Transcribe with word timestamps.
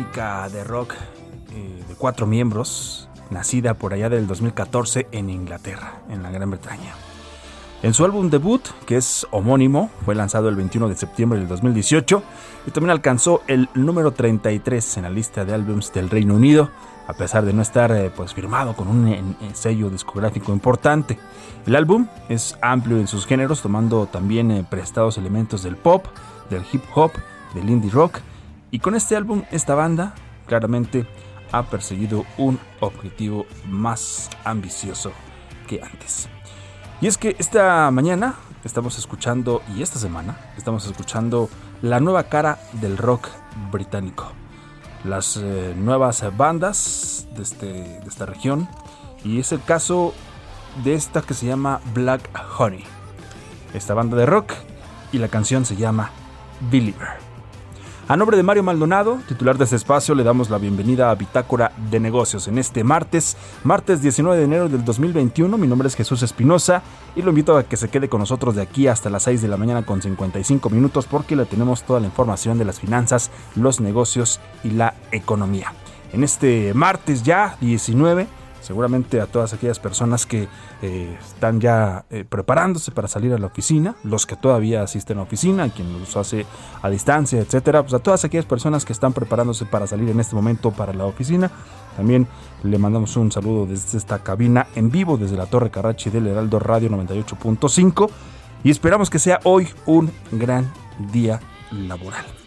De 0.00 0.64
rock 0.64 0.94
eh, 1.52 1.84
de 1.86 1.94
cuatro 1.94 2.26
miembros, 2.26 3.08
nacida 3.28 3.74
por 3.74 3.92
allá 3.92 4.08
del 4.08 4.26
2014 4.26 5.08
en 5.12 5.28
Inglaterra, 5.28 6.00
en 6.08 6.22
la 6.22 6.30
Gran 6.30 6.50
Bretaña. 6.50 6.94
En 7.82 7.92
su 7.92 8.04
álbum 8.06 8.30
debut, 8.30 8.62
que 8.86 8.96
es 8.96 9.26
homónimo, 9.30 9.90
fue 10.06 10.14
lanzado 10.14 10.48
el 10.48 10.56
21 10.56 10.88
de 10.88 10.96
septiembre 10.96 11.38
del 11.38 11.48
2018 11.48 12.22
y 12.66 12.70
también 12.70 12.92
alcanzó 12.92 13.42
el 13.46 13.68
número 13.74 14.12
33 14.12 14.96
en 14.96 15.02
la 15.02 15.10
lista 15.10 15.44
de 15.44 15.52
álbums 15.52 15.92
del 15.92 16.08
Reino 16.08 16.34
Unido, 16.34 16.70
a 17.06 17.12
pesar 17.12 17.44
de 17.44 17.52
no 17.52 17.60
estar 17.60 17.92
eh, 17.92 18.10
pues, 18.14 18.32
firmado 18.32 18.74
con 18.74 18.88
un 18.88 19.36
sello 19.52 19.90
discográfico 19.90 20.52
importante. 20.52 21.18
El 21.66 21.76
álbum 21.76 22.06
es 22.30 22.56
amplio 22.62 22.98
en 22.98 23.06
sus 23.06 23.26
géneros, 23.26 23.60
tomando 23.60 24.06
también 24.06 24.50
eh, 24.50 24.64
prestados 24.68 25.18
elementos 25.18 25.62
del 25.62 25.76
pop, 25.76 26.06
del 26.48 26.64
hip 26.72 26.84
hop, 26.94 27.12
del 27.54 27.68
indie 27.68 27.90
rock 27.90 28.20
y 28.70 28.78
con 28.78 28.94
este 28.94 29.16
álbum, 29.16 29.42
esta 29.50 29.74
banda 29.74 30.14
claramente 30.46 31.06
ha 31.52 31.64
perseguido 31.64 32.24
un 32.38 32.58
objetivo 32.80 33.46
más 33.66 34.30
ambicioso 34.44 35.12
que 35.66 35.82
antes. 35.82 36.28
Y 37.00 37.06
es 37.06 37.16
que 37.16 37.34
esta 37.38 37.90
mañana 37.90 38.34
estamos 38.64 38.98
escuchando, 38.98 39.62
y 39.74 39.82
esta 39.82 39.98
semana 39.98 40.36
estamos 40.56 40.86
escuchando 40.86 41.48
la 41.82 42.00
nueva 42.00 42.24
cara 42.24 42.58
del 42.74 42.96
rock 42.96 43.28
británico. 43.70 44.32
Las 45.04 45.38
eh, 45.38 45.74
nuevas 45.76 46.24
bandas 46.36 47.26
de, 47.34 47.42
este, 47.42 47.66
de 47.66 48.06
esta 48.06 48.26
región. 48.26 48.68
Y 49.24 49.40
es 49.40 49.52
el 49.52 49.62
caso 49.62 50.14
de 50.84 50.94
esta 50.94 51.22
que 51.22 51.34
se 51.34 51.46
llama 51.46 51.80
Black 51.94 52.28
Honey. 52.58 52.84
Esta 53.72 53.94
banda 53.94 54.16
de 54.16 54.26
rock 54.26 54.52
y 55.12 55.18
la 55.18 55.28
canción 55.28 55.64
se 55.64 55.76
llama 55.76 56.10
Believer. 56.70 57.19
A 58.10 58.16
nombre 58.16 58.36
de 58.36 58.42
Mario 58.42 58.64
Maldonado, 58.64 59.20
titular 59.28 59.56
de 59.56 59.62
este 59.62 59.76
espacio, 59.76 60.16
le 60.16 60.24
damos 60.24 60.50
la 60.50 60.58
bienvenida 60.58 61.12
a 61.12 61.14
Bitácora 61.14 61.70
de 61.92 62.00
Negocios 62.00 62.48
en 62.48 62.58
este 62.58 62.82
martes, 62.82 63.36
martes 63.62 64.02
19 64.02 64.36
de 64.36 64.44
enero 64.46 64.68
del 64.68 64.84
2021. 64.84 65.56
Mi 65.56 65.68
nombre 65.68 65.86
es 65.86 65.94
Jesús 65.94 66.24
Espinosa 66.24 66.82
y 67.14 67.22
lo 67.22 67.30
invito 67.30 67.56
a 67.56 67.62
que 67.62 67.76
se 67.76 67.88
quede 67.88 68.08
con 68.08 68.18
nosotros 68.18 68.56
de 68.56 68.62
aquí 68.62 68.88
hasta 68.88 69.10
las 69.10 69.22
6 69.22 69.42
de 69.42 69.46
la 69.46 69.56
mañana 69.56 69.86
con 69.86 70.02
55 70.02 70.70
minutos 70.70 71.06
porque 71.06 71.36
le 71.36 71.44
tenemos 71.44 71.84
toda 71.84 72.00
la 72.00 72.06
información 72.06 72.58
de 72.58 72.64
las 72.64 72.80
finanzas, 72.80 73.30
los 73.54 73.80
negocios 73.80 74.40
y 74.64 74.70
la 74.70 74.94
economía. 75.12 75.72
En 76.12 76.24
este 76.24 76.74
martes 76.74 77.22
ya 77.22 77.58
19 77.60 78.26
seguramente 78.70 79.20
a 79.20 79.26
todas 79.26 79.52
aquellas 79.52 79.80
personas 79.80 80.26
que 80.26 80.46
eh, 80.80 81.18
están 81.20 81.60
ya 81.60 82.04
eh, 82.08 82.24
preparándose 82.24 82.92
para 82.92 83.08
salir 83.08 83.32
a 83.32 83.38
la 83.38 83.46
oficina, 83.46 83.96
los 84.04 84.26
que 84.26 84.36
todavía 84.36 84.82
asisten 84.82 85.16
a 85.16 85.22
la 85.22 85.24
oficina, 85.24 85.68
quien 85.70 85.92
los 85.98 86.16
hace 86.16 86.46
a 86.80 86.88
distancia, 86.88 87.40
etcétera, 87.40 87.82
pues 87.82 87.94
a 87.94 87.98
todas 87.98 88.24
aquellas 88.24 88.46
personas 88.46 88.84
que 88.84 88.92
están 88.92 89.12
preparándose 89.12 89.64
para 89.64 89.88
salir 89.88 90.08
en 90.10 90.20
este 90.20 90.36
momento 90.36 90.70
para 90.70 90.92
la 90.92 91.04
oficina, 91.04 91.50
también 91.96 92.28
le 92.62 92.78
mandamos 92.78 93.16
un 93.16 93.32
saludo 93.32 93.66
desde 93.66 93.98
esta 93.98 94.20
cabina 94.20 94.68
en 94.76 94.88
vivo 94.88 95.16
desde 95.16 95.36
la 95.36 95.46
Torre 95.46 95.72
Carrachi 95.72 96.08
del 96.08 96.28
Heraldo 96.28 96.60
Radio 96.60 96.90
98.5 96.90 98.08
y 98.62 98.70
esperamos 98.70 99.10
que 99.10 99.18
sea 99.18 99.40
hoy 99.42 99.66
un 99.86 100.12
gran 100.30 100.72
día 101.10 101.40
laboral. 101.72 102.39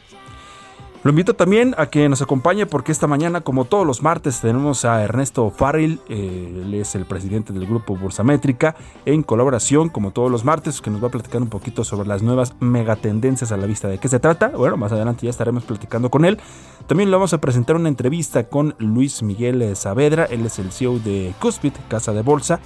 Lo 1.03 1.09
invito 1.09 1.33
también 1.33 1.75
a 1.77 1.87
que 1.87 2.07
nos 2.07 2.21
acompañe 2.21 2.65
porque 2.65 2.93
esta 2.93 3.07
mañana, 3.07 3.41
como 3.41 3.65
todos 3.65 3.85
los 3.85 4.01
martes, 4.01 4.39
tenemos 4.39 4.85
a 4.85 5.03
Ernesto 5.03 5.49
Farrell, 5.49 5.99
eh, 6.07 6.61
él 6.63 6.73
es 6.75 6.95
el 6.95 7.05
presidente 7.05 7.51
del 7.51 7.65
grupo 7.65 7.97
Bursamétrica, 7.97 8.77
en 9.05 9.21
colaboración, 9.21 9.89
como 9.89 10.11
todos 10.11 10.31
los 10.31 10.45
martes, 10.45 10.79
que 10.79 10.89
nos 10.89 11.03
va 11.03 11.07
a 11.07 11.11
platicar 11.11 11.41
un 11.41 11.49
poquito 11.49 11.83
sobre 11.83 12.07
las 12.07 12.23
nuevas 12.23 12.55
megatendencias 12.61 13.51
a 13.51 13.57
la 13.57 13.65
vista. 13.65 13.89
¿De 13.89 13.97
qué 13.97 14.07
se 14.07 14.21
trata? 14.21 14.47
Bueno, 14.47 14.77
más 14.77 14.93
adelante 14.93 15.25
ya 15.25 15.29
estaremos 15.29 15.65
platicando 15.65 16.09
con 16.09 16.23
él. 16.23 16.39
También 16.87 17.11
le 17.11 17.17
vamos 17.17 17.33
a 17.33 17.41
presentar 17.41 17.75
una 17.75 17.89
entrevista 17.89 18.45
con 18.45 18.73
Luis 18.77 19.23
Miguel 19.23 19.75
Saavedra, 19.75 20.23
él 20.23 20.45
es 20.45 20.57
el 20.57 20.71
CEO 20.71 20.99
de 20.99 21.33
Cuspid, 21.37 21.73
Casa 21.89 22.13
de 22.13 22.21
Bolsa 22.21 22.61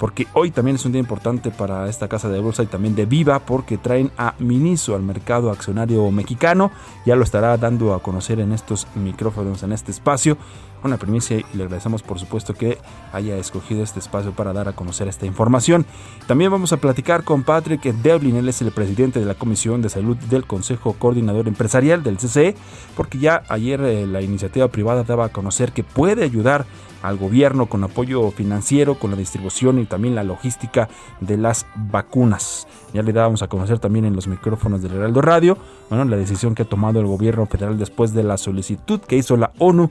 porque 0.00 0.26
hoy 0.32 0.50
también 0.50 0.76
es 0.76 0.86
un 0.86 0.92
día 0.92 0.98
importante 0.98 1.50
para 1.50 1.86
esta 1.86 2.08
casa 2.08 2.30
de 2.30 2.40
bolsa 2.40 2.62
y 2.62 2.66
también 2.66 2.96
de 2.96 3.04
Viva, 3.04 3.38
porque 3.40 3.76
traen 3.76 4.10
a 4.16 4.34
Miniso 4.38 4.94
al 4.94 5.02
mercado 5.02 5.50
accionario 5.50 6.10
mexicano. 6.10 6.70
Ya 7.04 7.16
lo 7.16 7.22
estará 7.22 7.54
dando 7.58 7.92
a 7.92 8.02
conocer 8.02 8.40
en 8.40 8.52
estos 8.52 8.86
micrófonos, 8.94 9.62
en 9.62 9.72
este 9.72 9.90
espacio. 9.90 10.38
Una 10.82 10.96
primicia 10.96 11.38
y 11.38 11.44
le 11.56 11.64
agradecemos 11.64 12.02
por 12.02 12.18
supuesto 12.18 12.54
que 12.54 12.78
haya 13.12 13.36
escogido 13.36 13.82
este 13.82 13.98
espacio 13.98 14.32
para 14.32 14.52
dar 14.52 14.68
a 14.68 14.72
conocer 14.72 15.08
esta 15.08 15.26
información. 15.26 15.84
También 16.26 16.50
vamos 16.50 16.72
a 16.72 16.78
platicar 16.78 17.24
con 17.24 17.42
Patrick 17.42 17.82
Devlin, 17.82 18.36
él 18.36 18.48
es 18.48 18.62
el 18.62 18.72
presidente 18.72 19.20
de 19.20 19.26
la 19.26 19.34
Comisión 19.34 19.82
de 19.82 19.88
Salud 19.88 20.16
del 20.16 20.46
Consejo 20.46 20.94
Coordinador 20.94 21.48
Empresarial 21.48 22.02
del 22.02 22.16
CCE, 22.16 22.54
porque 22.96 23.18
ya 23.18 23.42
ayer 23.48 23.80
eh, 23.82 24.06
la 24.06 24.22
iniciativa 24.22 24.68
privada 24.68 25.04
daba 25.04 25.26
a 25.26 25.28
conocer 25.30 25.72
que 25.72 25.84
puede 25.84 26.24
ayudar 26.24 26.64
al 27.02 27.16
gobierno 27.16 27.66
con 27.66 27.82
apoyo 27.84 28.30
financiero, 28.30 28.94
con 28.94 29.10
la 29.10 29.16
distribución 29.16 29.78
y 29.78 29.86
también 29.86 30.14
la 30.14 30.24
logística 30.24 30.88
de 31.20 31.36
las 31.36 31.66
vacunas. 31.74 32.66
Ya 32.92 33.02
le 33.02 33.12
dábamos 33.12 33.42
a 33.42 33.48
conocer 33.48 33.78
también 33.78 34.04
en 34.04 34.14
los 34.14 34.28
micrófonos 34.28 34.82
del 34.82 34.94
Heraldo 34.94 35.22
Radio, 35.22 35.56
bueno, 35.88 36.04
la 36.04 36.16
decisión 36.16 36.54
que 36.54 36.62
ha 36.62 36.68
tomado 36.68 37.00
el 37.00 37.06
gobierno 37.06 37.46
federal 37.46 37.78
después 37.78 38.12
de 38.12 38.22
la 38.22 38.36
solicitud 38.36 39.00
que 39.00 39.16
hizo 39.16 39.36
la 39.36 39.52
ONU 39.58 39.90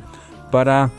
para 0.51 0.90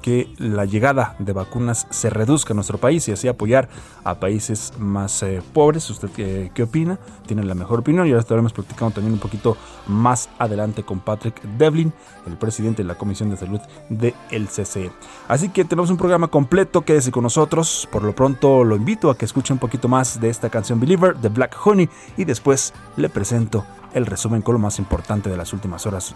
que 0.00 0.32
la 0.38 0.64
llegada 0.64 1.14
de 1.18 1.32
vacunas 1.32 1.86
se 1.90 2.10
reduzca 2.10 2.52
en 2.52 2.56
nuestro 2.56 2.78
país 2.78 3.06
y 3.08 3.12
así 3.12 3.28
apoyar 3.28 3.68
a 4.04 4.14
países 4.14 4.72
más 4.78 5.22
eh, 5.22 5.42
pobres. 5.52 5.88
¿Usted 5.90 6.10
qué, 6.10 6.62
opina? 6.62 6.98
Tiene 7.26 7.42
la 7.44 7.54
mejor 7.54 7.80
opinión 7.80 8.06
y 8.06 8.10
ahora 8.10 8.20
estaremos 8.20 8.52
platicando 8.52 8.94
también 8.94 9.14
un 9.14 9.20
poquito 9.20 9.56
más 9.86 10.28
adelante 10.38 10.82
con 10.82 11.00
Patrick 11.00 11.42
Devlin, 11.58 11.92
el 12.26 12.36
presidente 12.36 12.82
de 12.82 12.88
la 12.88 12.96
Comisión 12.96 13.30
de 13.30 13.36
Salud 13.36 13.60
del 13.88 14.48
CCE. 14.48 14.90
Así 15.28 15.50
que 15.50 15.64
tenemos 15.64 15.90
un 15.90 15.96
programa 15.96 16.28
completo, 16.28 16.82
quédese 16.82 17.12
con 17.12 17.22
nosotros. 17.22 17.88
Por 17.90 18.02
lo 18.02 18.14
pronto 18.14 18.64
lo 18.64 18.76
invito 18.76 19.10
a 19.10 19.18
que 19.18 19.24
escuche 19.24 19.52
un 19.52 19.58
poquito 19.58 19.88
más 19.88 20.20
de 20.20 20.30
esta 20.30 20.50
canción 20.50 20.80
Believer 20.80 21.16
de 21.16 21.28
Black 21.28 21.56
Honey 21.64 21.88
y 22.16 22.24
después 22.24 22.72
le 22.96 23.08
presento 23.08 23.64
el 23.92 24.06
resumen 24.06 24.42
con 24.42 24.54
lo 24.54 24.58
más 24.58 24.78
importante 24.78 25.28
de 25.28 25.36
las 25.36 25.52
últimas 25.52 25.84
horas 25.86 26.14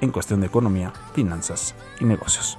en 0.00 0.10
cuestión 0.10 0.40
de 0.40 0.46
economía, 0.46 0.92
finanzas 1.14 1.74
y 2.00 2.04
negocios. 2.04 2.58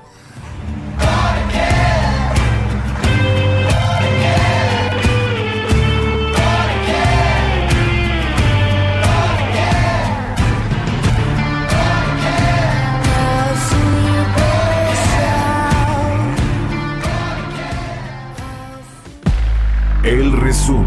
El 20.04 20.32
resumen. 20.32 20.87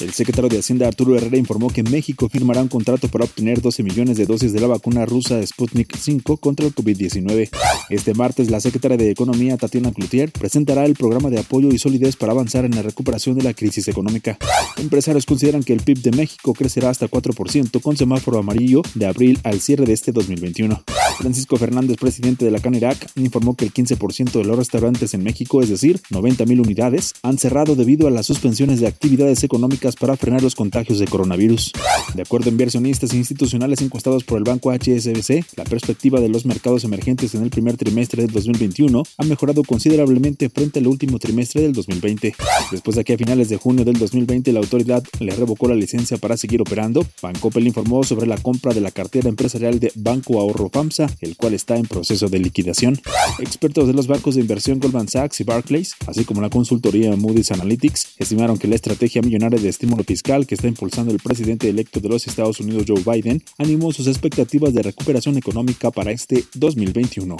El 0.00 0.12
secretario 0.14 0.48
de 0.48 0.58
Hacienda 0.58 0.88
Arturo 0.88 1.14
Herrera 1.14 1.36
informó 1.36 1.68
que 1.68 1.82
México 1.82 2.28
firmará 2.30 2.62
un 2.62 2.68
contrato 2.68 3.08
para 3.08 3.24
obtener 3.24 3.60
12 3.60 3.82
millones 3.82 4.16
de 4.16 4.24
dosis 4.24 4.52
de 4.52 4.60
la 4.60 4.66
vacuna 4.66 5.04
rusa 5.04 5.46
Sputnik 5.46 5.94
5 5.94 6.38
contra 6.38 6.66
el 6.66 6.74
COVID-19. 6.74 7.50
Este 7.90 8.14
martes, 8.14 8.50
la 8.50 8.60
secretaria 8.60 8.96
de 8.96 9.10
Economía 9.10 9.58
Tatiana 9.58 9.92
Cloutier 9.92 10.32
presentará 10.32 10.86
el 10.86 10.94
programa 10.94 11.28
de 11.28 11.40
apoyo 11.40 11.68
y 11.68 11.78
solidez 11.78 12.16
para 12.16 12.32
avanzar 12.32 12.64
en 12.64 12.74
la 12.74 12.82
recuperación 12.82 13.36
de 13.36 13.44
la 13.44 13.52
crisis 13.52 13.88
económica. 13.88 14.38
Empresarios 14.78 15.26
consideran 15.26 15.62
que 15.62 15.74
el 15.74 15.82
PIB 15.82 16.00
de 16.00 16.12
México 16.12 16.54
crecerá 16.54 16.88
hasta 16.88 17.08
4% 17.08 17.82
con 17.82 17.96
semáforo 17.96 18.38
amarillo 18.38 18.80
de 18.94 19.06
abril 19.06 19.38
al 19.44 19.60
cierre 19.60 19.84
de 19.84 19.92
este 19.92 20.12
2021. 20.12 20.82
Francisco 21.18 21.58
Fernández, 21.58 21.98
presidente 21.98 22.46
de 22.46 22.50
la 22.50 22.60
CANERAC, 22.60 23.10
informó 23.16 23.54
que 23.54 23.66
el 23.66 23.74
15% 23.74 24.32
de 24.32 24.44
los 24.44 24.56
restaurantes 24.56 25.12
en 25.12 25.22
México, 25.22 25.60
es 25.60 25.68
decir, 25.68 26.00
90 26.08 26.46
mil 26.46 26.60
unidades, 26.60 27.12
han 27.22 27.36
cerrado 27.36 27.76
debido 27.76 28.08
a 28.08 28.10
las 28.10 28.24
suspensiones 28.24 28.80
de 28.80 28.86
actividades 28.86 29.44
económicas 29.44 29.89
para 29.96 30.16
frenar 30.16 30.42
los 30.42 30.54
contagios 30.54 30.98
de 30.98 31.06
coronavirus. 31.06 31.72
De 32.14 32.22
acuerdo 32.22 32.48
a 32.48 32.52
inversionistas 32.52 33.14
institucionales 33.14 33.80
encuestados 33.82 34.24
por 34.24 34.38
el 34.38 34.44
banco 34.44 34.72
HSBC, 34.72 35.56
la 35.56 35.64
perspectiva 35.64 36.20
de 36.20 36.28
los 36.28 36.44
mercados 36.46 36.84
emergentes 36.84 37.34
en 37.34 37.42
el 37.42 37.50
primer 37.50 37.76
trimestre 37.76 38.22
del 38.22 38.32
2021 38.32 39.02
ha 39.18 39.24
mejorado 39.24 39.62
considerablemente 39.62 40.48
frente 40.48 40.80
al 40.80 40.86
último 40.86 41.18
trimestre 41.18 41.62
del 41.62 41.72
2020. 41.72 42.34
Después 42.70 42.96
de 42.96 43.04
que 43.04 43.14
a 43.14 43.18
finales 43.18 43.48
de 43.48 43.56
junio 43.56 43.84
del 43.84 43.98
2020 43.98 44.52
la 44.52 44.60
autoridad 44.60 45.02
le 45.20 45.34
revocó 45.34 45.68
la 45.68 45.74
licencia 45.74 46.18
para 46.18 46.36
seguir 46.36 46.60
operando, 46.60 47.06
Bancoppel 47.22 47.66
informó 47.66 48.04
sobre 48.04 48.26
la 48.26 48.36
compra 48.38 48.72
de 48.74 48.80
la 48.80 48.90
cartera 48.90 49.28
empresarial 49.28 49.80
de 49.80 49.92
Banco 49.94 50.40
Ahorro 50.40 50.70
FAMSA, 50.72 51.08
el 51.20 51.36
cual 51.36 51.54
está 51.54 51.76
en 51.76 51.86
proceso 51.86 52.28
de 52.28 52.38
liquidación. 52.38 53.00
Expertos 53.38 53.86
de 53.86 53.94
los 53.94 54.06
bancos 54.06 54.34
de 54.34 54.40
inversión 54.40 54.80
Goldman 54.80 55.08
Sachs 55.08 55.40
y 55.40 55.44
Barclays, 55.44 55.94
así 56.06 56.24
como 56.24 56.40
la 56.40 56.50
consultoría 56.50 57.14
Moody's 57.16 57.52
Analytics, 57.52 58.14
estimaron 58.18 58.58
que 58.58 58.68
la 58.68 58.74
estrategia 58.74 59.22
millonaria 59.22 59.60
de 59.60 59.68
estímulo 59.80 60.04
fiscal 60.04 60.46
que 60.46 60.56
está 60.56 60.68
impulsando 60.68 61.10
el 61.10 61.20
presidente 61.20 61.66
electo 61.66 62.00
de 62.00 62.10
los 62.10 62.26
Estados 62.26 62.60
Unidos 62.60 62.84
Joe 62.86 63.02
Biden 63.02 63.42
animó 63.56 63.92
sus 63.92 64.08
expectativas 64.08 64.74
de 64.74 64.82
recuperación 64.82 65.38
económica 65.38 65.90
para 65.90 66.10
este 66.10 66.44
2021. 66.52 67.34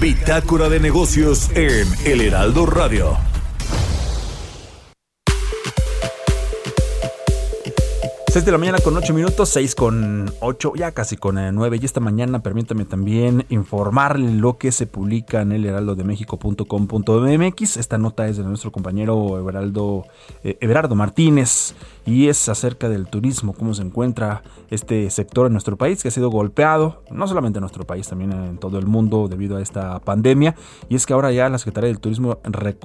Bitácora 0.00 0.70
de 0.70 0.80
negocios 0.80 1.50
en 1.54 1.86
El 2.06 2.22
Heraldo 2.22 2.64
Radio. 2.64 3.29
6 8.30 8.44
de 8.44 8.52
la 8.52 8.58
mañana 8.58 8.78
con 8.78 8.96
8 8.96 9.12
minutos, 9.12 9.48
6 9.48 9.74
con 9.74 10.32
8, 10.38 10.74
ya 10.76 10.92
casi 10.92 11.16
con 11.16 11.34
9. 11.34 11.76
Eh, 11.76 11.80
y 11.82 11.84
esta 11.84 11.98
mañana 11.98 12.44
permítame 12.44 12.84
también 12.84 13.44
informarle 13.48 14.32
lo 14.32 14.56
que 14.56 14.70
se 14.70 14.86
publica 14.86 15.42
en 15.42 15.50
el 15.50 15.66
heraldodemexico.com.mx. 15.66 17.76
Esta 17.76 17.98
nota 17.98 18.28
es 18.28 18.36
de 18.36 18.44
nuestro 18.44 18.70
compañero 18.70 19.36
Everaldo, 19.36 20.04
eh, 20.44 20.56
Everardo 20.60 20.94
Martínez 20.94 21.74
y 22.06 22.28
es 22.28 22.48
acerca 22.48 22.88
del 22.88 23.08
turismo, 23.08 23.52
cómo 23.52 23.74
se 23.74 23.82
encuentra 23.82 24.42
este 24.70 25.10
sector 25.10 25.46
en 25.46 25.52
nuestro 25.52 25.76
país 25.76 26.02
que 26.02 26.08
ha 26.08 26.12
sido 26.12 26.30
golpeado, 26.30 27.02
no 27.10 27.26
solamente 27.26 27.58
en 27.58 27.62
nuestro 27.62 27.84
país, 27.84 28.08
también 28.08 28.32
en 28.32 28.58
todo 28.58 28.78
el 28.78 28.86
mundo 28.86 29.26
debido 29.28 29.56
a 29.56 29.62
esta 29.62 29.98
pandemia. 29.98 30.54
Y 30.88 30.94
es 30.94 31.04
que 31.04 31.12
ahora 31.12 31.32
ya 31.32 31.48
la 31.48 31.58
Secretaría 31.58 31.88
del 31.88 31.98
Turismo 31.98 32.38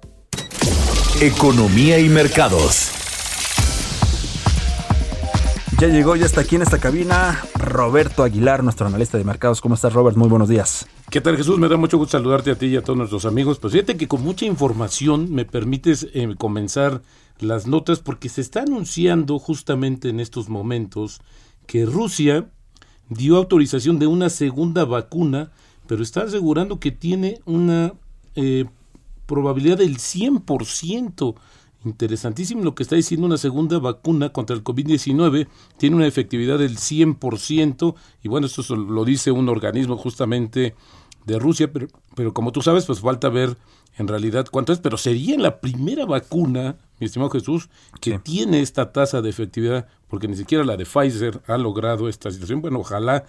Economía 1.21 1.99
y 1.99 2.09
mercados. 2.09 3.06
Ya 5.79 5.89
llegó, 5.89 6.15
ya 6.15 6.25
está 6.25 6.41
aquí 6.41 6.55
en 6.55 6.63
esta 6.63 6.79
cabina 6.79 7.39
Roberto 7.53 8.23
Aguilar, 8.23 8.63
nuestro 8.63 8.87
analista 8.87 9.19
de 9.19 9.23
mercados. 9.23 9.61
¿Cómo 9.61 9.75
estás, 9.75 9.93
Robert? 9.93 10.17
Muy 10.17 10.27
buenos 10.27 10.49
días. 10.49 10.87
¿Qué 11.11 11.21
tal, 11.21 11.37
Jesús? 11.37 11.59
Me 11.59 11.67
da 11.67 11.77
mucho 11.77 11.99
gusto 11.99 12.17
saludarte 12.17 12.49
a 12.49 12.55
ti 12.55 12.65
y 12.65 12.77
a 12.77 12.81
todos 12.81 12.97
nuestros 12.97 13.25
amigos. 13.25 13.59
Pues 13.59 13.73
fíjate 13.73 13.95
que 13.95 14.07
con 14.07 14.23
mucha 14.23 14.45
información 14.45 15.31
me 15.31 15.45
permites 15.45 16.07
eh, 16.15 16.33
comenzar 16.35 17.03
las 17.39 17.67
notas 17.67 17.99
porque 17.99 18.27
se 18.27 18.41
está 18.41 18.61
anunciando 18.61 19.37
justamente 19.37 20.09
en 20.09 20.19
estos 20.19 20.49
momentos 20.49 21.21
que 21.67 21.85
Rusia 21.85 22.49
dio 23.09 23.37
autorización 23.37 23.99
de 23.99 24.07
una 24.07 24.31
segunda 24.31 24.83
vacuna, 24.83 25.51
pero 25.85 26.01
está 26.01 26.21
asegurando 26.21 26.79
que 26.79 26.89
tiene 26.89 27.39
una 27.45 27.93
eh, 28.35 28.65
probabilidad 29.27 29.77
del 29.77 29.97
100%. 29.97 31.35
Interesantísimo 31.87 32.63
lo 32.63 32.75
que 32.75 32.83
está 32.83 32.95
diciendo 32.95 33.25
una 33.25 33.37
segunda 33.37 33.79
vacuna 33.79 34.29
contra 34.29 34.55
el 34.55 34.63
COVID-19, 34.63 35.47
tiene 35.77 35.95
una 35.95 36.05
efectividad 36.05 36.59
del 36.59 36.77
100% 36.77 37.95
y 38.23 38.27
bueno, 38.27 38.47
esto 38.47 38.75
lo 38.75 39.05
dice 39.05 39.31
un 39.31 39.47
organismo 39.47 39.95
justamente 39.95 40.75
de 41.25 41.39
Rusia, 41.39 41.71
pero, 41.71 41.87
pero 42.13 42.33
como 42.33 42.51
tú 42.51 42.61
sabes, 42.61 42.85
pues 42.85 42.99
falta 42.99 43.29
ver 43.29 43.55
en 43.97 44.07
realidad 44.07 44.47
cuánto 44.51 44.73
es, 44.73 44.79
pero 44.79 44.97
sería 44.97 45.37
la 45.37 45.59
primera 45.59 46.05
vacuna, 46.05 46.75
mi 46.99 47.05
estimado 47.05 47.31
Jesús, 47.31 47.69
que 48.01 48.19
tiene 48.19 48.61
esta 48.61 48.91
tasa 48.91 49.21
de 49.21 49.29
efectividad, 49.29 49.87
porque 50.09 50.27
ni 50.27 50.35
siquiera 50.35 50.65
la 50.65 50.77
de 50.77 50.85
Pfizer 50.85 51.41
ha 51.47 51.57
logrado 51.57 52.09
esta 52.09 52.29
situación. 52.31 52.61
Bueno, 52.61 52.79
ojalá 52.79 53.25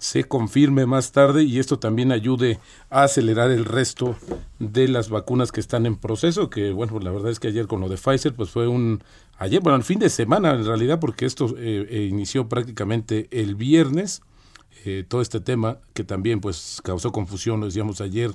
se 0.00 0.24
confirme 0.24 0.86
más 0.86 1.12
tarde 1.12 1.44
y 1.44 1.58
esto 1.58 1.78
también 1.78 2.10
ayude 2.10 2.58
a 2.88 3.02
acelerar 3.02 3.50
el 3.50 3.66
resto 3.66 4.16
de 4.58 4.88
las 4.88 5.10
vacunas 5.10 5.52
que 5.52 5.60
están 5.60 5.84
en 5.84 5.96
proceso, 5.96 6.48
que 6.48 6.72
bueno, 6.72 6.98
la 7.00 7.10
verdad 7.10 7.30
es 7.30 7.38
que 7.38 7.48
ayer 7.48 7.66
con 7.66 7.82
lo 7.82 7.88
de 7.90 7.98
Pfizer 7.98 8.34
pues 8.34 8.48
fue 8.48 8.66
un 8.66 9.04
ayer, 9.36 9.60
bueno, 9.60 9.76
el 9.76 9.84
fin 9.84 9.98
de 9.98 10.08
semana 10.08 10.52
en 10.52 10.64
realidad 10.64 10.98
porque 11.00 11.26
esto 11.26 11.54
eh, 11.58 11.86
eh, 11.90 12.08
inició 12.10 12.48
prácticamente 12.48 13.28
el 13.30 13.56
viernes, 13.56 14.22
eh, 14.86 15.04
todo 15.06 15.20
este 15.20 15.38
tema 15.38 15.76
que 15.92 16.02
también 16.02 16.40
pues 16.40 16.80
causó 16.82 17.12
confusión, 17.12 17.60
lo 17.60 17.66
decíamos 17.66 18.00
ayer 18.00 18.30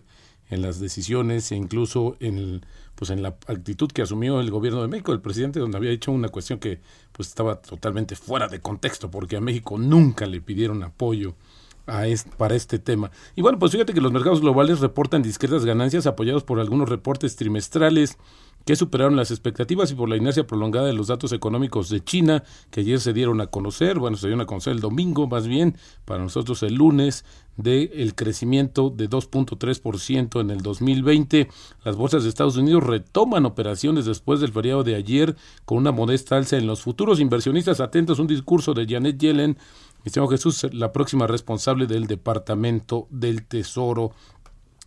en 0.49 0.61
las 0.61 0.79
decisiones 0.79 1.51
e 1.51 1.55
incluso 1.55 2.17
en 2.19 2.65
pues 2.95 3.11
en 3.11 3.21
la 3.21 3.29
actitud 3.47 3.91
que 3.91 4.01
asumió 4.01 4.39
el 4.39 4.49
gobierno 4.49 4.81
de 4.81 4.87
México, 4.87 5.11
el 5.11 5.19
presidente, 5.19 5.59
donde 5.59 5.77
había 5.77 5.91
dicho 5.91 6.13
una 6.13 6.29
cuestión 6.29 6.59
que 6.59 6.79
pues 7.11 7.27
estaba 7.27 7.61
totalmente 7.61 8.15
fuera 8.15 8.47
de 8.47 8.61
contexto, 8.61 9.11
porque 9.11 9.35
a 9.35 9.41
México 9.41 9.77
nunca 9.77 10.25
le 10.25 10.39
pidieron 10.39 10.81
apoyo 10.81 11.35
a 11.87 12.05
para 12.37 12.55
este 12.55 12.79
tema. 12.79 13.11
Y 13.35 13.41
bueno, 13.41 13.59
pues 13.59 13.71
fíjate 13.71 13.93
que 13.93 14.01
los 14.01 14.11
mercados 14.11 14.41
globales 14.41 14.79
reportan 14.79 15.21
discretas 15.21 15.65
ganancias 15.65 16.07
apoyados 16.07 16.43
por 16.43 16.59
algunos 16.59 16.89
reportes 16.89 17.35
trimestrales 17.35 18.17
que 18.65 18.75
superaron 18.75 19.15
las 19.15 19.29
expectativas 19.29 19.91
y 19.91 19.95
por 19.95 20.09
la 20.09 20.17
inercia 20.17 20.47
prolongada 20.47 20.87
de 20.87 20.93
los 20.93 21.07
datos 21.07 21.31
económicos 21.31 21.89
de 21.89 22.03
China 22.03 22.43
que 22.71 22.81
ayer 22.81 22.99
se 22.99 23.13
dieron 23.13 23.39
a 23.39 23.47
conocer, 23.47 23.99
bueno, 23.99 24.17
se 24.17 24.27
dieron 24.27 24.41
a 24.41 24.47
conocer 24.47 24.73
el 24.73 24.79
domingo 24.79 25.27
más 25.27 25.47
bien, 25.47 25.77
para 26.03 26.23
nosotros 26.23 26.63
el 26.63 26.73
lunes, 26.73 27.25
del 27.57 27.91
el 27.93 28.15
crecimiento 28.15 28.89
de 28.89 29.09
2.3% 29.09 30.41
en 30.41 30.49
el 30.49 30.61
2020. 30.61 31.47
Las 31.83 31.95
bolsas 31.95 32.23
de 32.23 32.29
Estados 32.29 32.57
Unidos 32.57 32.83
retoman 32.83 33.45
operaciones 33.45 34.05
después 34.05 34.39
del 34.39 34.51
feriado 34.51 34.83
de 34.83 34.95
ayer 34.95 35.35
con 35.63 35.77
una 35.77 35.91
modesta 35.91 36.35
alza 36.35 36.57
en 36.57 36.67
los 36.67 36.81
futuros 36.81 37.19
inversionistas 37.19 37.79
atentos 37.79 38.17
a 38.17 38.23
un 38.23 38.27
discurso 38.27 38.73
de 38.73 38.87
Janet 38.87 39.17
Yellen 39.19 39.57
mi 40.05 40.09
estimado 40.09 40.29
Jesús, 40.29 40.67
la 40.71 40.93
próxima 40.93 41.25
responsable 41.25 41.87
del 41.87 42.05
Departamento 42.05 43.07
del 43.09 43.43
Tesoro. 43.43 44.11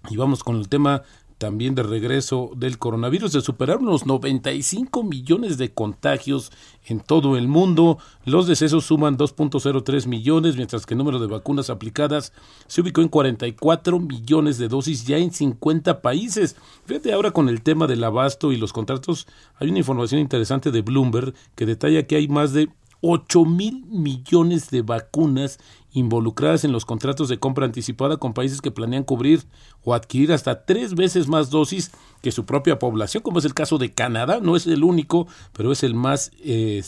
Y 0.08 0.16
vamos 0.16 0.44
con 0.44 0.54
el 0.54 0.68
tema 0.68 1.02
también 1.38 1.74
de 1.74 1.82
regreso 1.82 2.52
del 2.54 2.78
coronavirus. 2.78 3.32
Se 3.32 3.40
superaron 3.40 3.86
los 3.86 4.06
95 4.06 5.02
millones 5.02 5.58
de 5.58 5.74
contagios 5.74 6.52
en 6.86 7.00
todo 7.00 7.36
el 7.36 7.48
mundo. 7.48 7.98
Los 8.24 8.46
decesos 8.46 8.84
suman 8.84 9.18
2.03 9.18 10.06
millones, 10.06 10.54
mientras 10.54 10.86
que 10.86 10.94
el 10.94 10.98
número 10.98 11.18
de 11.18 11.26
vacunas 11.26 11.68
aplicadas 11.68 12.32
se 12.68 12.80
ubicó 12.80 13.00
en 13.00 13.08
44 13.08 13.98
millones 13.98 14.56
de 14.58 14.68
dosis 14.68 15.04
ya 15.04 15.16
en 15.16 15.32
50 15.32 16.00
países. 16.00 16.54
Fíjate 16.86 17.12
ahora 17.12 17.32
con 17.32 17.48
el 17.48 17.62
tema 17.62 17.88
del 17.88 18.04
abasto 18.04 18.52
y 18.52 18.56
los 18.56 18.72
contratos. 18.72 19.26
Hay 19.56 19.68
una 19.68 19.78
información 19.78 20.20
interesante 20.20 20.70
de 20.70 20.82
Bloomberg 20.82 21.34
que 21.56 21.66
detalla 21.66 22.06
que 22.06 22.14
hay 22.14 22.28
más 22.28 22.52
de 22.52 22.68
8 23.00 23.44
mil 23.46 23.84
millones 23.86 24.70
de 24.70 24.82
vacunas 24.82 25.58
involucradas 25.92 26.64
en 26.64 26.72
los 26.72 26.84
contratos 26.84 27.28
de 27.28 27.38
compra 27.38 27.64
anticipada 27.64 28.18
con 28.18 28.34
países 28.34 28.60
que 28.60 28.70
planean 28.70 29.04
cubrir 29.04 29.44
o 29.84 29.94
adquirir 29.94 30.32
hasta 30.32 30.64
tres 30.64 30.94
veces 30.94 31.28
más 31.28 31.50
dosis 31.50 31.90
que 32.20 32.32
su 32.32 32.44
propia 32.44 32.78
población, 32.78 33.22
como 33.22 33.38
es 33.38 33.44
el 33.44 33.54
caso 33.54 33.78
de 33.78 33.92
Canadá, 33.92 34.40
no 34.42 34.56
es 34.56 34.66
el 34.66 34.82
único, 34.82 35.26
pero 35.52 35.72
es 35.72 35.82
el 35.82 35.94
más 35.94 36.32
eh, 36.40 36.82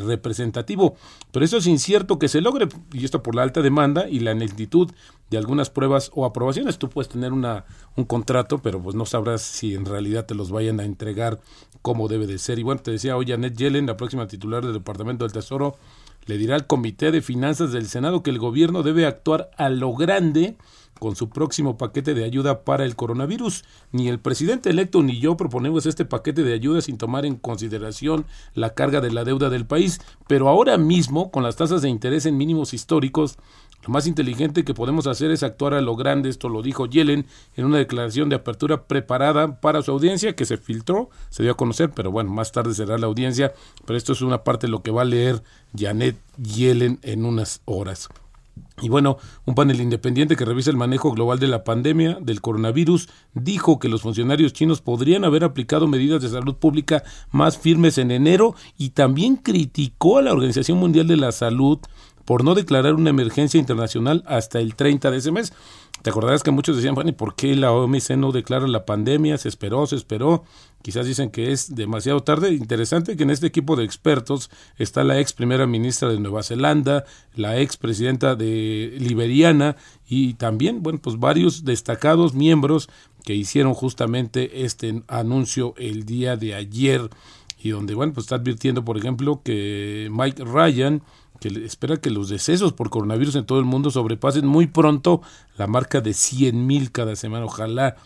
representativo. 0.00 0.96
Pero 1.30 1.44
eso 1.44 1.58
es 1.58 1.66
incierto 1.66 2.18
que 2.18 2.28
se 2.28 2.40
logre, 2.40 2.68
y 2.92 3.04
esto 3.04 3.22
por 3.22 3.34
la 3.34 3.42
alta 3.42 3.62
demanda 3.62 4.08
y 4.08 4.20
la 4.20 4.34
lentitud 4.34 4.90
de 5.30 5.38
algunas 5.38 5.70
pruebas 5.70 6.10
o 6.14 6.24
aprobaciones. 6.24 6.78
Tú 6.78 6.88
puedes 6.88 7.08
tener 7.08 7.32
una, 7.32 7.64
un 7.96 8.04
contrato, 8.04 8.58
pero 8.58 8.82
pues 8.82 8.94
no 8.94 9.06
sabrás 9.06 9.42
si 9.42 9.74
en 9.74 9.86
realidad 9.86 10.26
te 10.26 10.34
los 10.34 10.50
vayan 10.50 10.80
a 10.80 10.84
entregar 10.84 11.40
como 11.80 12.08
debe 12.08 12.26
de 12.26 12.38
ser. 12.38 12.58
Y 12.58 12.62
bueno, 12.62 12.82
te 12.82 12.90
decía 12.90 13.16
hoy 13.16 13.26
Janet 13.26 13.56
Yellen, 13.56 13.86
la 13.86 13.96
próxima 13.96 14.26
titular 14.26 14.64
del 14.64 14.74
Departamento 14.74 15.24
del 15.24 15.32
Tesoro, 15.32 15.76
le 16.26 16.38
dirá 16.38 16.54
al 16.54 16.66
Comité 16.66 17.10
de 17.10 17.22
Finanzas 17.22 17.72
del 17.72 17.88
Senado 17.88 18.22
que 18.22 18.30
el 18.30 18.38
gobierno 18.38 18.82
debe 18.82 19.06
actuar 19.06 19.50
a 19.56 19.68
lo 19.68 19.94
grande 19.94 20.56
con 21.02 21.16
su 21.16 21.30
próximo 21.30 21.76
paquete 21.76 22.14
de 22.14 22.24
ayuda 22.24 22.62
para 22.62 22.84
el 22.84 22.94
coronavirus. 22.94 23.64
Ni 23.90 24.08
el 24.08 24.20
presidente 24.20 24.70
electo 24.70 25.02
ni 25.02 25.18
yo 25.18 25.36
proponemos 25.36 25.84
este 25.84 26.04
paquete 26.04 26.44
de 26.44 26.54
ayuda 26.54 26.80
sin 26.80 26.96
tomar 26.96 27.26
en 27.26 27.34
consideración 27.34 28.24
la 28.54 28.74
carga 28.74 29.00
de 29.00 29.10
la 29.10 29.24
deuda 29.24 29.50
del 29.50 29.66
país, 29.66 30.00
pero 30.28 30.48
ahora 30.48 30.78
mismo, 30.78 31.32
con 31.32 31.42
las 31.42 31.56
tasas 31.56 31.82
de 31.82 31.88
interés 31.88 32.24
en 32.24 32.36
mínimos 32.36 32.72
históricos, 32.72 33.36
lo 33.82 33.88
más 33.90 34.06
inteligente 34.06 34.64
que 34.64 34.74
podemos 34.74 35.06
hacer 35.06 35.30
es 35.30 35.42
actuar 35.42 35.74
a 35.74 35.80
lo 35.80 35.96
grande, 35.96 36.28
esto 36.28 36.48
lo 36.48 36.62
dijo 36.62 36.86
Yellen 36.86 37.26
en 37.56 37.64
una 37.64 37.78
declaración 37.78 38.28
de 38.28 38.36
apertura 38.36 38.84
preparada 38.84 39.60
para 39.60 39.82
su 39.82 39.90
audiencia 39.90 40.36
que 40.36 40.44
se 40.44 40.56
filtró, 40.56 41.10
se 41.30 41.42
dio 41.42 41.52
a 41.52 41.56
conocer, 41.56 41.90
pero 41.90 42.12
bueno, 42.12 42.30
más 42.30 42.52
tarde 42.52 42.74
será 42.74 42.96
la 42.96 43.06
audiencia, 43.06 43.52
pero 43.84 43.96
esto 43.96 44.12
es 44.12 44.22
una 44.22 44.44
parte 44.44 44.66
de 44.66 44.70
lo 44.70 44.82
que 44.82 44.92
va 44.92 45.02
a 45.02 45.06
leer 45.06 45.42
Janet 45.76 46.16
Yellen 46.38 47.00
en 47.02 47.24
unas 47.24 47.60
horas. 47.64 48.08
Y 48.80 48.88
bueno, 48.88 49.18
un 49.44 49.54
panel 49.54 49.80
independiente 49.80 50.34
que 50.34 50.44
revisa 50.44 50.70
el 50.70 50.76
manejo 50.76 51.12
global 51.12 51.38
de 51.38 51.46
la 51.46 51.62
pandemia 51.62 52.18
del 52.20 52.40
coronavirus 52.40 53.08
dijo 53.32 53.78
que 53.78 53.88
los 53.88 54.02
funcionarios 54.02 54.52
chinos 54.52 54.80
podrían 54.80 55.24
haber 55.24 55.44
aplicado 55.44 55.86
medidas 55.86 56.22
de 56.22 56.28
salud 56.28 56.56
pública 56.56 57.02
más 57.30 57.58
firmes 57.58 57.98
en 57.98 58.10
enero 58.10 58.54
y 58.78 58.90
también 58.90 59.36
criticó 59.36 60.18
a 60.18 60.22
la 60.22 60.32
Organización 60.32 60.78
Mundial 60.78 61.06
de 61.06 61.16
la 61.16 61.32
Salud 61.32 61.78
por 62.24 62.44
no 62.44 62.54
declarar 62.54 62.94
una 62.94 63.10
emergencia 63.10 63.58
internacional 63.58 64.22
hasta 64.26 64.60
el 64.60 64.74
30 64.74 65.10
de 65.10 65.18
ese 65.18 65.32
mes. 65.32 65.52
Te 66.02 66.10
acordarás 66.10 66.42
que 66.42 66.50
muchos 66.50 66.74
decían, 66.74 66.96
bueno, 66.96 67.10
¿y 67.10 67.14
por 67.14 67.36
qué 67.36 67.54
la 67.54 67.70
OMS 67.70 68.10
no 68.16 68.32
declara 68.32 68.66
la 68.66 68.84
pandemia? 68.84 69.38
Se 69.38 69.48
esperó, 69.48 69.86
se 69.86 69.94
esperó. 69.94 70.42
Quizás 70.82 71.06
dicen 71.06 71.30
que 71.30 71.52
es 71.52 71.76
demasiado 71.76 72.24
tarde. 72.24 72.52
Interesante 72.52 73.16
que 73.16 73.22
en 73.22 73.30
este 73.30 73.46
equipo 73.46 73.76
de 73.76 73.84
expertos 73.84 74.50
está 74.78 75.04
la 75.04 75.20
ex 75.20 75.32
primera 75.32 75.64
ministra 75.68 76.08
de 76.08 76.18
Nueva 76.18 76.42
Zelanda, 76.42 77.04
la 77.36 77.60
ex 77.60 77.76
presidenta 77.76 78.34
de 78.34 78.96
Liberiana 78.98 79.76
y 80.08 80.34
también, 80.34 80.82
bueno, 80.82 80.98
pues 81.00 81.20
varios 81.20 81.64
destacados 81.64 82.34
miembros 82.34 82.88
que 83.24 83.34
hicieron 83.34 83.74
justamente 83.74 84.64
este 84.64 85.04
anuncio 85.06 85.74
el 85.78 86.04
día 86.04 86.36
de 86.36 86.56
ayer 86.56 87.10
y 87.62 87.70
donde, 87.70 87.94
bueno, 87.94 88.12
pues 88.12 88.24
está 88.24 88.34
advirtiendo, 88.34 88.84
por 88.84 88.98
ejemplo, 88.98 89.40
que 89.44 90.08
Mike 90.10 90.44
Ryan, 90.44 91.02
que 91.42 91.64
espera 91.64 91.96
que 91.96 92.10
los 92.10 92.28
decesos 92.28 92.72
por 92.72 92.88
coronavirus 92.88 93.34
en 93.34 93.44
todo 93.44 93.58
el 93.58 93.64
mundo 93.64 93.90
sobrepasen 93.90 94.46
muy 94.46 94.68
pronto 94.68 95.22
la 95.58 95.66
marca 95.66 96.00
de 96.00 96.14
100 96.14 96.66
mil 96.66 96.92
cada 96.92 97.16
semana. 97.16 97.46
Ojalá 97.46 97.96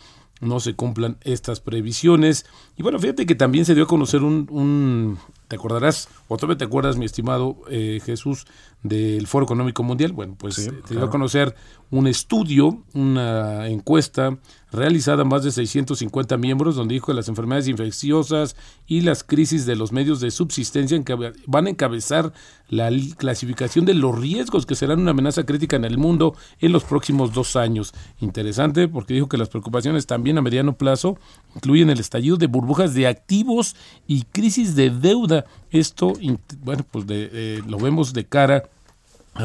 no 0.41 0.59
se 0.59 0.75
cumplan 0.75 1.17
estas 1.21 1.59
previsiones. 1.59 2.45
Y 2.77 2.83
bueno, 2.83 2.99
fíjate 2.99 3.25
que 3.25 3.35
también 3.35 3.65
se 3.65 3.75
dio 3.75 3.83
a 3.83 3.87
conocer 3.87 4.23
un, 4.23 4.47
un 4.49 5.17
te 5.47 5.55
acordarás, 5.55 6.09
otra 6.27 6.47
vez 6.47 6.57
te 6.57 6.65
acuerdas, 6.65 6.97
mi 6.97 7.05
estimado 7.05 7.57
eh, 7.69 8.01
Jesús, 8.03 8.45
del 8.83 9.27
Foro 9.27 9.45
Económico 9.45 9.83
Mundial. 9.83 10.11
Bueno, 10.13 10.35
pues 10.37 10.55
se 10.55 10.71
dio 10.89 11.03
a 11.03 11.09
conocer 11.09 11.55
un 11.89 12.07
estudio, 12.07 12.83
una 12.93 13.67
encuesta 13.67 14.37
realizada 14.71 15.23
más 15.23 15.43
de 15.43 15.51
650 15.51 16.37
miembros, 16.37 16.75
donde 16.75 16.95
dijo 16.95 17.07
que 17.07 17.13
las 17.13 17.29
enfermedades 17.29 17.67
infecciosas 17.67 18.55
y 18.85 19.01
las 19.01 19.23
crisis 19.23 19.65
de 19.65 19.75
los 19.75 19.91
medios 19.91 20.19
de 20.19 20.31
subsistencia 20.31 21.01
van 21.45 21.67
a 21.67 21.69
encabezar 21.69 22.33
la 22.69 22.89
clasificación 23.17 23.85
de 23.85 23.93
los 23.93 24.17
riesgos 24.17 24.65
que 24.65 24.75
serán 24.75 24.99
una 24.99 25.11
amenaza 25.11 25.45
crítica 25.45 25.77
en 25.77 25.85
el 25.85 25.97
mundo 25.97 26.35
en 26.59 26.73
los 26.73 26.83
próximos 26.83 27.33
dos 27.33 27.55
años. 27.55 27.93
Interesante 28.19 28.87
porque 28.87 29.13
dijo 29.13 29.29
que 29.29 29.37
las 29.37 29.49
preocupaciones 29.49 30.05
también 30.05 30.37
a 30.37 30.41
mediano 30.41 30.77
plazo 30.77 31.17
incluyen 31.55 31.89
el 31.89 31.99
estallido 31.99 32.37
de 32.37 32.47
burbujas 32.47 32.93
de 32.93 33.07
activos 33.07 33.75
y 34.05 34.23
crisis 34.23 34.75
de 34.75 34.89
deuda. 34.89 35.45
Esto, 35.71 36.13
bueno, 36.61 36.85
pues 36.89 37.07
de, 37.07 37.29
eh, 37.31 37.61
lo 37.67 37.77
vemos 37.77 38.13
de 38.13 38.25
cara 38.25 38.57
a 38.57 38.63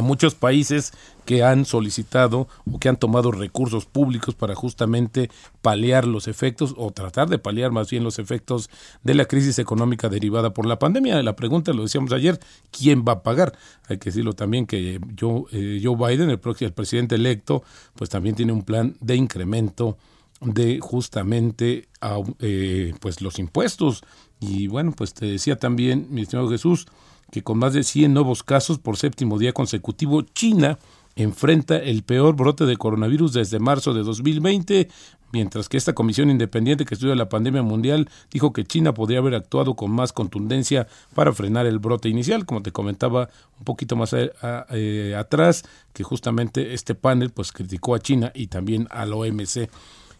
muchos 0.01 0.35
países 0.35 0.93
que 1.25 1.45
han 1.45 1.65
solicitado 1.65 2.49
o 2.71 2.79
que 2.79 2.89
han 2.89 2.97
tomado 2.97 3.31
recursos 3.31 3.87
públicos 3.87 4.35
para 4.35 4.55
justamente 4.55 5.31
paliar 5.61 6.07
los 6.07 6.29
efectos 6.29 6.75
o 6.77 6.91
tratar 6.91 7.29
de 7.29 7.39
paliar 7.39 7.71
más 7.71 7.91
bien 7.91 8.03
los 8.03 8.19
efectos 8.19 8.71
de 9.03 9.15
la 9.15 9.27
crisis 9.27 9.59
económica 9.59 10.09
derivada 10.09 10.55
por 10.55 10.67
la 10.67 10.79
pandemia. 10.79 11.23
La 11.23 11.37
pregunta, 11.37 11.73
lo 11.73 11.83
decíamos 11.83 12.13
ayer, 12.13 12.41
¿quién 12.71 13.05
va 13.07 13.13
a 13.13 13.23
pagar? 13.23 13.57
Hay 13.89 13.99
que 13.99 14.11
decirlo 14.11 14.33
también 14.33 14.67
que 14.67 14.99
Joe, 15.19 15.45
eh, 15.53 15.81
Joe 15.83 15.97
Biden, 15.97 16.31
el, 16.31 16.41
el 16.61 16.73
presidente 16.73 17.15
electo, 17.15 17.63
pues 17.95 18.11
también 18.11 18.35
tiene 18.35 18.53
un 18.53 18.63
plan 18.63 18.97
de 19.01 19.17
incremento 19.17 19.99
de 20.41 20.81
justamente 20.81 21.89
eh, 22.41 22.95
pues 23.01 23.21
los 23.21 23.39
impuestos. 23.39 24.03
Y 24.41 24.67
bueno, 24.67 24.93
pues 24.93 25.15
te 25.15 25.27
decía 25.27 25.57
también, 25.57 26.09
mi 26.11 26.23
estimado 26.23 26.51
Jesús, 26.51 26.87
que 27.33 27.43
con 27.43 27.59
más 27.59 27.73
de 27.73 27.83
100 27.83 28.13
nuevos 28.13 28.43
casos 28.43 28.79
por 28.79 28.99
séptimo 28.99 29.39
día 29.39 29.55
consecutivo, 29.55 30.21
China 30.21 30.79
enfrenta 31.17 31.79
el 31.79 32.03
peor 32.03 32.37
brote 32.37 32.67
de 32.67 32.77
coronavirus 32.77 33.33
desde 33.33 33.59
marzo 33.59 33.95
de 33.95 34.03
2020, 34.03 34.91
mientras 35.33 35.71
que 35.71 35.79
esta 35.79 35.95
comisión 35.95 36.29
independiente 36.29 36.85
que 36.85 36.93
estudia 36.93 37.15
la 37.15 37.31
pandemia 37.31 37.63
mundial 37.63 38.11
dijo 38.31 38.53
que 38.53 38.65
China 38.65 38.93
podría 38.93 39.21
haber 39.21 39.35
actuado 39.35 39.77
con 39.77 39.91
más 39.91 40.13
contundencia 40.13 40.89
para 41.15 41.33
frenar 41.33 41.65
el 41.65 41.79
brote 41.79 42.11
inicial, 42.11 42.45
como 42.45 42.63
te 42.63 42.71
comentaba 42.71 43.31
un 43.59 43.65
poquito 43.65 43.97
más 43.97 44.15
eh, 44.15 45.15
atrás, 45.19 45.65
que 45.95 46.05
justamente 46.05 46.75
este 46.75 46.95
panel 46.95 47.31
pues 47.31 47.51
criticó 47.51 47.95
a 47.95 48.01
China 48.01 48.31
y 48.35 48.49
también 48.49 48.89
al 48.91 49.15
OMC. 49.15 49.71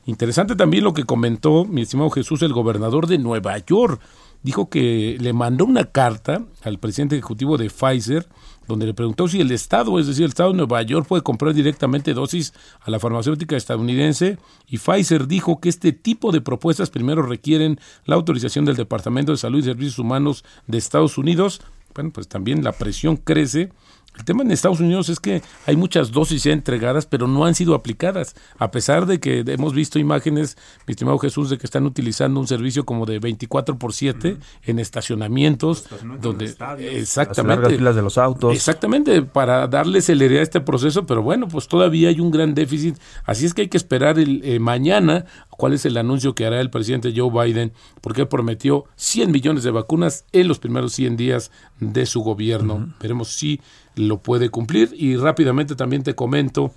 Interesante 0.07 0.57
también 0.57 0.83
lo 0.83 0.95
que 0.95 1.05
comentó 1.05 1.67
mi 1.67 1.83
estimado 1.83 2.09
Jesús, 2.09 2.41
el 2.41 2.55
gobernador 2.55 3.07
de 3.07 3.19
Nueva 3.19 3.59
York, 3.59 4.01
dijo 4.43 4.69
que 4.69 5.17
le 5.21 5.33
mandó 5.33 5.65
una 5.65 5.85
carta 5.85 6.45
al 6.63 6.79
presidente 6.79 7.17
ejecutivo 7.17 7.59
de 7.59 7.71
Pfizer, 7.71 8.29
donde 8.69 8.87
le 8.87 8.95
preguntó 8.95 9.29
si 9.29 9.41
el 9.41 9.51
Estado, 9.51 9.99
es 9.99 10.07
decir, 10.07 10.25
el 10.25 10.31
Estado 10.31 10.51
de 10.51 10.57
Nueva 10.57 10.83
York, 10.83 11.07
puede 11.07 11.23
comprar 11.23 11.55
directamente 11.55 12.15
dosis 12.15 12.53
a 12.81 12.91
la 12.91 12.99
farmacéutica 12.99 13.57
estadounidense. 13.57 14.39
Y 14.69 14.79
Pfizer 14.79 15.27
dijo 15.27 15.61
que 15.61 15.69
este 15.69 15.93
tipo 15.93 16.33
de 16.33 16.41
propuestas 16.41 16.91
primero 16.91 17.23
requieren 17.23 17.79
la 18.05 18.15
autorización 18.15 18.65
del 18.65 18.77
Departamento 18.77 19.33
de 19.33 19.39
Salud 19.39 19.59
y 19.59 19.65
Servicios 19.65 19.99
Humanos 19.99 20.45
de 20.67 20.79
Estados 20.79 21.19
Unidos. 21.19 21.61
Bueno, 21.95 22.11
pues 22.13 22.29
también 22.29 22.65
la 22.65 22.73
presión 22.73 23.17
crece 23.17 23.71
el 24.17 24.25
tema 24.25 24.43
en 24.43 24.51
Estados 24.51 24.81
Unidos 24.81 25.09
es 25.09 25.21
que 25.21 25.43
hay 25.67 25.77
muchas 25.77 26.13
dosis 26.13 26.45
ya 26.45 26.53
entregadas, 26.53 27.07
pero 27.07 27.27
no 27.27 27.45
han 27.45 27.55
sido 27.55 27.75
aplicadas, 27.75 28.35
a 28.59 28.71
pesar 28.71 29.07
de 29.07 29.21
que 29.21 29.43
hemos 29.47 29.73
visto 29.75 29.99
imágenes, 29.99 30.57
mi 30.87 30.93
estimado 30.93 31.19
Jesús, 31.19 31.49
de 31.51 31.59
que 31.59 31.67
están 31.67 31.87
utilizando 31.87 32.39
un 32.39 32.47
servicio 32.47 32.85
como 32.85 33.07
de 33.07 33.19
24 33.19 33.79
por 33.79 33.93
7 33.95 34.37
en 34.65 34.79
estacionamientos, 34.79 35.87
donde 36.21 36.55
exactamente 36.79 37.63
las 37.63 37.73
filas 37.73 37.97
de 37.97 38.03
los 38.03 38.19
autos. 38.19 38.55
Exactamente, 38.55 39.23
para 39.23 39.67
darle 39.67 40.03
celeridad 40.03 40.41
a 40.41 40.45
este 40.45 40.61
proceso, 40.61 41.07
pero 41.07 41.23
bueno, 41.23 41.49
pues 41.49 41.67
todavía 41.67 42.11
hay 42.11 42.21
un 42.21 42.31
gran 42.31 42.55
déficit, 42.55 42.99
así 43.25 43.47
es 43.47 43.55
que 43.55 43.63
hay 43.63 43.69
que 43.69 43.77
esperar 43.79 44.19
el 44.19 44.43
eh, 44.45 44.59
mañana 44.59 45.25
cuál 45.63 45.75
es 45.75 45.87
el 45.87 45.97
anuncio 45.97 46.35
que 46.35 46.45
hará 46.45 46.61
el 46.61 46.71
presidente 46.71 47.13
Joe 47.15 47.31
Biden, 47.31 47.73
porque 48.01 48.27
prometió 48.27 48.87
100 48.97 49.31
millones 49.31 49.63
de 49.63 49.71
vacunas 49.71 50.25
en 50.33 50.49
los 50.49 50.59
primeros 50.59 50.93
100 50.93 51.17
días 51.17 51.51
de 51.79 52.05
su 52.07 52.23
gobierno. 52.23 52.93
Veremos 53.01 53.29
si 53.29 53.61
lo 53.97 54.19
puede 54.19 54.51
cumplir. 54.51 54.95
Y 54.97 55.17
rápidamente 55.17 55.75
también 55.75 56.03
te 56.03 56.15
comento 56.15 56.73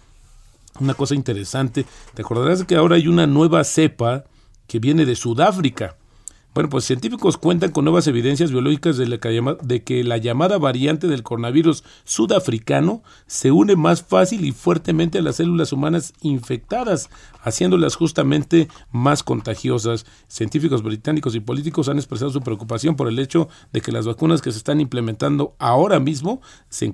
una 0.79 0.93
cosa 0.93 1.15
interesante. 1.15 1.85
Te 2.13 2.21
acordarás 2.21 2.63
que 2.63 2.75
ahora 2.75 2.95
hay 2.95 3.07
una 3.07 3.27
nueva 3.27 3.63
cepa 3.63 4.25
que 4.67 4.79
viene 4.79 5.05
de 5.05 5.15
Sudáfrica. 5.15 5.97
Bueno, 6.55 6.69
pues 6.69 6.85
científicos 6.85 7.35
cuentan 7.35 7.71
con 7.71 7.83
nuevas 7.83 8.07
evidencias 8.07 8.49
biológicas 8.49 8.95
de, 8.95 9.57
de, 9.61 9.83
que 9.83 10.05
la 10.05 10.15
llamada 10.15 10.57
variante 10.57 11.05
del 11.05 11.21
coronavirus 11.21 11.83
sudafricano 12.05 13.03
se 13.27 13.51
une 13.51 13.75
más 13.75 14.03
fácil 14.03 14.45
y 14.45 14.53
fuertemente 14.53 15.17
a 15.17 15.21
las 15.21 15.35
células 15.35 15.73
humanas 15.73 16.13
infectadas, 16.21 17.09
haciéndolas 17.41 17.97
justamente 17.97 18.69
más 18.89 19.21
contagiosas. 19.21 20.05
Científicos 20.29 20.81
británicos 20.81 21.35
y 21.35 21.41
políticos 21.41 21.89
han 21.89 21.97
expresado 21.97 22.31
su 22.31 22.39
preocupación 22.39 22.95
por 22.95 23.09
el 23.09 23.19
hecho 23.19 23.49
de 23.73 23.81
que 23.81 23.91
las 23.91 24.05
vacunas 24.05 24.41
que 24.41 24.53
se 24.53 24.59
están 24.59 24.79
implementando 24.79 25.55
ahora 25.59 25.99
mismo 25.99 26.39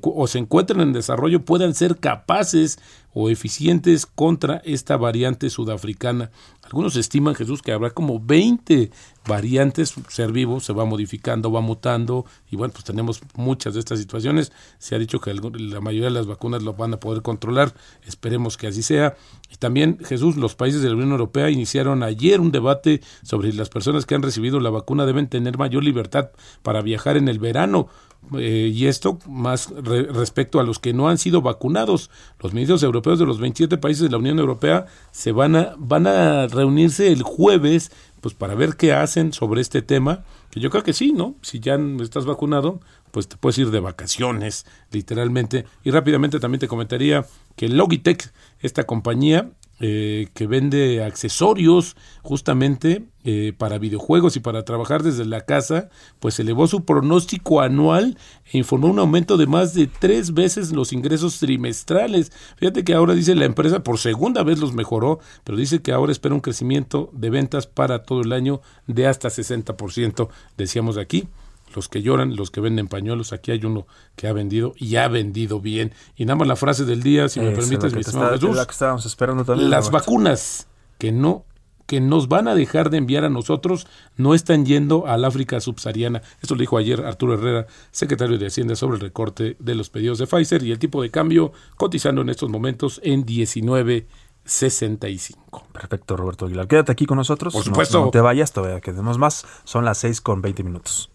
o 0.02 0.26
se 0.26 0.40
encuentran 0.40 0.82
en 0.82 0.92
desarrollo 0.92 1.46
puedan 1.46 1.76
ser 1.76 1.98
capaces 1.98 2.80
o 3.14 3.30
eficientes 3.30 4.06
contra 4.06 4.62
esta 4.66 4.98
variante 4.98 5.50
sudafricana. 5.50 6.32
Algunos 6.64 6.96
estiman, 6.96 7.36
Jesús, 7.36 7.62
que 7.62 7.74
habrá 7.74 7.90
como 7.90 8.20
20 8.20 8.92
variantes, 9.28 9.94
ser 10.08 10.32
vivo 10.32 10.60
se 10.60 10.74
va 10.74 10.86
modificando, 10.86 11.52
va 11.52 11.62
mutando, 11.62 12.26
y 12.50 12.56
bueno, 12.56 12.74
pues 12.74 12.86
tenemos 12.86 13.22
muchas 13.36 13.74
de 13.74 13.80
estas 13.80 14.00
situaciones. 14.00 14.52
Se 14.80 14.96
ha 14.96 15.00
dicho 15.00 15.20
que 15.20 15.34
la 15.34 15.82
mayoría 15.82 16.08
de 16.08 16.14
las 16.14 16.28
vacunas 16.28 16.64
lo 16.64 16.74
van 16.74 16.94
a 16.94 17.00
poder 17.00 17.22
controlar, 17.22 17.74
esperemos 18.06 18.58
que 18.58 18.68
así 18.68 18.82
sea. 18.82 19.16
Y 19.52 19.58
también, 19.58 20.00
Jesús, 20.04 20.38
los 20.38 20.56
países 20.56 20.82
de 20.82 20.90
la 20.90 20.96
Unión 20.96 21.12
Europea 21.12 21.50
iniciaron 21.50 22.04
ayer 22.04 22.40
un 22.40 22.52
debate 22.52 23.02
sobre 23.24 23.52
si 23.52 23.58
las 23.58 23.70
personas 23.70 24.06
que 24.06 24.16
han 24.16 24.24
recibido 24.24 24.60
la 24.60 24.70
vacuna 24.70 25.06
deben 25.06 25.28
tener 25.28 25.58
mayor 25.58 25.84
libertad 25.84 26.32
para 26.64 26.82
viajar 26.82 27.18
en 27.18 27.28
el 27.28 27.40
verano. 27.40 27.90
Eh, 28.38 28.72
y 28.74 28.86
esto 28.86 29.18
más 29.28 29.70
respecto 29.72 30.60
a 30.60 30.64
los 30.64 30.80
que 30.80 30.94
no 30.94 31.10
han 31.10 31.18
sido 31.18 31.42
vacunados. 31.42 32.12
Los 32.40 32.54
ministros 32.54 32.84
europeos 32.84 33.20
de 33.20 33.26
los 33.26 33.40
27 33.40 33.78
países 33.78 34.04
de 34.04 34.10
la 34.10 34.18
Unión 34.18 34.40
Europea 34.40 34.86
se 35.12 35.32
van 35.32 35.56
a, 35.56 35.74
van 35.78 36.08
a 36.08 36.48
reunirse 36.48 37.12
el 37.12 37.24
jueves 37.24 37.92
pues 38.22 38.36
para 38.36 38.56
ver 38.56 38.78
qué 38.78 38.94
hacen 38.94 39.34
sobre 39.34 39.62
este 39.62 39.82
tema, 39.82 40.24
que 40.52 40.60
yo 40.60 40.70
creo 40.70 40.84
que 40.84 40.94
sí, 40.94 41.12
¿no? 41.12 41.36
Si 41.42 41.60
ya 41.60 41.78
estás 42.02 42.26
vacunado, 42.26 42.80
pues 43.12 43.28
te 43.28 43.36
puedes 43.36 43.58
ir 43.58 43.72
de 43.72 43.80
vacaciones, 43.80 44.66
literalmente. 44.92 45.66
Y 45.84 45.92
rápidamente 45.92 46.40
también 46.40 46.60
te 46.60 46.68
comentaría 46.68 47.26
que 47.56 47.68
Logitech, 47.68 48.32
esta 48.60 48.86
compañía, 48.86 49.50
eh, 49.84 50.28
que 50.36 50.46
vende 50.46 51.04
accesorios 51.04 51.96
justamente 52.22 53.08
eh, 53.24 53.52
para 53.58 53.80
videojuegos 53.80 54.36
y 54.36 54.40
para 54.40 54.64
trabajar 54.64 55.02
desde 55.02 55.26
la 55.26 55.42
casa, 55.42 55.90
pues 56.20 56.40
elevó 56.40 56.68
su 56.68 56.86
pronóstico 56.86 57.62
anual 57.62 58.16
e 58.52 58.60
informó 58.60 58.90
un 58.90 59.00
aumento 59.00 59.38
de 59.38 59.48
más 59.48 59.74
de 59.74 59.88
tres 59.88 60.36
veces 60.36 60.72
los 60.72 60.94
ingresos 60.94 61.40
trimestrales. 61.40 62.32
Fíjate 62.58 62.84
que 62.84 62.94
ahora 62.94 63.16
dice 63.16 63.34
la 63.34 63.46
empresa, 63.46 63.84
por 63.84 63.98
segunda 63.98 64.44
vez 64.44 64.60
los 64.60 64.76
mejoró, 64.76 65.18
pero 65.44 65.58
dice 65.58 65.82
que 65.82 65.94
ahora 65.94 66.12
espera 66.12 66.36
un 66.36 66.42
crecimiento 66.42 67.10
de 67.12 67.32
ventas 67.32 67.66
para 67.66 68.04
todo 68.04 68.22
el 68.22 68.34
año 68.34 68.62
de 68.86 69.08
hasta 69.08 69.30
60%, 69.30 70.30
decíamos 70.58 70.98
aquí 70.98 71.28
los 71.76 71.90
que 71.90 72.02
lloran, 72.02 72.36
los 72.36 72.52
que 72.52 72.62
venden 72.62 72.88
pañuelos. 72.88 73.34
Aquí 73.34 73.52
hay 73.52 73.64
uno 73.66 73.88
que 74.16 74.28
ha 74.28 74.34
vendido 74.34 74.74
y 74.78 74.96
ha 74.96 75.08
vendido 75.08 75.60
bien. 75.60 75.94
Y 76.16 76.26
nada 76.26 76.38
más 76.38 76.48
la 76.48 76.56
frase 76.56 76.86
del 76.86 77.04
día, 77.04 77.30
si 77.30 77.40
me 77.40 77.52
permites, 77.52 77.94
mi 77.94 78.02
estimado 78.02 78.34
Jesús. 78.34 78.56
La 78.56 78.66
que 78.66 78.72
estábamos 78.72 79.06
esperando 79.06 79.46
también. 79.46 79.70
Las 79.70 79.92
vacunas 79.92 80.68
que 80.98 81.12
no 81.12 81.46
que 81.92 82.00
nos 82.00 82.30
van 82.30 82.48
a 82.48 82.56
dejar 82.56 82.90
de 82.90 83.00
enviar 83.00 83.26
a 83.26 83.30
nosotros 83.30 83.86
no 84.16 84.34
están 84.34 84.66
yendo 84.66 85.08
al 85.08 85.26
África 85.26 85.60
subsahariana. 85.60 86.22
Esto 86.42 86.56
lo 86.56 86.62
dijo 86.62 86.78
ayer 86.78 87.06
Arturo 87.06 87.34
Herrera, 87.34 87.68
secretario 87.92 88.38
de 88.38 88.48
Hacienda, 88.48 88.78
sobre 88.78 88.96
el 88.96 89.02
recorte 89.02 89.58
de 89.60 89.76
los 89.76 89.90
pedidos 89.90 90.18
de 90.18 90.26
Pfizer 90.26 90.64
y 90.64 90.72
el 90.72 90.80
tipo 90.80 91.02
de 91.02 91.12
cambio 91.12 91.52
cotizando 91.76 92.22
en 92.22 92.30
estos 92.30 92.50
momentos 92.50 93.02
en 93.04 93.26
19.65. 93.26 95.64
Perfecto, 95.74 96.16
Roberto 96.16 96.46
Aguilar. 96.46 96.70
Quédate 96.70 96.94
aquí 96.94 97.06
con 97.06 97.18
nosotros. 97.18 97.54
Por 97.54 97.66
supuesto. 97.66 98.06
No, 98.06 98.10
te 98.10 98.22
vayas, 98.22 98.54
todavía 98.54 98.80
que 98.80 98.92
tenemos 98.92 99.18
más. 99.18 99.46
Son 99.66 99.84
las 99.84 99.98
6 99.98 100.22
con 100.22 100.42
20 100.42 100.64
minutos. 100.64 101.12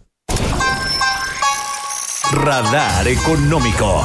Radar 2.33 3.07
Económico. 3.07 4.05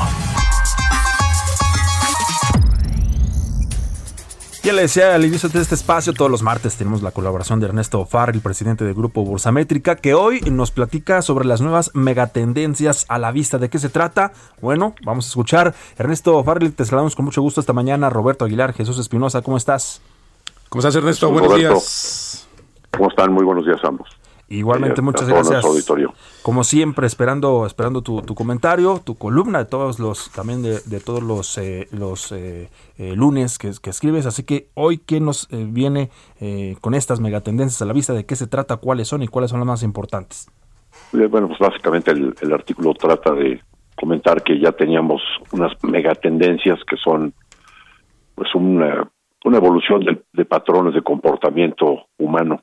Ya 4.62 4.74
le 4.74 4.84
decía 4.84 5.16
al 5.16 5.26
inicio 5.26 5.50
de 5.50 5.60
este 5.60 5.74
espacio, 5.74 6.14
todos 6.14 6.30
los 6.30 6.44
martes 6.44 6.78
tenemos 6.78 7.02
la 7.02 7.10
colaboración 7.10 7.60
de 7.60 7.66
Ernesto 7.66 8.08
el 8.32 8.42
presidente 8.42 8.86
del 8.86 8.94
grupo 8.94 9.24
Bursamétrica, 9.26 9.96
que 9.96 10.14
hoy 10.14 10.40
nos 10.42 10.70
platica 10.70 11.24
sobre 11.24 11.46
las 11.46 11.62
nuevas 11.62 11.92
megatendencias 11.96 13.06
a 13.10 13.18
la 13.18 13.32
vista. 13.32 13.58
¿De 13.58 13.70
qué 13.70 13.80
se 13.80 13.90
trata? 13.90 14.34
Bueno, 14.62 14.94
vamos 15.04 15.26
a 15.26 15.30
escuchar. 15.30 15.74
Ernesto 15.98 16.44
Farrell, 16.44 16.74
te 16.74 16.86
saludamos 16.86 17.16
con 17.16 17.26
mucho 17.26 17.42
gusto 17.42 17.60
esta 17.60 17.74
mañana. 17.74 18.12
Roberto 18.12 18.46
Aguilar, 18.46 18.74
Jesús 18.74 19.00
Espinosa, 19.00 19.42
¿cómo 19.42 19.58
estás? 19.58 20.00
¿Cómo 20.70 20.82
estás, 20.82 20.96
Ernesto? 20.96 21.32
buenos 21.32 21.56
días. 21.56 22.48
¿Cómo 22.92 23.10
están? 23.10 23.34
Muy 23.34 23.44
buenos 23.44 23.66
días 23.66 23.80
ambos. 23.84 24.21
Igualmente, 24.52 25.02
muchas 25.02 25.30
gracias. 25.30 25.66
Como 26.42 26.66
siempre, 26.66 27.08
esperando, 27.08 27.66
esperando 27.66 28.02
tu, 28.02 28.22
comentario, 28.36 29.00
tu 29.04 29.16
columna 29.18 29.60
de 29.60 29.66
todos 29.66 29.98
los, 29.98 30.30
también 30.32 30.62
de, 30.62 31.00
todos 31.00 31.24
los, 31.24 31.58
eh, 31.58 31.88
los 31.92 32.34
eh, 32.34 32.70
eh, 32.98 33.16
lunes 33.16 33.58
que, 33.58 33.70
escribes. 33.70 34.26
Así 34.26 34.44
que 34.44 34.68
hoy, 34.74 34.98
¿qué 34.98 35.22
nos 35.22 35.48
viene 35.50 36.10
con 36.82 36.96
estas 36.96 37.22
megatendencias 37.22 37.82
a 37.82 37.86
la 37.86 37.94
vista? 37.94 38.14
¿De 38.14 38.26
qué 38.26 38.36
se 38.36 38.46
trata? 38.46 38.78
¿Cuáles 38.78 39.08
son 39.08 39.24
y 39.24 39.30
cuáles 39.30 39.52
son 39.52 39.62
las 39.62 39.68
más 39.68 39.84
importantes? 39.84 40.52
Bueno, 41.14 41.48
pues 41.48 41.60
básicamente 41.60 42.12
el, 42.12 42.54
artículo 42.54 42.94
trata 42.94 43.32
de 43.34 43.62
comentar 43.96 44.44
que 44.44 44.60
ya 44.60 44.74
teníamos 44.74 45.22
unas 45.54 45.72
megatendencias 45.84 46.80
que 46.90 46.98
son 46.98 47.34
pues 48.36 48.54
una, 48.54 49.10
una 49.46 49.58
evolución 49.58 50.24
de 50.34 50.46
patrones 50.46 50.94
de 50.94 51.02
comportamiento 51.02 52.08
humano 52.18 52.62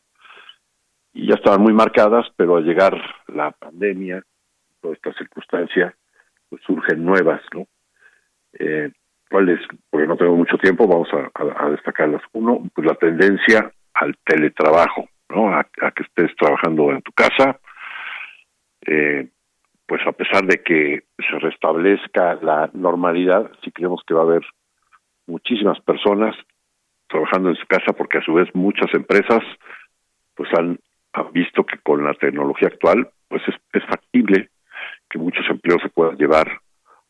y 1.18 1.26
ya 1.26 1.34
estaban 1.34 1.60
muy 1.60 1.72
marcadas, 1.72 2.26
pero 2.36 2.56
al 2.56 2.64
llegar 2.64 2.96
la 3.26 3.50
pandemia, 3.50 4.22
toda 4.80 4.94
esta 4.94 5.12
circunstancia, 5.14 5.92
pues 6.48 6.62
surgen 6.62 7.04
nuevas, 7.04 7.42
¿no? 7.52 7.66
Eh, 8.52 8.92
¿Cuáles? 9.28 9.58
Porque 9.90 10.06
no 10.06 10.16
tengo 10.16 10.36
mucho 10.36 10.56
tiempo, 10.58 10.86
vamos 10.86 11.08
a, 11.12 11.70
destacarlas. 11.70 12.22
Uno, 12.34 12.62
pues 12.72 12.86
la 12.86 12.94
tendencia 12.94 13.68
al 13.94 14.16
teletrabajo, 14.24 15.08
¿no? 15.28 15.52
A, 15.52 15.64
que 15.64 16.04
estés 16.04 16.36
trabajando 16.36 16.92
en 16.92 17.02
tu 17.02 17.10
casa. 17.10 17.58
Eh, 18.86 19.28
pues 19.86 20.00
a 20.06 20.12
pesar 20.12 20.44
de 20.44 20.62
que 20.62 21.02
se 21.18 21.38
restablezca 21.40 22.36
la 22.36 22.70
normalidad, 22.74 23.50
sí 23.64 23.72
creemos 23.72 24.02
que 24.06 24.14
va 24.14 24.20
a 24.20 24.24
haber 24.24 24.46
muchísimas 25.26 25.80
personas 25.80 26.36
trabajando 27.08 27.48
en 27.48 27.56
su 27.56 27.66
casa 27.66 27.92
porque 27.92 28.18
a 28.18 28.22
su 28.22 28.34
vez 28.34 28.48
muchas 28.54 28.94
empresas 28.94 29.42
pues 30.36 30.48
han, 30.56 30.78
visto 31.32 31.64
que 31.64 31.78
con 31.78 32.04
la 32.04 32.14
tecnología 32.14 32.68
actual 32.68 33.10
pues 33.28 33.42
es, 33.46 33.84
factible 33.84 34.50
que 35.08 35.18
muchos 35.18 35.44
empleos 35.48 35.80
se 35.82 35.88
puedan 35.88 36.16
llevar 36.16 36.60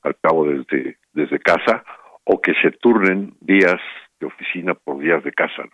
al 0.03 0.17
cabo 0.21 0.47
desde, 0.47 0.99
desde 1.13 1.39
casa 1.39 1.85
o 2.25 2.41
que 2.41 2.53
se 2.63 2.71
turnen 2.73 3.35
días 3.41 3.81
de 4.21 4.27
oficina 4.27 4.75
por 4.75 4.99
días 4.99 5.23
de 5.25 5.33
casa. 5.33 5.65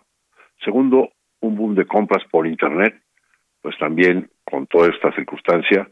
Segundo, 0.63 1.09
un 1.41 1.55
boom 1.55 1.75
de 1.75 1.85
compras 1.85 2.23
por 2.31 2.47
Internet, 2.47 3.01
pues 3.61 3.77
también 3.77 4.29
con 4.43 4.67
toda 4.67 4.89
esta 4.89 5.11
circunstancia, 5.13 5.87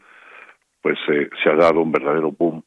pues 0.80 0.98
eh, 1.08 1.28
se 1.42 1.50
ha 1.50 1.56
dado 1.56 1.80
un 1.80 1.92
verdadero 1.92 2.32
boom 2.32 2.62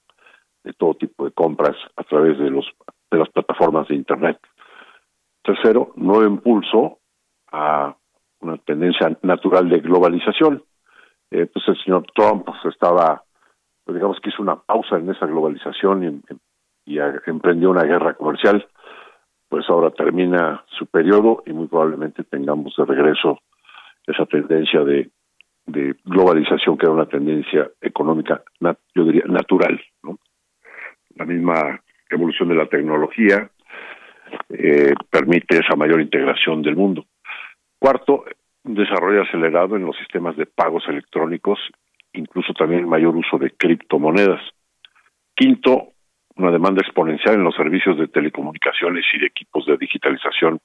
de 0.63 0.73
todo 0.73 0.95
tipo 0.95 1.25
de 1.25 1.31
compras 1.31 1.75
a 1.95 2.03
través 2.03 2.37
de 2.37 2.49
los 2.49 2.65
de 3.09 3.17
las 3.17 3.29
plataformas 3.29 3.87
de 3.87 3.95
Internet. 3.95 4.37
Tercero, 5.41 5.93
nuevo 5.95 6.25
impulso 6.25 6.99
a 7.51 7.95
una 8.39 8.57
tendencia 8.57 9.17
natural 9.21 9.69
de 9.69 9.79
globalización. 9.79 10.63
Eh, 11.31 11.45
pues 11.47 11.67
el 11.67 11.77
señor 11.83 12.05
Trump 12.15 12.45
pues, 12.45 12.73
estaba, 12.73 13.23
pues, 13.83 13.95
digamos 13.95 14.19
que 14.21 14.29
hizo 14.29 14.41
una 14.41 14.55
pausa 14.55 14.97
en 14.97 15.09
esa 15.09 15.25
globalización 15.25 16.23
y, 16.23 16.99
emprendió 17.25 17.69
una 17.69 17.83
guerra 17.83 18.13
comercial. 18.13 18.65
Pues 19.49 19.69
ahora 19.69 19.91
termina 19.91 20.63
su 20.77 20.85
periodo 20.85 21.43
y 21.45 21.51
muy 21.51 21.67
probablemente 21.67 22.23
tengamos 22.23 22.73
de 22.77 22.85
regreso 22.85 23.39
esa 24.05 24.25
tendencia 24.25 24.83
de, 24.83 25.09
globalización 26.05 26.77
que 26.77 26.85
era 26.85 26.93
una 26.93 27.07
tendencia 27.07 27.69
económica, 27.81 28.41
yo 28.95 29.03
diría, 29.03 29.25
natural. 29.27 29.81
La 31.15 31.25
misma 31.25 31.81
evolución 32.09 32.47
de 32.47 32.55
la 32.55 32.67
tecnología 32.67 33.49
eh, 34.49 34.93
permite 35.09 35.57
esa 35.57 35.75
mayor 35.75 35.99
integración 35.99 36.61
del 36.61 36.77
mundo. 36.77 37.05
Cuarto, 37.87 38.25
un 38.65 38.75
desarrollo 38.75 39.21
acelerado 39.21 39.77
en 39.77 39.85
los 39.85 39.95
sistemas 39.95 40.35
de 40.35 40.45
pagos 40.45 40.83
electrónicos, 40.89 41.57
incluso 42.11 42.51
también 42.51 42.85
mayor 42.85 43.15
uso 43.15 43.37
de 43.37 43.51
criptomonedas. 43.51 44.41
Quinto, 45.33 45.93
una 46.35 46.51
demanda 46.51 46.81
exponencial 46.81 47.35
en 47.35 47.45
los 47.45 47.55
servicios 47.55 47.97
de 47.97 48.09
telecomunicaciones 48.09 49.05
y 49.13 49.19
de 49.19 49.27
equipos 49.27 49.65
de 49.67 49.77
digitalización, 49.77 50.59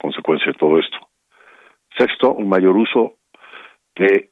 consecuencia 0.00 0.52
de 0.52 0.58
todo 0.60 0.78
esto. 0.78 0.98
Sexto, 1.98 2.32
un 2.32 2.48
mayor 2.48 2.76
uso 2.76 3.14
de, 3.96 4.30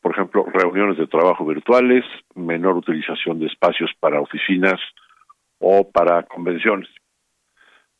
por 0.00 0.12
ejemplo, 0.12 0.46
reuniones 0.54 0.98
de 0.98 1.08
trabajo 1.08 1.44
virtuales, 1.44 2.04
menor 2.36 2.76
utilización 2.76 3.40
de 3.40 3.46
espacios 3.46 3.90
para 3.98 4.20
oficinas 4.20 4.80
o 5.58 5.90
para 5.90 6.22
convenciones. 6.22 6.88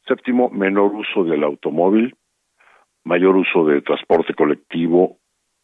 Séptimo, 0.06 0.50
menor 0.50 0.94
uso 0.94 1.24
del 1.24 1.42
automóvil, 1.42 2.14
mayor 3.04 3.36
uso 3.36 3.64
de 3.66 3.82
transporte 3.82 4.34
colectivo 4.34 5.18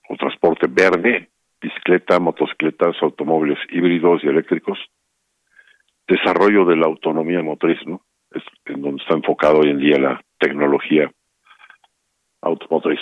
o 0.09 0.17
transporte 0.17 0.67
verde, 0.69 1.31
bicicleta, 1.61 2.19
motocicletas, 2.19 2.97
automóviles 3.03 3.59
híbridos 3.71 4.23
y 4.25 4.29
eléctricos. 4.29 4.79
Desarrollo 6.07 6.65
de 6.65 6.77
la 6.77 6.87
autonomía 6.87 7.43
motriz, 7.43 7.79
¿no? 7.87 8.03
Es 8.31 8.43
en 8.67 8.83
donde 8.83 9.03
está 9.03 9.15
enfocado 9.15 9.61
hoy 9.61 9.71
en 9.71 9.79
día 9.79 9.99
la 9.99 10.21
tecnología 10.39 11.11
automotriz. 12.41 13.01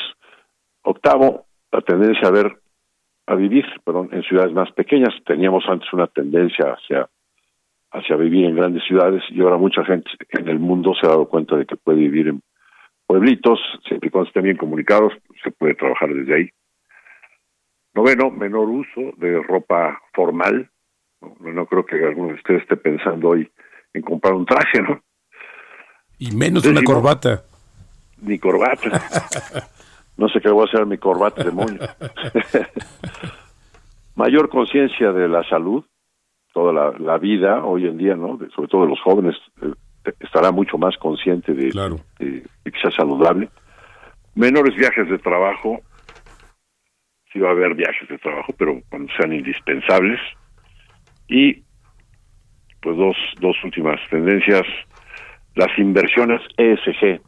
Octavo, 0.82 1.46
la 1.72 1.80
tendencia 1.82 2.28
a 2.28 2.32
ver 2.32 2.56
a 3.28 3.34
vivir, 3.34 3.64
perdón, 3.84 4.08
en 4.12 4.22
ciudades 4.22 4.52
más 4.52 4.70
pequeñas. 4.72 5.12
Teníamos 5.24 5.64
antes 5.68 5.92
una 5.92 6.06
tendencia 6.06 6.72
hacia 6.72 7.08
hacia 7.92 8.16
vivir 8.16 8.44
en 8.44 8.56
grandes 8.56 8.84
ciudades 8.84 9.22
y 9.30 9.40
ahora 9.40 9.56
mucha 9.56 9.84
gente 9.84 10.10
en 10.30 10.48
el 10.48 10.58
mundo 10.58 10.92
se 11.00 11.06
ha 11.06 11.10
dado 11.10 11.28
cuenta 11.28 11.56
de 11.56 11.66
que 11.66 11.76
puede 11.76 11.98
vivir 11.98 12.28
en 12.28 12.42
pueblitos, 13.06 13.58
siempre 13.86 14.08
y 14.08 14.10
cuando 14.10 14.28
estén 14.28 14.42
bien 14.42 14.56
comunicados, 14.56 15.12
se 15.42 15.50
puede 15.50 15.74
trabajar 15.74 16.12
desde 16.12 16.34
ahí. 16.34 16.50
Noveno, 17.94 18.30
menor 18.30 18.68
uso 18.68 19.12
de 19.16 19.42
ropa 19.42 20.00
formal. 20.12 20.70
No, 21.40 21.66
creo 21.66 21.86
que 21.86 21.96
alguno 22.04 22.28
de 22.28 22.34
ustedes 22.34 22.62
esté 22.62 22.76
pensando 22.76 23.30
hoy 23.30 23.50
en 23.94 24.02
comprar 24.02 24.34
un 24.34 24.44
traje, 24.44 24.82
¿no? 24.82 25.00
Y 26.18 26.36
menos 26.36 26.66
una 26.66 26.82
corbata. 26.82 27.44
Ni 28.20 28.38
corbata. 28.38 28.90
no 30.16 30.28
sé 30.28 30.40
qué 30.40 30.50
voy 30.50 30.66
a 30.66 30.68
hacer 30.68 30.86
mi 30.86 30.98
corbata 30.98 31.42
de 31.42 31.50
moño. 31.50 31.80
Mayor 34.14 34.48
conciencia 34.48 35.12
de 35.12 35.28
la 35.28 35.42
salud, 35.48 35.84
toda 36.52 36.72
la, 36.98 37.18
vida 37.18 37.64
hoy 37.64 37.86
en 37.86 37.98
día, 37.98 38.14
¿no? 38.14 38.38
sobre 38.54 38.68
todo 38.68 38.82
de 38.82 38.88
los 38.88 39.00
jóvenes, 39.00 39.36
eh, 39.62 39.72
estará 40.20 40.50
mucho 40.52 40.78
más 40.78 40.96
consciente 40.98 41.52
de, 41.54 41.70
que 42.18 42.80
sea 42.80 42.90
saludable. 42.90 43.48
Menores 44.34 44.74
viajes 44.76 45.08
de 45.08 45.18
trabajo, 45.18 45.80
sí 47.32 47.38
va 47.38 47.48
a 47.48 47.52
haber 47.52 47.74
viajes 47.74 48.08
de 48.08 48.18
trabajo, 48.18 48.52
pero 48.58 48.80
cuando 48.90 49.12
sean 49.16 49.32
indispensables. 49.32 50.20
Y, 51.28 51.62
pues, 52.80 52.96
dos, 52.96 53.16
dos 53.40 53.56
últimas 53.64 54.00
tendencias, 54.10 54.62
las 55.54 55.76
inversiones 55.78 56.40
ESG. 56.56 57.20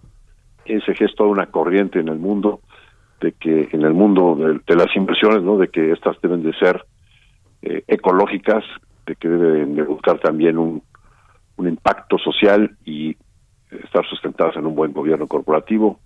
ESG 0.66 1.02
es 1.02 1.14
toda 1.16 1.30
una 1.30 1.46
corriente 1.46 1.98
en 1.98 2.08
el 2.08 2.18
mundo 2.18 2.60
de 3.20 3.32
que 3.32 3.68
en 3.72 3.82
el 3.82 3.94
mundo 3.94 4.36
de, 4.36 4.76
las 4.76 4.94
inversiones, 4.94 5.42
¿no? 5.42 5.56
De 5.56 5.68
que 5.68 5.92
estas 5.92 6.20
deben 6.20 6.42
de 6.42 6.52
ser 6.54 6.84
eh, 7.62 7.82
ecológicas, 7.88 8.64
que 9.18 9.28
deben 9.28 9.74
de 9.74 9.82
buscar 9.82 10.18
también 10.18 10.58
un, 10.58 10.82
un 11.58 11.68
impacto 11.68 12.16
social 12.18 12.76
y 12.84 13.16
estar 13.70 14.06
sustentadas 14.08 14.56
en 14.56 14.66
un 14.66 14.74
buen 14.74 14.92
gobierno 14.92 15.26
corporativo. 15.26 16.00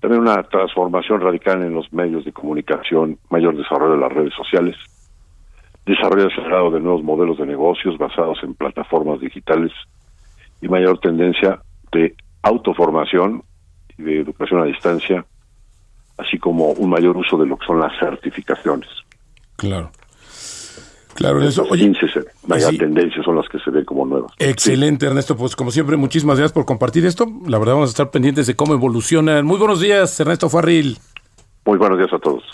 También 0.00 0.22
una 0.22 0.42
transformación 0.44 1.20
radical 1.20 1.62
en 1.62 1.74
los 1.74 1.92
medios 1.92 2.24
de 2.24 2.32
comunicación, 2.32 3.18
mayor 3.30 3.56
desarrollo 3.56 3.94
de 3.94 4.00
las 4.00 4.12
redes 4.12 4.32
sociales, 4.34 4.76
desarrollo 5.84 6.28
acelerado 6.28 6.70
de 6.70 6.80
nuevos 6.80 7.02
modelos 7.02 7.38
de 7.38 7.46
negocios 7.46 7.98
basados 7.98 8.38
en 8.42 8.54
plataformas 8.54 9.20
digitales 9.20 9.72
y 10.60 10.68
mayor 10.68 10.98
tendencia 11.00 11.60
de 11.92 12.14
autoformación 12.42 13.42
y 13.96 14.02
de 14.02 14.20
educación 14.20 14.60
a 14.60 14.66
distancia, 14.66 15.24
así 16.16 16.38
como 16.38 16.70
un 16.72 16.90
mayor 16.90 17.16
uso 17.16 17.36
de 17.36 17.46
lo 17.46 17.56
que 17.56 17.66
son 17.66 17.80
las 17.80 17.98
certificaciones. 17.98 18.88
Claro. 19.56 19.90
Claro, 21.18 21.42
eso. 21.42 21.66
Oye, 21.68 21.92
vaya 22.46 22.70
tendencias 22.70 23.24
son 23.24 23.34
las 23.34 23.48
que 23.48 23.58
se 23.58 23.72
ven 23.72 23.84
como 23.84 24.06
nuevas. 24.06 24.30
Excelente, 24.38 25.04
Ernesto. 25.04 25.36
Pues 25.36 25.56
como 25.56 25.72
siempre, 25.72 25.96
muchísimas 25.96 26.36
gracias 26.38 26.52
por 26.52 26.64
compartir 26.64 27.04
esto. 27.04 27.26
La 27.44 27.58
verdad, 27.58 27.74
vamos 27.74 27.88
a 27.88 27.90
estar 27.90 28.12
pendientes 28.12 28.46
de 28.46 28.54
cómo 28.54 28.72
evolucionan. 28.72 29.44
Muy 29.44 29.58
buenos 29.58 29.80
días, 29.80 30.20
Ernesto 30.20 30.48
Farril. 30.48 30.96
Muy 31.64 31.76
buenos 31.76 31.98
días 31.98 32.12
a 32.12 32.20
todos. 32.20 32.44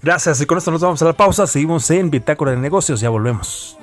Gracias. 0.00 0.40
Y 0.40 0.46
con 0.46 0.58
esto 0.58 0.70
nos 0.70 0.80
vamos 0.80 1.02
a 1.02 1.06
la 1.06 1.14
pausa. 1.14 1.48
Seguimos 1.48 1.90
en 1.90 2.08
Bitácora 2.08 2.52
de 2.52 2.58
Negocios. 2.58 3.00
Ya 3.00 3.08
volvemos. 3.10 3.76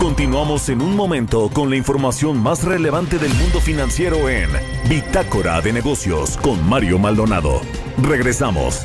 Continuamos 0.00 0.68
en 0.70 0.82
un 0.82 0.96
momento 0.96 1.50
con 1.54 1.70
la 1.70 1.76
información 1.76 2.42
más 2.42 2.64
relevante 2.64 3.16
del 3.16 3.32
mundo 3.34 3.60
financiero 3.60 4.28
en 4.28 4.50
Bitácora 4.88 5.60
de 5.60 5.72
Negocios 5.72 6.36
con 6.38 6.68
Mario 6.68 6.98
Maldonado. 6.98 7.60
Regresamos. 8.02 8.84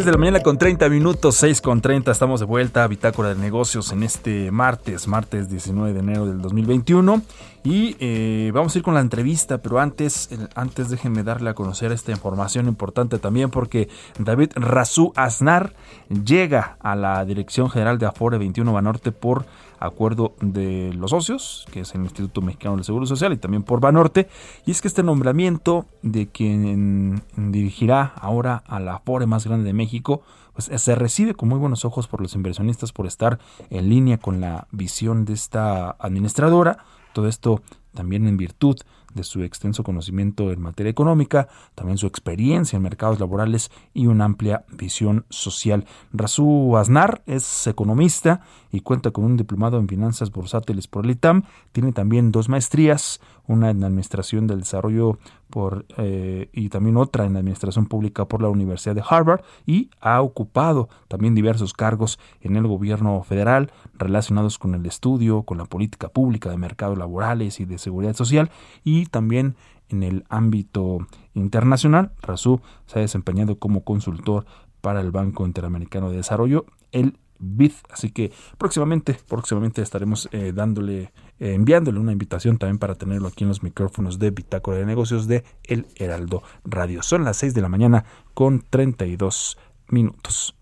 6 0.00 0.06
de 0.06 0.12
la 0.12 0.16
mañana 0.16 0.40
con 0.40 0.56
30 0.56 0.88
minutos, 0.88 1.36
6 1.36 1.60
con 1.60 1.82
30, 1.82 2.10
estamos 2.10 2.40
de 2.40 2.46
vuelta 2.46 2.84
a 2.84 2.86
Bitácora 2.86 3.28
de 3.28 3.34
Negocios 3.34 3.92
en 3.92 4.02
este 4.02 4.50
martes, 4.50 5.06
martes 5.06 5.50
19 5.50 5.92
de 5.92 6.00
enero 6.00 6.24
del 6.24 6.40
2021 6.40 7.20
y 7.64 7.96
eh, 8.00 8.50
vamos 8.54 8.74
a 8.74 8.78
ir 8.78 8.82
con 8.82 8.94
la 8.94 9.00
entrevista, 9.00 9.58
pero 9.58 9.78
antes, 9.78 10.30
antes 10.54 10.88
déjenme 10.88 11.22
darle 11.22 11.50
a 11.50 11.54
conocer 11.54 11.92
esta 11.92 12.12
información 12.12 12.66
importante 12.66 13.18
también 13.18 13.50
porque 13.50 13.90
David 14.18 14.52
Razú 14.54 15.12
Aznar 15.16 15.74
llega 16.08 16.78
a 16.80 16.96
la 16.96 17.22
Dirección 17.26 17.68
General 17.68 17.98
de 17.98 18.06
Afore 18.06 18.38
21 18.38 18.72
Banorte 18.72 19.12
por 19.12 19.44
acuerdo 19.80 20.34
de 20.40 20.92
los 20.94 21.10
socios, 21.10 21.66
que 21.72 21.80
es 21.80 21.94
el 21.94 22.02
Instituto 22.02 22.42
Mexicano 22.42 22.76
del 22.76 22.84
Seguro 22.84 23.06
Social 23.06 23.32
y 23.32 23.38
también 23.38 23.62
por 23.62 23.80
Banorte, 23.80 24.28
y 24.66 24.70
es 24.70 24.80
que 24.80 24.88
este 24.88 25.02
nombramiento 25.02 25.86
de 26.02 26.28
quien 26.28 27.22
dirigirá 27.36 28.12
ahora 28.16 28.62
a 28.66 28.78
la 28.78 28.94
Afore 28.94 29.26
más 29.26 29.46
grande 29.46 29.64
de 29.64 29.72
México, 29.72 30.22
pues 30.52 30.70
se 30.82 30.94
recibe 30.94 31.34
con 31.34 31.48
muy 31.48 31.58
buenos 31.58 31.84
ojos 31.84 32.06
por 32.06 32.20
los 32.20 32.34
inversionistas 32.34 32.92
por 32.92 33.06
estar 33.06 33.38
en 33.70 33.88
línea 33.88 34.18
con 34.18 34.40
la 34.40 34.66
visión 34.70 35.24
de 35.24 35.32
esta 35.32 35.90
administradora, 35.98 36.84
todo 37.12 37.26
esto 37.26 37.62
también 37.94 38.26
en 38.28 38.36
virtud 38.36 38.76
de 38.76 38.84
su 39.22 39.42
extenso 39.42 39.82
conocimiento 39.82 40.50
en 40.50 40.60
materia 40.60 40.90
económica, 40.90 41.48
también 41.74 41.98
su 41.98 42.06
experiencia 42.06 42.76
en 42.76 42.82
mercados 42.82 43.20
laborales 43.20 43.70
y 43.92 44.06
una 44.06 44.24
amplia 44.24 44.64
visión 44.72 45.26
social. 45.28 45.84
Razú 46.12 46.76
Aznar 46.76 47.22
es 47.26 47.66
economista 47.66 48.40
y 48.72 48.80
cuenta 48.80 49.10
con 49.10 49.24
un 49.24 49.36
diplomado 49.36 49.78
en 49.78 49.88
finanzas 49.88 50.30
bursátiles 50.30 50.88
por 50.88 51.04
el 51.04 51.12
ITAM, 51.12 51.44
tiene 51.72 51.92
también 51.92 52.32
dos 52.32 52.48
maestrías, 52.48 53.20
una 53.46 53.70
en 53.70 53.82
Administración 53.82 54.46
del 54.46 54.60
Desarrollo 54.60 55.18
por, 55.50 55.84
eh, 55.96 56.48
y 56.52 56.68
también 56.68 56.96
otra 56.96 57.24
en 57.24 57.36
Administración 57.36 57.86
Pública 57.86 58.26
por 58.26 58.40
la 58.40 58.48
Universidad 58.48 58.94
de 58.94 59.02
Harvard 59.06 59.42
y 59.66 59.90
ha 60.00 60.22
ocupado 60.22 60.88
también 61.08 61.34
diversos 61.34 61.72
cargos 61.72 62.20
en 62.40 62.56
el 62.56 62.68
gobierno 62.68 63.20
federal 63.24 63.72
relacionados 63.94 64.58
con 64.58 64.74
el 64.76 64.86
estudio, 64.86 65.42
con 65.42 65.58
la 65.58 65.64
política 65.64 66.08
pública 66.08 66.50
de 66.50 66.58
mercados 66.58 66.96
laborales 66.96 67.58
y 67.58 67.64
de 67.64 67.78
seguridad 67.78 68.14
social 68.14 68.50
y 68.84 68.99
también 69.06 69.56
en 69.88 70.02
el 70.02 70.24
ámbito 70.28 71.06
internacional. 71.34 72.12
Razú 72.22 72.60
se 72.86 72.98
ha 72.98 73.02
desempeñado 73.02 73.58
como 73.58 73.84
consultor 73.84 74.46
para 74.80 75.00
el 75.00 75.10
Banco 75.10 75.46
Interamericano 75.46 76.10
de 76.10 76.16
Desarrollo, 76.16 76.66
el 76.92 77.18
BID. 77.38 77.72
Así 77.90 78.10
que 78.10 78.32
próximamente, 78.58 79.16
próximamente 79.28 79.82
estaremos 79.82 80.28
eh, 80.32 80.52
dándole, 80.54 81.12
eh, 81.38 81.54
enviándole 81.54 81.98
una 81.98 82.12
invitación 82.12 82.58
también 82.58 82.78
para 82.78 82.94
tenerlo 82.94 83.28
aquí 83.28 83.44
en 83.44 83.48
los 83.48 83.62
micrófonos 83.62 84.18
de 84.18 84.30
Bitácora 84.30 84.78
de 84.78 84.86
Negocios 84.86 85.26
de 85.26 85.44
El 85.64 85.86
Heraldo 85.96 86.42
Radio. 86.64 87.02
Son 87.02 87.24
las 87.24 87.38
6 87.38 87.54
de 87.54 87.60
la 87.60 87.68
mañana 87.68 88.04
con 88.34 88.64
32 88.68 89.58
minutos. 89.88 90.56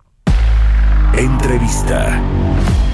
Entrevista. 1.17 2.88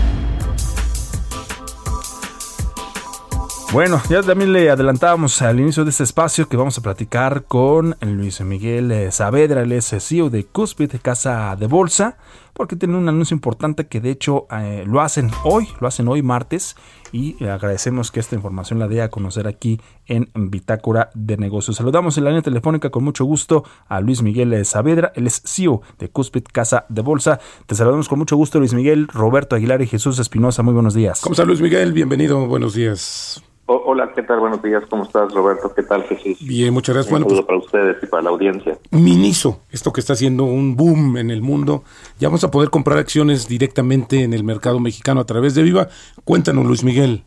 Bueno, 3.74 4.00
ya 4.08 4.22
también 4.22 4.52
le 4.52 4.70
adelantábamos 4.70 5.42
al 5.42 5.58
inicio 5.58 5.82
de 5.82 5.90
este 5.90 6.04
espacio 6.04 6.48
que 6.48 6.56
vamos 6.56 6.78
a 6.78 6.80
platicar 6.80 7.42
con 7.42 7.96
Luis 8.02 8.40
Miguel 8.40 8.92
eh, 8.92 9.10
Saavedra, 9.10 9.62
el 9.62 9.82
CEO 9.82 10.30
de 10.30 10.44
Cuspid, 10.44 10.92
Casa 11.02 11.56
de 11.58 11.66
Bolsa, 11.66 12.16
porque 12.54 12.76
tiene 12.76 12.96
un 12.96 13.08
anuncio 13.08 13.34
importante 13.34 13.86
que 13.86 14.00
de 14.00 14.10
hecho 14.10 14.46
eh, 14.50 14.84
lo 14.86 15.00
hacen 15.00 15.30
hoy, 15.44 15.68
lo 15.80 15.88
hacen 15.88 16.08
hoy 16.08 16.22
martes 16.22 16.76
y 17.12 17.44
agradecemos 17.44 18.10
que 18.10 18.20
esta 18.20 18.34
información 18.34 18.78
la 18.78 18.88
dé 18.88 19.02
a 19.02 19.10
conocer 19.10 19.46
aquí 19.46 19.80
en 20.06 20.30
Bitácora 20.34 21.10
de 21.14 21.36
Negocios. 21.36 21.76
Saludamos 21.76 22.16
en 22.16 22.24
la 22.24 22.30
línea 22.30 22.42
telefónica 22.42 22.90
con 22.90 23.04
mucho 23.04 23.24
gusto 23.24 23.64
a 23.88 24.00
Luis 24.00 24.22
Miguel 24.22 24.64
Saavedra, 24.64 25.12
él 25.14 25.26
es 25.26 25.42
CEO 25.44 25.82
de 25.98 26.08
Cuspid 26.08 26.44
Casa 26.50 26.86
de 26.88 27.02
Bolsa. 27.02 27.40
Te 27.66 27.74
saludamos 27.74 28.08
con 28.08 28.18
mucho 28.18 28.36
gusto 28.36 28.58
Luis 28.58 28.72
Miguel, 28.74 29.08
Roberto 29.08 29.56
Aguilar 29.56 29.82
y 29.82 29.86
Jesús 29.86 30.18
Espinosa. 30.18 30.62
Muy 30.62 30.74
buenos 30.74 30.94
días. 30.94 31.20
¿Cómo 31.20 31.32
está 31.32 31.44
Luis 31.44 31.60
Miguel? 31.60 31.92
Bienvenido, 31.92 32.46
buenos 32.46 32.74
días 32.74 33.42
hola, 33.66 34.12
¿qué 34.14 34.22
tal? 34.22 34.40
Buenos 34.40 34.62
días, 34.62 34.82
¿cómo 34.90 35.04
estás, 35.04 35.32
Roberto? 35.32 35.72
¿Qué 35.74 35.82
tal, 35.82 36.02
Jesús? 36.04 36.38
Bien, 36.40 36.72
muchas 36.72 36.94
gracias. 36.94 37.12
Un 37.12 37.22
saludo 37.22 37.36
pues, 37.36 37.46
para 37.46 37.58
ustedes 37.58 38.02
y 38.02 38.06
para 38.06 38.22
la 38.24 38.30
audiencia. 38.30 38.78
Miniso, 38.90 39.60
esto 39.70 39.92
que 39.92 40.00
está 40.00 40.12
haciendo 40.12 40.44
un 40.44 40.76
boom 40.76 41.16
en 41.16 41.30
el 41.30 41.42
mundo. 41.42 41.84
Ya 42.18 42.28
vamos 42.28 42.43
a 42.44 42.50
poder 42.50 42.70
comprar 42.70 42.98
acciones 42.98 43.48
directamente 43.48 44.22
en 44.22 44.33
el 44.33 44.44
mercado 44.44 44.80
mexicano 44.80 45.20
a 45.20 45.26
través 45.26 45.54
de 45.54 45.62
Viva. 45.62 45.88
Cuéntanos, 46.24 46.66
Luis 46.66 46.85
Miguel. 46.85 47.22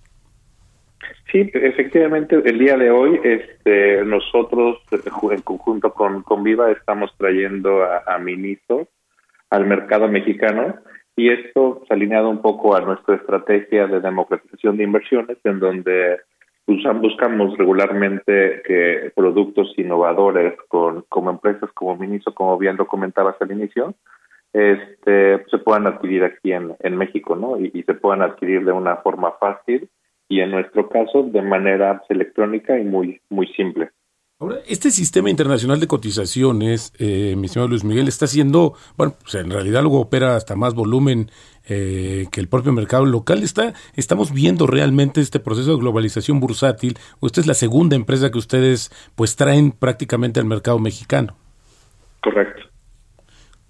Sí, 1.32 1.49
efectivamente, 1.53 2.41
el 2.45 2.58
día 2.58 2.77
de 2.77 2.89
hoy 2.89 3.19
este, 3.23 4.06
nosotros, 4.06 4.77
en 4.91 5.41
conjunto 5.41 5.93
con, 5.93 6.23
con 6.23 6.43
Viva, 6.43 6.71
estamos 6.71 7.12
trayendo 7.17 7.84
a, 7.84 8.03
a 8.06 8.17
Miniso 8.17 8.88
al 9.49 9.65
mercado 9.65 10.08
mexicano 10.08 10.75
y 11.15 11.30
esto 11.30 11.82
se 11.88 11.93
ha 11.93 11.97
alineado 11.97 12.30
un 12.30 12.41
poco 12.41 12.75
a 12.75 12.82
nuestra 12.82 13.15
estrategia 13.15 13.88
de 13.88 13.99
democratización 13.99 14.77
de 14.77 14.84
inversiones, 14.84 15.38
en 15.43 15.60
donde 15.60 16.19
buscamos 16.67 17.58
regularmente 17.58 18.62
que 18.65 19.12
productos 19.15 19.73
innovadores 19.77 20.53
con 20.67 21.06
como 21.10 21.30
empresas 21.30 21.71
como 21.73 21.95
Miniso, 21.95 22.34
como 22.34 22.58
bien 22.58 22.77
lo 22.77 22.86
comentabas 22.86 23.36
al 23.41 23.51
inicio, 23.51 23.95
este, 24.53 25.45
se 25.49 25.57
puedan 25.60 25.88
adquirir 25.88 26.23
aquí 26.23 26.51
en, 26.51 26.75
en 26.79 26.97
México, 26.97 27.36
¿no? 27.36 27.60
Y, 27.60 27.71
y, 27.73 27.83
se 27.83 27.93
puedan 27.93 28.21
adquirir 28.21 28.65
de 28.65 28.71
una 28.71 28.97
forma 28.97 29.33
fácil 29.39 29.89
y 30.29 30.39
en 30.41 30.51
nuestro 30.51 30.89
caso 30.89 31.23
de 31.23 31.41
manera 31.41 32.01
electrónica 32.10 32.77
y 32.79 32.83
muy 32.83 33.21
muy 33.29 33.47
simple. 33.53 33.91
Ahora, 34.39 34.57
este 34.67 34.91
sistema 34.91 35.31
internacional 35.31 35.79
de 35.79 35.88
cotizaciones, 35.88 36.93
eh, 36.99 37.33
mi 37.36 37.47
señor 37.47 37.71
Luis 37.71 37.83
Miguel, 37.83 38.07
está 38.07 38.25
haciendo, 38.25 38.75
bueno, 38.95 39.15
pues 39.19 39.33
en 39.33 39.49
realidad 39.49 39.81
luego 39.81 39.99
opera 39.99 40.36
hasta 40.36 40.55
más 40.55 40.75
volumen 40.75 41.31
eh, 41.67 42.27
que 42.31 42.39
el 42.39 42.47
propio 42.47 42.71
mercado 42.71 43.07
local. 43.07 43.41
Está, 43.41 43.73
estamos 43.95 44.31
viendo 44.31 44.67
realmente 44.67 45.21
este 45.21 45.39
proceso 45.39 45.71
de 45.71 45.79
globalización 45.79 46.39
bursátil. 46.39 46.99
Usted 47.19 47.41
es 47.41 47.47
la 47.47 47.55
segunda 47.55 47.95
empresa 47.95 48.29
que 48.29 48.38
ustedes 48.38 48.91
pues 49.15 49.36
traen 49.36 49.71
prácticamente 49.71 50.39
al 50.39 50.45
mercado 50.45 50.77
mexicano. 50.77 51.36
Correcto. 52.21 52.62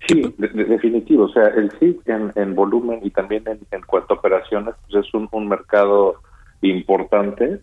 Sí, 0.08 0.34
definitivo. 0.38 1.26
O 1.26 1.30
sea, 1.30 1.48
el 1.48 1.72
sí 1.80 2.00
en, 2.06 2.56
volumen 2.56 3.00
y 3.04 3.10
también 3.10 3.44
en, 3.46 3.82
cuanto 3.82 4.14
a 4.14 4.18
operaciones, 4.18 4.76
pues 4.90 5.06
es 5.06 5.14
un, 5.14 5.28
un 5.32 5.48
mercado 5.48 6.16
importante 6.62 7.60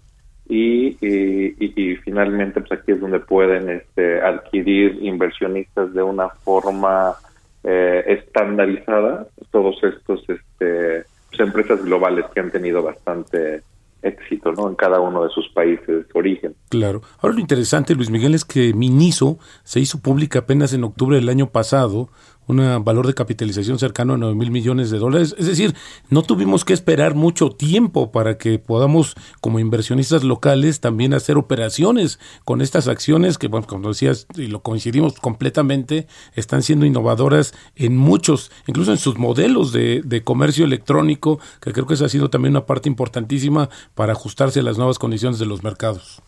y, 0.48 0.96
y, 1.00 1.96
finalmente 1.96 2.60
pues 2.60 2.80
aquí 2.80 2.92
es 2.92 3.00
donde 3.00 3.20
pueden 3.20 3.70
este, 3.70 4.20
adquirir 4.20 4.98
inversionistas 5.02 5.94
de 5.94 6.02
una 6.02 6.28
forma 6.28 7.14
eh, 7.62 8.04
estandarizada 8.06 9.26
todos 9.50 9.82
estos 9.82 10.20
este, 10.28 11.04
pues, 11.30 11.40
empresas 11.40 11.82
globales 11.82 12.26
que 12.34 12.40
han 12.40 12.50
tenido 12.50 12.82
bastante 12.82 13.62
éxito 14.02 14.52
¿no? 14.52 14.68
en 14.68 14.74
cada 14.74 15.00
uno 15.00 15.24
de 15.24 15.30
sus 15.30 15.48
países 15.48 15.86
de 15.86 16.06
origen. 16.12 16.54
Claro. 16.68 17.00
Ahora 17.20 17.36
lo 17.36 17.40
interesante, 17.40 17.94
Luis 17.94 18.10
Miguel, 18.10 18.34
es 18.34 18.44
que 18.44 18.74
Miniso 18.74 19.38
se 19.62 19.80
hizo 19.80 20.00
pública 20.00 20.40
apenas 20.40 20.74
en 20.74 20.84
octubre 20.84 21.16
del 21.16 21.30
año 21.30 21.48
pasado 21.48 22.10
un 22.46 22.84
valor 22.84 23.06
de 23.06 23.14
capitalización 23.14 23.78
cercano 23.78 24.14
a 24.14 24.16
9 24.16 24.34
mil 24.34 24.50
millones 24.50 24.90
de 24.90 24.98
dólares. 24.98 25.34
Es 25.38 25.46
decir, 25.46 25.74
no 26.10 26.22
tuvimos 26.22 26.64
que 26.64 26.72
esperar 26.72 27.14
mucho 27.14 27.50
tiempo 27.50 28.12
para 28.12 28.38
que 28.38 28.58
podamos, 28.58 29.14
como 29.40 29.58
inversionistas 29.58 30.24
locales, 30.24 30.80
también 30.80 31.14
hacer 31.14 31.36
operaciones 31.36 32.18
con 32.44 32.60
estas 32.60 32.88
acciones 32.88 33.38
que, 33.38 33.48
bueno, 33.48 33.66
como 33.66 33.88
decías, 33.88 34.26
y 34.36 34.46
lo 34.46 34.60
coincidimos 34.60 35.18
completamente, 35.20 36.06
están 36.34 36.62
siendo 36.62 36.86
innovadoras 36.86 37.54
en 37.76 37.96
muchos, 37.96 38.50
incluso 38.66 38.92
en 38.92 38.98
sus 38.98 39.18
modelos 39.18 39.72
de, 39.72 40.02
de 40.04 40.22
comercio 40.22 40.64
electrónico, 40.64 41.40
que 41.60 41.72
creo 41.72 41.86
que 41.86 41.94
esa 41.94 42.06
ha 42.06 42.08
sido 42.08 42.30
también 42.30 42.52
una 42.52 42.66
parte 42.66 42.88
importantísima 42.88 43.68
para 43.94 44.12
ajustarse 44.12 44.60
a 44.60 44.62
las 44.62 44.78
nuevas 44.78 44.98
condiciones 44.98 45.38
de 45.38 45.46
los 45.46 45.62
mercados. 45.62 46.22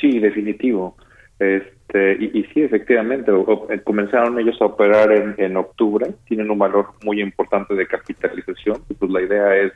Sí, 0.00 0.18
definitivo. 0.18 0.96
Este, 1.88 2.16
y, 2.20 2.42
sí, 2.52 2.62
efectivamente, 2.62 3.30
eh, 3.70 3.80
comenzaron 3.82 4.38
ellos 4.38 4.60
a 4.60 4.66
operar 4.66 5.12
en, 5.12 5.34
en, 5.38 5.56
octubre, 5.56 6.12
tienen 6.26 6.50
un 6.50 6.58
valor 6.58 6.88
muy 7.04 7.20
importante 7.20 7.74
de 7.74 7.86
capitalización, 7.86 8.82
y 8.88 8.94
pues 8.94 9.10
la 9.10 9.22
idea 9.22 9.56
es 9.56 9.72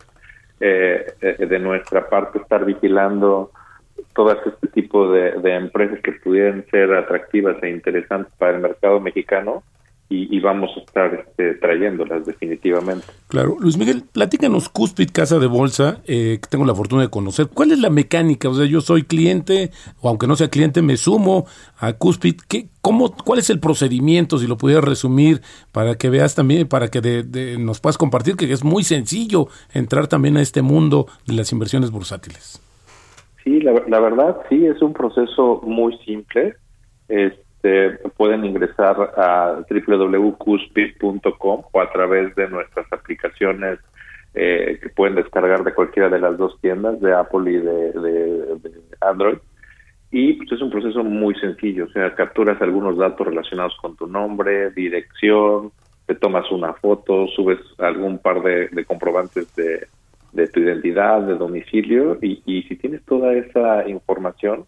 eh, 0.61 1.15
eh, 1.21 1.47
de 1.47 1.59
nuestra 1.59 2.09
parte 2.09 2.39
estar 2.39 2.65
vigilando 2.65 3.53
todo 4.15 4.33
este 4.33 4.67
tipo 4.69 5.13
de 5.13 5.55
empresas 5.55 6.01
que 6.01 6.13
pudieran 6.13 6.65
ser 6.71 6.93
atractivas 6.93 7.63
e 7.63 7.71
interesantes 7.71 8.33
para 8.39 8.57
el 8.57 8.63
mercado 8.63 8.99
mexicano 8.99 9.63
y, 10.13 10.41
vamos 10.41 10.71
a 10.77 10.81
estar 10.81 11.15
este, 11.15 11.55
trayéndolas 11.55 12.27
definitivamente. 12.27 13.07
Claro. 13.29 13.57
Luis 13.61 13.79
Miguel, 13.79 14.03
platícanos 14.13 14.69
Cuspid 14.69 15.11
Casa 15.13 15.39
de 15.39 15.47
Bolsa, 15.47 16.01
eh, 16.05 16.41
que 16.43 16.49
tengo 16.49 16.65
la 16.65 16.75
fortuna 16.75 17.03
de 17.03 17.11
conocer. 17.11 17.47
¿Cuál 17.47 17.71
es 17.71 17.79
la 17.79 17.91
mecánica? 17.91 18.49
O 18.49 18.55
sea, 18.55 18.67
yo 18.67 18.81
soy 18.81 19.05
cliente, 19.05 19.71
o 20.01 20.09
aunque 20.09 20.27
no 20.27 20.35
sea 20.35 20.49
cliente, 20.49 20.83
me 20.83 20.97
sumo 20.97 21.47
a 21.79 21.93
Cuspid. 21.93 22.41
¿Qué, 22.49 22.67
cómo, 22.81 23.15
¿Cuál 23.25 23.39
es 23.39 23.51
el 23.51 23.61
procedimiento, 23.61 24.39
si 24.39 24.49
lo 24.49 24.57
pudieras 24.57 24.85
resumir, 24.85 25.43
para 25.71 25.95
que 25.95 26.11
veas 26.11 26.35
también, 26.35 26.67
para 26.67 26.89
que 26.89 27.01
de, 27.01 27.57
nos 27.59 27.81
puedas 27.81 27.97
compartir, 27.97 28.35
que 28.35 28.53
es 28.53 28.65
muy 28.65 28.83
sencillo 28.83 29.47
entrar 29.73 30.09
también 30.09 30.37
a 30.37 30.43
este 30.43 30.61
mundo 30.61 31.07
de 31.25 31.35
las 31.35 31.53
inversiones 31.53 31.93
bursátiles? 31.93 32.61
Sí, 33.45 33.61
la, 33.61 33.81
la 33.87 34.01
verdad, 34.01 34.39
sí, 34.49 34.67
es 34.67 34.83
un 34.83 34.93
proceso 34.93 35.61
muy 35.65 35.97
simple. 35.99 36.57
Este, 37.09 37.50
este, 37.63 38.09
pueden 38.17 38.45
ingresar 38.45 38.97
a 39.17 39.63
www.cuspid.com 39.69 41.63
o 41.73 41.81
a 41.81 41.93
través 41.93 42.35
de 42.35 42.49
nuestras 42.49 42.91
aplicaciones 42.93 43.79
eh, 44.35 44.79
que 44.81 44.89
pueden 44.91 45.17
descargar 45.17 45.63
de 45.65 45.75
cualquiera 45.75 46.09
de 46.09 46.21
las 46.21 46.39
dos 46.39 46.59
tiendas, 46.61 47.01
de 47.01 47.13
Apple 47.13 47.51
y 47.53 47.57
de, 47.57 48.71
Android. 49.01 49.39
Y 50.11 50.35
pues 50.35 50.53
es 50.53 50.63
un 50.63 50.71
proceso 50.71 51.05
muy 51.05 51.35
sencillo, 51.35 51.85
o 51.85 51.91
sea, 51.91 52.15
capturas 52.15 52.61
algunos 52.63 52.97
datos 52.97 53.27
relacionados 53.27 53.77
con 53.81 53.95
tu 53.97 54.07
nombre, 54.07 54.71
dirección, 54.71 55.71
te 56.07 56.15
tomas 56.17 56.51
una 56.51 56.73
foto, 56.73 57.29
subes 57.29 57.59
algún 57.79 58.19
par 58.19 58.43
de, 58.43 58.85
comprobantes 58.87 59.55
de, 59.55 59.87
tu 60.49 60.61
identidad, 60.61 61.21
de 61.23 61.35
domicilio, 61.35 62.19
y, 62.23 62.43
y 62.45 62.63
si 62.63 62.77
tienes 62.77 63.05
toda 63.05 63.35
esa 63.35 63.89
información, 63.89 64.65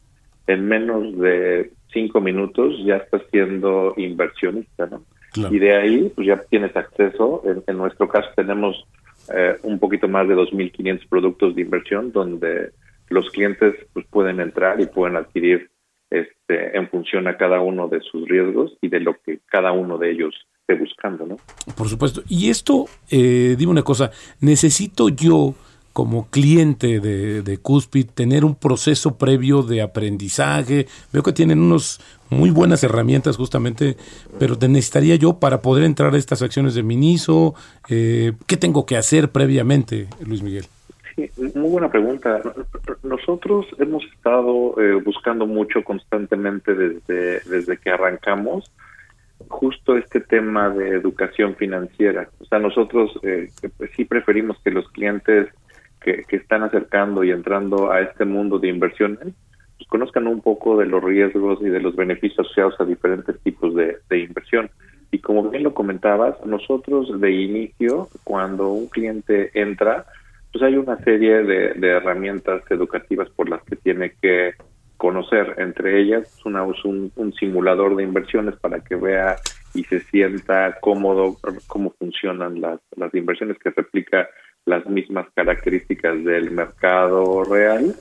en 0.46 0.68
menos 0.68 1.18
de 1.18 1.72
cinco 1.92 2.20
minutos 2.20 2.74
ya 2.84 2.96
estás 2.96 3.22
siendo 3.30 3.94
inversionista, 3.96 4.86
¿no? 4.86 5.04
Y 5.34 5.58
de 5.58 5.74
ahí, 5.74 6.12
pues 6.14 6.26
ya 6.26 6.42
tienes 6.50 6.76
acceso. 6.76 7.42
En, 7.66 7.76
nuestro 7.78 8.06
caso 8.06 8.28
tenemos 8.36 8.86
eh, 9.34 9.56
un 9.62 9.78
poquito 9.78 10.06
más 10.06 10.28
de 10.28 10.34
2.500 10.34 11.08
productos 11.08 11.54
de 11.54 11.62
inversión 11.62 12.12
donde 12.12 12.72
los 13.08 13.30
clientes 13.30 13.74
pues 13.92 14.06
pueden 14.10 14.40
entrar 14.40 14.80
y 14.80 14.86
pueden 14.86 15.16
adquirir 15.16 15.70
este, 16.10 16.76
en 16.76 16.88
función 16.90 17.28
a 17.28 17.36
cada 17.38 17.60
uno 17.60 17.88
de 17.88 18.00
sus 18.00 18.28
riesgos 18.28 18.76
y 18.82 18.88
de 18.88 19.00
lo 19.00 19.16
que 19.22 19.40
cada 19.46 19.72
uno 19.72 19.96
de 19.96 20.10
ellos 20.10 20.34
esté 20.60 20.74
buscando, 20.74 21.26
¿no? 21.26 21.36
Por 21.76 21.88
supuesto. 21.88 22.22
Y 22.28 22.50
esto, 22.50 22.86
eh, 23.10 23.56
dime 23.56 23.72
una 23.72 23.82
cosa, 23.82 24.10
necesito 24.40 25.08
yo 25.08 25.54
como 25.92 26.28
cliente 26.28 27.00
de, 27.00 27.42
de 27.42 27.58
Cuspid 27.58 28.06
tener 28.14 28.44
un 28.44 28.54
proceso 28.54 29.16
previo 29.18 29.62
de 29.62 29.82
aprendizaje. 29.82 30.86
Veo 31.12 31.22
que 31.22 31.32
tienen 31.32 31.60
unos 31.60 32.00
muy 32.30 32.50
buenas 32.50 32.82
herramientas 32.82 33.36
justamente, 33.36 33.96
pero 34.38 34.58
te 34.58 34.68
necesitaría 34.68 35.16
yo 35.16 35.38
para 35.38 35.60
poder 35.60 35.84
entrar 35.84 36.14
a 36.14 36.18
estas 36.18 36.42
acciones 36.42 36.74
de 36.74 36.82
Miniso. 36.82 37.54
Eh, 37.88 38.32
¿Qué 38.46 38.56
tengo 38.56 38.86
que 38.86 38.96
hacer 38.96 39.30
previamente, 39.30 40.08
Luis 40.26 40.42
Miguel? 40.42 40.64
Sí, 41.14 41.30
muy 41.54 41.68
buena 41.68 41.90
pregunta. 41.90 42.40
Nosotros 43.02 43.66
hemos 43.78 44.02
estado 44.04 44.80
eh, 44.80 44.94
buscando 45.04 45.46
mucho 45.46 45.84
constantemente 45.84 46.74
desde, 46.74 47.40
desde 47.40 47.76
que 47.76 47.90
arrancamos 47.90 48.72
justo 49.48 49.96
este 49.96 50.20
tema 50.20 50.70
de 50.70 50.90
educación 50.90 51.54
financiera. 51.56 52.28
O 52.40 52.44
sea, 52.46 52.58
nosotros 52.58 53.10
eh, 53.22 53.50
sí 53.94 54.04
preferimos 54.04 54.58
que 54.64 54.70
los 54.70 54.88
clientes 54.90 55.48
que, 56.02 56.24
están 56.36 56.62
acercando 56.62 57.24
y 57.24 57.30
entrando 57.30 57.90
a 57.90 58.00
este 58.00 58.24
mundo 58.24 58.58
de 58.58 58.68
inversiones, 58.68 59.34
pues 59.76 59.88
conozcan 59.88 60.26
un 60.26 60.40
poco 60.40 60.76
de 60.78 60.86
los 60.86 61.02
riesgos 61.02 61.58
y 61.62 61.68
de 61.68 61.80
los 61.80 61.96
beneficios 61.96 62.40
asociados 62.40 62.80
a 62.80 62.84
diferentes 62.84 63.38
tipos 63.40 63.74
de, 63.74 63.98
inversión. 64.10 64.70
Y 65.10 65.18
como 65.18 65.50
bien 65.50 65.62
lo 65.62 65.74
comentabas, 65.74 66.34
nosotros 66.46 67.20
de 67.20 67.32
inicio, 67.32 68.08
cuando 68.24 68.68
un 68.68 68.88
cliente 68.88 69.50
entra, 69.54 70.06
pues 70.52 70.64
hay 70.64 70.76
una 70.76 70.96
serie 70.98 71.42
de, 71.42 71.88
herramientas 71.88 72.62
educativas 72.70 73.28
por 73.30 73.48
las 73.48 73.62
que 73.64 73.76
tiene 73.76 74.12
que 74.20 74.54
conocer, 74.96 75.54
entre 75.58 76.00
ellas 76.00 76.40
una, 76.44 76.62
un, 76.62 77.12
un 77.16 77.32
simulador 77.34 77.96
de 77.96 78.04
inversiones 78.04 78.54
para 78.56 78.80
que 78.80 78.94
vea 78.94 79.36
y 79.74 79.84
se 79.84 80.00
sienta 80.00 80.78
cómodo 80.80 81.36
cómo 81.66 81.94
funcionan 81.98 82.60
las, 82.60 82.80
las 82.96 83.14
inversiones 83.14 83.58
que 83.58 83.70
replica 83.70 84.28
las 84.64 84.86
mismas 84.86 85.26
características 85.34 86.22
del 86.24 86.50
mercado 86.50 87.44
real 87.44 87.94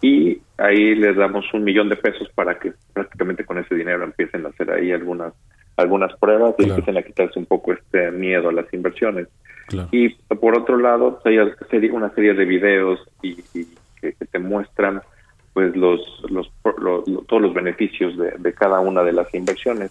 y 0.00 0.40
ahí 0.58 0.94
les 0.94 1.16
damos 1.16 1.52
un 1.52 1.64
millón 1.64 1.88
de 1.88 1.96
pesos 1.96 2.28
para 2.34 2.58
que 2.58 2.72
prácticamente 2.92 3.44
con 3.44 3.58
ese 3.58 3.74
dinero 3.74 4.04
empiecen 4.04 4.46
a 4.46 4.50
hacer 4.50 4.70
ahí 4.70 4.92
algunas 4.92 5.32
algunas 5.76 6.14
pruebas 6.16 6.54
y 6.58 6.68
empiecen 6.68 6.96
a 6.96 7.02
quitarse 7.02 7.38
un 7.38 7.46
poco 7.46 7.72
este 7.72 8.10
miedo 8.10 8.48
a 8.48 8.52
las 8.52 8.72
inversiones. 8.72 9.28
Y 9.90 10.08
por 10.08 10.56
otro 10.56 10.78
lado, 10.78 11.20
hay 11.24 11.38
una 11.38 12.14
serie 12.14 12.34
de 12.34 12.44
videos 12.44 13.00
y, 13.20 13.36
que, 14.00 14.12
te 14.12 14.38
muestran 14.38 15.02
pues 15.52 15.76
los, 15.76 16.00
los, 16.30 16.50
todos 17.26 17.42
los 17.42 17.52
beneficios 17.52 18.16
de, 18.16 18.32
de, 18.38 18.54
cada 18.54 18.80
una 18.80 19.02
de 19.02 19.12
las 19.12 19.32
inversiones 19.34 19.90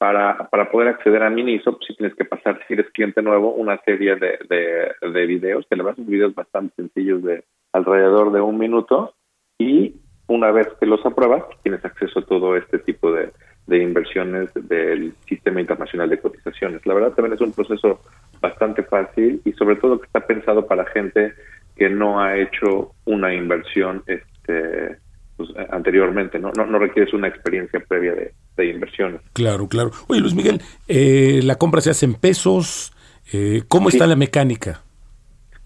para, 0.00 0.48
para 0.48 0.70
poder 0.70 0.88
acceder 0.88 1.22
a 1.22 1.28
Miniso, 1.28 1.72
pues 1.76 1.88
sí 1.88 1.94
tienes 1.94 2.16
que 2.16 2.24
pasar, 2.24 2.58
si 2.66 2.72
eres 2.72 2.90
cliente 2.90 3.20
nuevo, 3.20 3.52
una 3.52 3.76
serie 3.84 4.16
de, 4.16 4.38
de, 4.48 5.26
videos, 5.26 5.66
que 5.68 5.76
le 5.76 5.82
vas 5.82 5.98
a 5.98 6.02
videos 6.02 6.34
bastante 6.34 6.74
sencillos 6.74 7.22
de 7.22 7.44
alrededor 7.74 8.32
de 8.32 8.40
un 8.40 8.56
minuto 8.56 9.12
y 9.58 9.96
una 10.26 10.52
vez 10.52 10.68
que 10.80 10.86
los 10.86 11.04
apruebas, 11.04 11.44
tienes 11.62 11.84
acceso 11.84 12.20
a 12.20 12.24
todo 12.24 12.56
este 12.56 12.78
tipo 12.78 13.12
de, 13.12 13.30
de 13.66 13.82
inversiones 13.82 14.48
del 14.54 15.12
sistema 15.28 15.60
internacional 15.60 16.08
de 16.08 16.18
cotizaciones. 16.18 16.86
La 16.86 16.94
verdad 16.94 17.12
también 17.12 17.34
es 17.34 17.40
un 17.42 17.52
proceso 17.52 18.00
bastante 18.40 18.82
fácil 18.84 19.42
y 19.44 19.52
sobre 19.52 19.76
todo 19.76 20.00
que 20.00 20.06
está 20.06 20.26
pensado 20.26 20.66
para 20.66 20.86
gente 20.86 21.34
que 21.76 21.90
no 21.90 22.22
ha 22.22 22.38
hecho 22.38 22.92
una 23.04 23.34
inversión 23.34 24.02
este 24.06 24.96
pues, 25.40 25.70
anteriormente, 25.70 26.38
¿no? 26.38 26.52
¿no? 26.54 26.66
No 26.66 26.78
requieres 26.78 27.14
una 27.14 27.28
experiencia 27.28 27.80
previa 27.80 28.12
de, 28.12 28.34
de 28.58 28.66
inversiones. 28.66 29.22
Claro, 29.32 29.68
claro. 29.68 29.90
Oye, 30.08 30.20
Luis 30.20 30.34
Miguel, 30.34 30.60
eh, 30.86 31.40
¿la 31.42 31.54
compra 31.54 31.80
se 31.80 31.90
hace 31.90 32.04
en 32.04 32.14
pesos? 32.14 32.92
Eh, 33.32 33.62
¿Cómo 33.68 33.88
está 33.88 34.06
la 34.06 34.16
mecánica? 34.16 34.82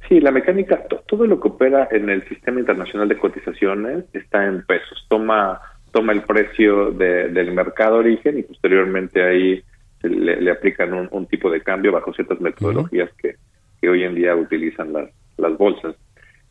Sí, 0.08 0.20
la 0.20 0.30
mecánica, 0.30 0.84
todo 1.06 1.26
lo 1.26 1.40
que 1.40 1.48
opera 1.48 1.88
en 1.90 2.08
el 2.08 2.22
sistema 2.28 2.60
internacional 2.60 3.08
de 3.08 3.18
cotizaciones 3.18 4.04
está 4.12 4.46
en 4.46 4.64
pesos. 4.64 5.06
Toma, 5.08 5.60
toma 5.90 6.12
el 6.12 6.22
precio 6.22 6.92
del 6.92 7.52
mercado 7.52 7.96
origen 7.96 8.38
y 8.38 8.42
posteriormente 8.42 9.24
ahí 9.24 9.64
le, 10.02 10.50
aplican 10.52 11.08
un, 11.10 11.26
tipo 11.26 11.50
de 11.50 11.62
cambio 11.62 11.90
bajo 11.90 12.12
ciertas 12.12 12.40
metodologías 12.40 13.10
que, 13.14 13.36
que 13.80 13.88
hoy 13.88 14.04
en 14.04 14.14
día 14.14 14.36
utilizan 14.36 14.92
las, 14.92 15.10
las 15.36 15.58
bolsas. 15.58 15.96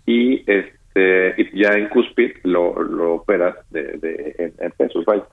Y 0.06 0.40
este 0.52 0.83
este, 0.96 1.42
y 1.42 1.64
ya 1.64 1.70
en 1.74 1.90
Cuspid 1.90 2.32
lo, 2.44 2.82
lo 2.84 3.16
operas 3.16 3.56
de, 3.72 4.54
en, 4.60 4.72
pesos, 4.72 5.04
vaya. 5.06 5.24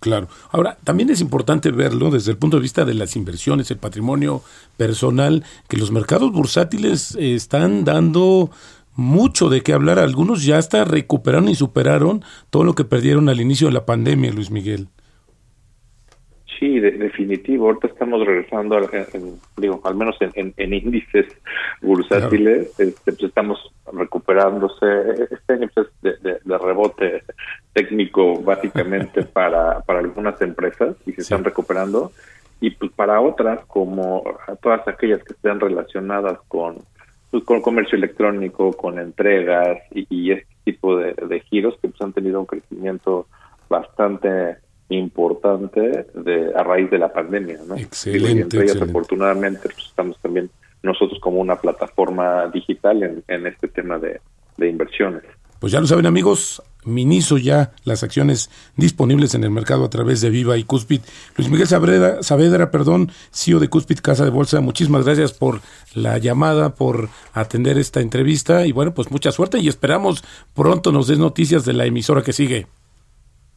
Claro. 0.00 0.28
Ahora, 0.50 0.76
también 0.84 1.10
es 1.10 1.20
importante 1.20 1.70
verlo 1.70 2.10
desde 2.10 2.30
el 2.30 2.38
punto 2.38 2.58
de 2.58 2.62
vista 2.62 2.84
de 2.84 2.94
las 2.94 3.16
inversiones, 3.16 3.70
el 3.70 3.78
patrimonio 3.78 4.42
personal, 4.76 5.44
que 5.68 5.76
los 5.76 5.90
mercados 5.90 6.30
bursátiles 6.30 7.16
están 7.16 7.84
dando 7.84 8.50
mucho 8.94 9.48
de 9.48 9.62
qué 9.62 9.72
hablar. 9.72 9.98
Algunos 9.98 10.44
ya 10.44 10.58
hasta 10.58 10.84
recuperaron 10.84 11.48
y 11.48 11.56
superaron 11.56 12.22
todo 12.50 12.62
lo 12.62 12.74
que 12.74 12.84
perdieron 12.84 13.28
al 13.28 13.40
inicio 13.40 13.68
de 13.68 13.72
la 13.72 13.86
pandemia, 13.86 14.30
Luis 14.30 14.50
Miguel. 14.50 14.88
Sí, 16.58 16.80
definitivo. 16.80 17.66
Ahorita 17.66 17.86
estamos 17.86 18.26
regresando, 18.26 18.80
digo, 19.56 19.80
al 19.84 19.94
menos 19.94 20.16
en, 20.20 20.54
índices 20.56 21.26
bursátiles, 21.80 22.68
este, 22.80 23.12
pues 23.12 23.22
estamos 23.22 23.72
recuperándose. 23.92 25.26
Este 25.30 25.52
año 25.52 25.70
pues, 25.72 25.86
de, 26.02 26.58
rebote 26.58 27.22
técnico 27.72 28.40
básicamente 28.42 29.22
para, 29.32 29.80
para 29.82 30.00
algunas 30.00 30.40
empresas 30.42 30.96
y 31.06 31.12
se 31.12 31.20
están 31.20 31.44
recuperando. 31.44 32.10
Y 32.60 32.70
pues 32.70 32.90
para 32.90 33.20
otras, 33.20 33.64
como 33.66 34.24
todas 34.60 34.86
aquellas 34.88 35.22
que 35.22 35.34
estén 35.34 35.60
relacionadas 35.60 36.40
con, 36.48 36.78
pues, 37.30 37.44
con 37.44 37.62
comercio 37.62 37.96
electrónico, 37.96 38.72
con 38.72 38.98
entregas 38.98 39.78
y, 39.92 40.32
este 40.32 40.48
tipo 40.64 40.96
de, 40.96 41.14
de 41.14 41.40
giros 41.42 41.78
que 41.80 41.88
pues 41.88 42.02
han 42.02 42.12
tenido 42.12 42.40
un 42.40 42.46
crecimiento 42.46 43.26
bastante 43.68 44.56
importante 44.88 46.06
de, 46.14 46.52
a 46.54 46.62
raíz 46.62 46.90
de 46.90 46.98
la 46.98 47.12
pandemia. 47.12 47.58
¿no? 47.66 47.76
Excelente. 47.76 48.56
Y 48.56 48.60
entre 48.60 48.82
afortunadamente, 48.82 49.60
pues, 49.62 49.86
estamos 49.86 50.18
también 50.20 50.50
nosotros 50.82 51.18
como 51.20 51.40
una 51.40 51.56
plataforma 51.56 52.46
digital 52.48 53.02
en, 53.02 53.24
en 53.28 53.46
este 53.46 53.68
tema 53.68 53.98
de, 53.98 54.20
de 54.56 54.68
inversiones. 54.68 55.22
Pues 55.60 55.72
ya 55.72 55.80
lo 55.80 55.86
saben 55.86 56.06
amigos, 56.06 56.62
Miniso 56.84 57.36
ya 57.36 57.72
las 57.84 58.02
acciones 58.02 58.50
disponibles 58.76 59.34
en 59.34 59.42
el 59.42 59.50
mercado 59.50 59.84
a 59.84 59.90
través 59.90 60.20
de 60.20 60.30
Viva 60.30 60.56
y 60.56 60.64
Cuspid. 60.64 61.00
Luis 61.36 61.50
Miguel 61.50 61.66
Saavedra, 61.66 62.22
Saavedra 62.22 62.70
perdón, 62.70 63.10
CEO 63.32 63.58
de 63.58 63.68
Cuspid 63.68 63.98
Casa 63.98 64.24
de 64.24 64.30
Bolsa, 64.30 64.60
muchísimas 64.60 65.04
gracias 65.04 65.32
por 65.32 65.60
la 65.94 66.18
llamada, 66.18 66.74
por 66.74 67.08
atender 67.34 67.76
esta 67.78 68.00
entrevista 68.00 68.66
y 68.66 68.72
bueno, 68.72 68.94
pues 68.94 69.10
mucha 69.10 69.32
suerte 69.32 69.58
y 69.58 69.68
esperamos 69.68 70.24
pronto 70.54 70.92
nos 70.92 71.08
des 71.08 71.18
noticias 71.18 71.64
de 71.64 71.72
la 71.72 71.84
emisora 71.84 72.22
que 72.22 72.32
sigue. 72.32 72.66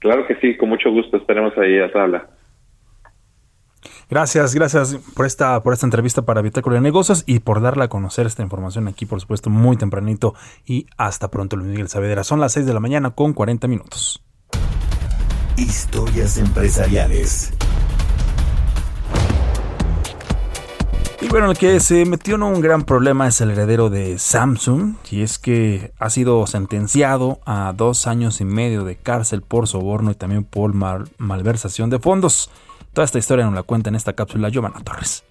Claro 0.01 0.25
que 0.27 0.35
sí, 0.41 0.57
con 0.57 0.69
mucho 0.69 0.91
gusto. 0.91 1.15
Esperemos 1.15 1.55
ahí 1.57 1.79
a 1.79 1.91
tabla. 1.91 2.27
Gracias, 4.09 4.53
gracias 4.53 4.95
por 5.15 5.25
esta, 5.25 5.63
por 5.63 5.73
esta 5.73 5.85
entrevista 5.85 6.23
para 6.23 6.41
Bitácora 6.41 6.75
de 6.75 6.81
Negocios 6.81 7.23
y 7.25 7.39
por 7.39 7.61
darle 7.61 7.85
a 7.85 7.87
conocer 7.87 8.25
esta 8.25 8.43
información 8.43 8.87
aquí, 8.87 9.05
por 9.05 9.21
supuesto, 9.21 9.49
muy 9.49 9.77
tempranito. 9.77 10.33
Y 10.65 10.87
hasta 10.97 11.29
pronto, 11.29 11.55
Luis 11.55 11.69
Miguel 11.69 11.87
Saavedra. 11.87 12.23
Son 12.23 12.39
las 12.39 12.51
6 12.53 12.65
de 12.65 12.73
la 12.73 12.79
mañana 12.79 13.11
con 13.11 13.33
40 13.33 13.67
minutos. 13.67 14.23
Historias 15.55 16.37
empresariales. 16.39 17.53
Y 21.21 21.27
bueno, 21.27 21.51
el 21.51 21.57
que 21.57 21.79
se 21.79 22.03
metió 22.05 22.35
en 22.35 22.43
un 22.43 22.61
gran 22.61 22.83
problema 22.83 23.27
es 23.27 23.39
el 23.41 23.51
heredero 23.51 23.91
de 23.91 24.17
Samsung, 24.17 24.95
y 25.11 25.21
es 25.21 25.37
que 25.37 25.93
ha 25.99 26.09
sido 26.09 26.47
sentenciado 26.47 27.39
a 27.45 27.73
dos 27.77 28.07
años 28.07 28.41
y 28.41 28.45
medio 28.45 28.83
de 28.83 28.95
cárcel 28.95 29.43
por 29.43 29.67
soborno 29.67 30.09
y 30.11 30.15
también 30.15 30.43
por 30.43 30.73
malversación 30.73 31.91
de 31.91 31.99
fondos. 31.99 32.49
Toda 32.93 33.05
esta 33.05 33.19
historia 33.19 33.45
nos 33.45 33.53
la 33.53 33.63
cuenta 33.63 33.89
en 33.89 33.95
esta 33.95 34.13
cápsula 34.13 34.49
Giovanna 34.49 34.81
Torres. 34.83 35.23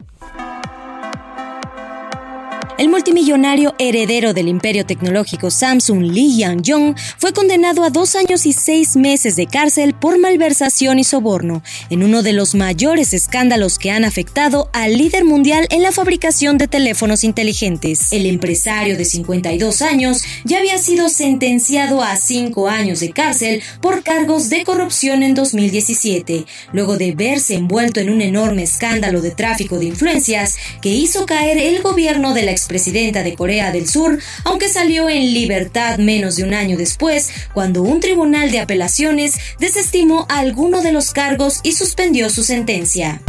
El 2.81 2.89
multimillonario 2.89 3.75
heredero 3.79 4.33
del 4.33 4.49
imperio 4.49 4.87
tecnológico 4.87 5.51
Samsung 5.51 6.01
Lee 6.01 6.39
Yang-jong 6.39 6.97
fue 7.19 7.35
condenado 7.35 7.85
a 7.85 7.91
dos 7.91 8.17
años 8.17 8.47
y 8.47 8.55
seis 8.55 8.97
meses 8.97 9.37
de 9.37 9.47
cárcel 9.47 9.93
por 9.93 10.19
malversación 10.19 10.99
y 10.99 11.05
soborno 11.05 11.63
en 11.91 12.03
uno 12.03 12.23
de 12.23 12.33
los 12.33 12.55
mayores 12.55 13.13
escándalos 13.13 13.79
que 13.79 13.91
han 13.91 14.07
afectado 14.07 14.71
al 14.73 14.97
líder 14.97 15.27
mundial 15.27 15.67
en 15.69 15.83
la 15.83 15.93
fabricación 15.93 16.57
de 16.57 16.69
teléfonos 16.69 17.23
inteligentes. 17.23 18.15
El 18.15 18.25
empresario 18.25 18.97
de 18.97 19.05
52 19.05 19.83
años 19.83 20.23
ya 20.47 20.57
había 20.57 20.79
sido 20.79 21.11
sentenciado 21.11 22.03
a 22.03 22.17
cinco 22.17 22.71
años 22.71 23.01
de 23.01 23.11
cárcel 23.11 23.63
por 23.83 24.03
cargos 24.03 24.49
de 24.49 24.65
corrupción 24.65 25.23
en 25.23 25.35
2017, 25.35 26.47
luego 26.73 26.97
de 26.97 27.13
verse 27.13 27.57
envuelto 27.57 28.01
en 28.01 28.09
un 28.09 28.23
enorme 28.23 28.63
escándalo 28.63 29.21
de 29.21 29.33
tráfico 29.33 29.79
de 29.79 29.85
influencias 29.85 30.57
que 30.81 30.89
hizo 30.89 31.27
caer 31.27 31.59
el 31.59 31.83
gobierno 31.83 32.33
de 32.33 32.45
la 32.45 32.53
presidenta 32.71 33.25
de 33.25 33.35
Corea 33.35 33.73
del 33.73 33.89
Sur, 33.89 34.17
aunque 34.45 34.69
salió 34.69 35.09
en 35.11 35.35
libertad 35.35 35.99
menos 35.99 36.37
de 36.37 36.45
un 36.45 36.55
año 36.55 36.77
después, 36.77 37.29
cuando 37.53 37.83
un 37.83 37.99
tribunal 37.99 38.53
de 38.53 38.61
apelaciones 38.61 39.35
desestimó 39.59 40.25
alguno 40.29 40.81
de 40.81 40.93
los 40.93 41.11
cargos 41.11 41.59
y 41.65 41.73
suspendió 41.73 42.31
su 42.31 42.45
sentencia. 42.45 43.21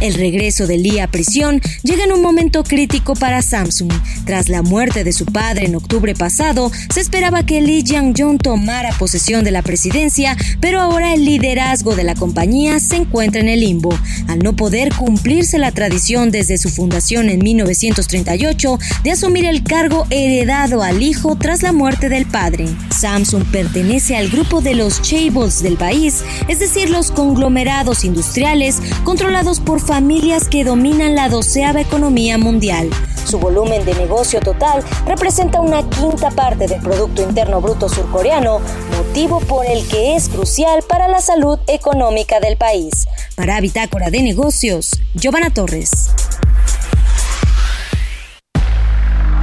El 0.00 0.14
regreso 0.14 0.66
de 0.66 0.78
Lee 0.78 0.98
a 0.98 1.08
prisión 1.08 1.60
llega 1.82 2.04
en 2.04 2.12
un 2.12 2.22
momento 2.22 2.64
crítico 2.64 3.14
para 3.14 3.42
Samsung. 3.42 3.92
Tras 4.24 4.48
la 4.48 4.62
muerte 4.62 5.04
de 5.04 5.12
su 5.12 5.26
padre 5.26 5.66
en 5.66 5.76
octubre 5.76 6.14
pasado, 6.14 6.72
se 6.92 7.00
esperaba 7.00 7.44
que 7.44 7.60
Lee 7.60 7.84
Jang-jong 7.84 8.38
tomara 8.40 8.92
posesión 8.98 9.44
de 9.44 9.50
la 9.50 9.60
presidencia, 9.60 10.36
pero 10.60 10.80
ahora 10.80 11.12
el 11.12 11.26
liderazgo 11.26 11.96
de 11.96 12.04
la 12.04 12.14
compañía 12.14 12.80
se 12.80 12.96
encuentra 12.96 13.42
en 13.42 13.48
el 13.48 13.60
limbo. 13.60 13.90
Al 14.28 14.38
no 14.38 14.56
poder 14.56 14.94
cumplirse 14.94 15.58
la 15.58 15.72
tradición 15.72 16.30
desde 16.30 16.56
su 16.56 16.70
fundación 16.70 17.28
en 17.28 17.40
1938 17.40 18.78
de 19.04 19.10
asumir 19.10 19.44
el 19.44 19.62
cargo 19.62 20.06
heredado 20.08 20.82
al 20.82 21.02
hijo 21.02 21.36
tras 21.36 21.62
la 21.62 21.72
muerte 21.72 22.08
del 22.08 22.24
padre. 22.24 22.66
Samsung 22.98 23.44
pertenece 23.52 24.16
al 24.16 24.30
grupo 24.30 24.62
de 24.62 24.74
los 24.74 25.02
chaebols 25.02 25.62
del 25.62 25.76
país, 25.76 26.22
es 26.48 26.58
decir, 26.58 26.88
los 26.88 27.10
conglomerados 27.10 28.04
industriales 28.04 28.80
controlados 29.04 29.60
por 29.60 29.80
familias 29.90 30.48
que 30.48 30.62
dominan 30.62 31.16
la 31.16 31.28
doceava 31.28 31.80
economía 31.80 32.38
mundial. 32.38 32.88
Su 33.24 33.40
volumen 33.40 33.84
de 33.84 33.92
negocio 33.94 34.38
total 34.38 34.84
representa 35.04 35.60
una 35.60 35.82
quinta 35.90 36.30
parte 36.30 36.68
del 36.68 36.80
Producto 36.80 37.24
Interno 37.24 37.60
Bruto 37.60 37.88
surcoreano, 37.88 38.60
motivo 38.96 39.40
por 39.40 39.66
el 39.66 39.84
que 39.88 40.14
es 40.14 40.28
crucial 40.28 40.84
para 40.88 41.08
la 41.08 41.20
salud 41.20 41.58
económica 41.66 42.38
del 42.38 42.56
país. 42.56 43.08
Para 43.34 43.60
Bitácora 43.60 44.10
de 44.10 44.22
Negocios, 44.22 44.92
Giovanna 45.16 45.50
Torres. 45.50 46.12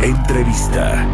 Entrevista. 0.02 1.06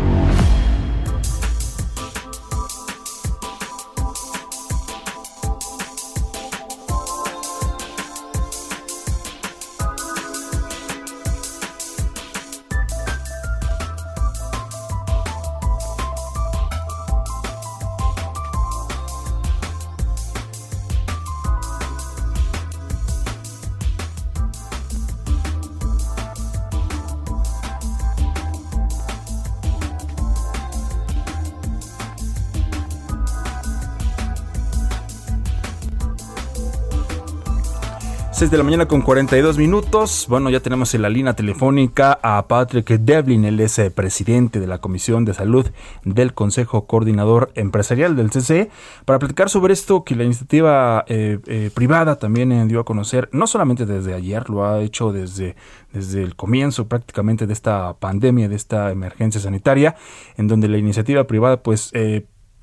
6 38.43 38.51
de 38.51 38.57
la 38.57 38.63
mañana 38.65 38.87
con 38.89 39.01
42 39.01 39.57
minutos. 39.57 40.25
Bueno, 40.27 40.49
ya 40.49 40.59
tenemos 40.59 40.93
en 40.93 41.01
la 41.01 41.09
línea 41.09 41.33
telefónica 41.33 42.19
a 42.21 42.45
Patrick 42.45 42.89
Devlin, 42.89 43.45
él 43.45 43.57
es 43.61 43.79
eh, 43.79 43.89
presidente 43.89 44.59
de 44.59 44.67
la 44.67 44.79
Comisión 44.79 45.23
de 45.23 45.33
Salud 45.33 45.65
del 46.03 46.33
Consejo 46.33 46.85
Coordinador 46.85 47.53
Empresarial 47.55 48.17
del 48.17 48.31
CCE, 48.31 48.69
para 49.05 49.17
platicar 49.17 49.49
sobre 49.49 49.71
esto 49.71 50.03
que 50.03 50.17
la 50.17 50.25
iniciativa 50.25 51.05
eh, 51.07 51.39
eh, 51.47 51.71
privada 51.73 52.17
también 52.17 52.67
dio 52.67 52.81
a 52.81 52.83
conocer, 52.83 53.29
no 53.31 53.47
solamente 53.47 53.85
desde 53.85 54.13
ayer, 54.13 54.49
lo 54.49 54.65
ha 54.65 54.81
hecho 54.81 55.13
desde, 55.13 55.55
desde 55.93 56.21
el 56.21 56.35
comienzo 56.35 56.89
prácticamente 56.89 57.47
de 57.47 57.53
esta 57.53 57.93
pandemia, 57.93 58.49
de 58.49 58.57
esta 58.57 58.91
emergencia 58.91 59.39
sanitaria, 59.39 59.95
en 60.35 60.49
donde 60.49 60.67
la 60.67 60.77
iniciativa 60.77 61.23
privada 61.27 61.63
pues 61.63 61.93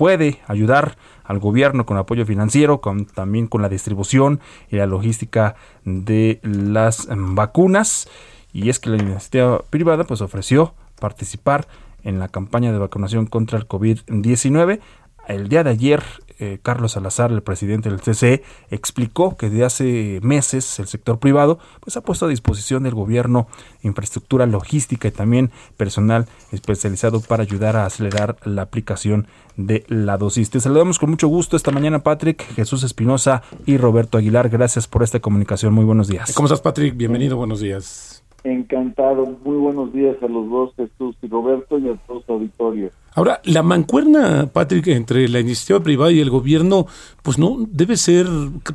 puede 0.00 0.38
ayudar 0.46 0.96
al 1.24 1.40
gobierno 1.40 1.84
con 1.84 1.98
apoyo 1.98 2.24
financiero, 2.24 2.80
también 3.14 3.46
con 3.46 3.60
la 3.60 3.68
distribución 3.68 4.40
y 4.70 4.76
la 4.76 4.86
logística 4.86 5.56
de 5.84 6.40
las 6.42 7.06
vacunas. 7.10 8.08
Y 8.54 8.70
es 8.70 8.78
que 8.78 8.88
la 8.88 8.96
iniciativa 8.96 9.60
privada 9.68 10.04
pues 10.04 10.22
ofreció 10.22 10.72
participar 10.98 11.68
en 12.02 12.18
la 12.18 12.28
campaña 12.28 12.72
de 12.72 12.78
vacunación 12.78 13.26
contra 13.26 13.58
el 13.58 13.68
COVID-19. 13.68 14.80
El 15.28 15.48
día 15.48 15.64
de 15.64 15.70
ayer 15.70 16.02
eh, 16.42 16.58
Carlos 16.62 16.92
Salazar, 16.92 17.30
el 17.30 17.42
presidente 17.42 17.90
del 17.90 18.00
CCE, 18.00 18.42
explicó 18.70 19.36
que 19.36 19.50
desde 19.50 19.64
hace 19.64 20.20
meses 20.22 20.78
el 20.78 20.86
sector 20.86 21.18
privado 21.18 21.58
pues, 21.80 21.98
ha 21.98 22.00
puesto 22.00 22.24
a 22.24 22.28
disposición 22.28 22.82
del 22.82 22.94
gobierno 22.94 23.46
infraestructura 23.82 24.46
logística 24.46 25.08
y 25.08 25.10
también 25.10 25.50
personal 25.76 26.26
especializado 26.50 27.20
para 27.20 27.42
ayudar 27.42 27.76
a 27.76 27.84
acelerar 27.84 28.36
la 28.44 28.62
aplicación 28.62 29.26
de 29.56 29.84
la 29.88 30.16
dosis. 30.16 30.48
Te 30.48 30.60
saludamos 30.60 30.98
con 30.98 31.10
mucho 31.10 31.28
gusto 31.28 31.58
esta 31.58 31.72
mañana, 31.72 32.02
Patrick, 32.02 32.42
Jesús 32.54 32.84
Espinosa 32.84 33.42
y 33.66 33.76
Roberto 33.76 34.16
Aguilar. 34.16 34.48
Gracias 34.48 34.88
por 34.88 35.02
esta 35.02 35.20
comunicación. 35.20 35.74
Muy 35.74 35.84
buenos 35.84 36.08
días. 36.08 36.32
¿Cómo 36.32 36.46
estás, 36.46 36.62
Patrick? 36.62 36.96
Bienvenido, 36.96 37.36
buenos 37.36 37.60
días. 37.60 38.19
Encantado. 38.42 39.26
Muy 39.44 39.56
buenos 39.56 39.92
días 39.92 40.16
a 40.22 40.26
los 40.26 40.48
dos, 40.48 40.74
Jesús 40.76 41.16
y 41.20 41.28
Roberto, 41.28 41.78
y 41.78 41.88
a 41.88 41.96
todos 42.06 42.22
los 42.26 42.30
auditorios. 42.30 42.92
Ahora, 43.14 43.40
la 43.44 43.62
mancuerna, 43.62 44.48
Patrick, 44.52 44.86
entre 44.88 45.28
la 45.28 45.40
iniciativa 45.40 45.80
privada 45.80 46.12
y 46.12 46.20
el 46.20 46.30
gobierno, 46.30 46.86
pues 47.22 47.38
no 47.38 47.56
debe 47.68 47.96
ser 47.96 48.26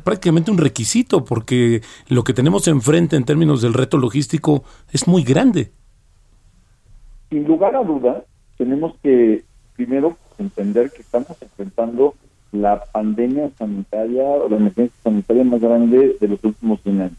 prácticamente 0.04 0.50
un 0.50 0.58
requisito, 0.58 1.24
porque 1.24 1.80
lo 2.08 2.22
que 2.22 2.34
tenemos 2.34 2.68
enfrente 2.68 3.16
en 3.16 3.24
términos 3.24 3.62
del 3.62 3.74
reto 3.74 3.96
logístico 3.96 4.62
es 4.92 5.08
muy 5.08 5.24
grande. 5.24 5.72
Sin 7.30 7.44
lugar 7.44 7.74
a 7.74 7.82
duda, 7.82 8.24
tenemos 8.58 8.94
que 9.02 9.42
primero 9.74 10.16
entender 10.38 10.90
que 10.92 11.02
estamos 11.02 11.36
enfrentando 11.40 12.14
la 12.52 12.84
pandemia 12.92 13.50
sanitaria 13.58 14.22
o 14.22 14.48
la 14.48 14.56
emergencia 14.56 14.96
sanitaria 15.02 15.44
más 15.44 15.60
grande 15.60 16.16
de 16.20 16.28
los 16.28 16.42
últimos 16.44 16.80
100 16.82 17.00
años. 17.00 17.18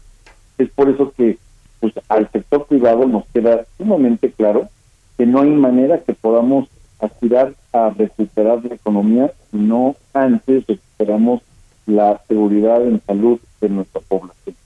Es 0.56 0.70
por 0.70 0.88
eso 0.88 1.12
que 1.16 1.38
pues 1.80 1.92
al 2.08 2.30
sector 2.30 2.66
privado 2.66 3.06
nos 3.06 3.26
queda 3.26 3.64
sumamente 3.76 4.30
claro 4.30 4.68
que 5.16 5.26
no 5.26 5.40
hay 5.40 5.50
manera 5.50 6.00
que 6.00 6.14
podamos 6.14 6.68
aspirar 7.00 7.54
a 7.72 7.90
recuperar 7.90 8.64
la 8.64 8.74
economía 8.74 9.32
si 9.50 9.58
no 9.58 9.96
antes 10.12 10.66
recuperamos 10.66 11.42
la 11.86 12.20
seguridad 12.28 12.86
en 12.86 13.00
salud 13.06 13.38
de 13.60 13.68
nuestra 13.68 14.00
población. 14.02 14.56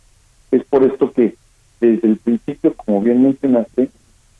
Es 0.50 0.64
por 0.64 0.84
esto 0.84 1.12
que 1.12 1.34
desde 1.80 2.08
el 2.08 2.16
principio, 2.16 2.74
como 2.74 3.00
bien 3.00 3.22
mencionaste, 3.22 3.88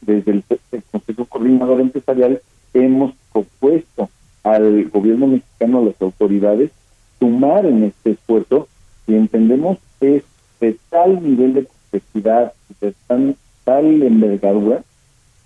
desde 0.00 0.32
el, 0.32 0.44
Consejo 0.90 1.24
Coordinador 1.26 1.80
Empresarial 1.80 2.40
hemos 2.74 3.14
propuesto 3.32 4.10
al 4.42 4.88
gobierno 4.90 5.26
mexicano, 5.26 5.78
a 5.78 5.84
las 5.84 6.02
autoridades, 6.02 6.70
sumar 7.18 7.66
en 7.66 7.84
este 7.84 8.12
esfuerzo 8.12 8.68
y 9.06 9.14
entendemos 9.14 9.78
es 10.00 10.24
de 10.60 10.76
tal 10.90 11.22
nivel 11.22 11.54
de 11.54 11.66
complejidad, 11.66 12.52
de 12.82 12.94
tan, 13.06 13.36
tal 13.64 14.02
envergadura, 14.02 14.82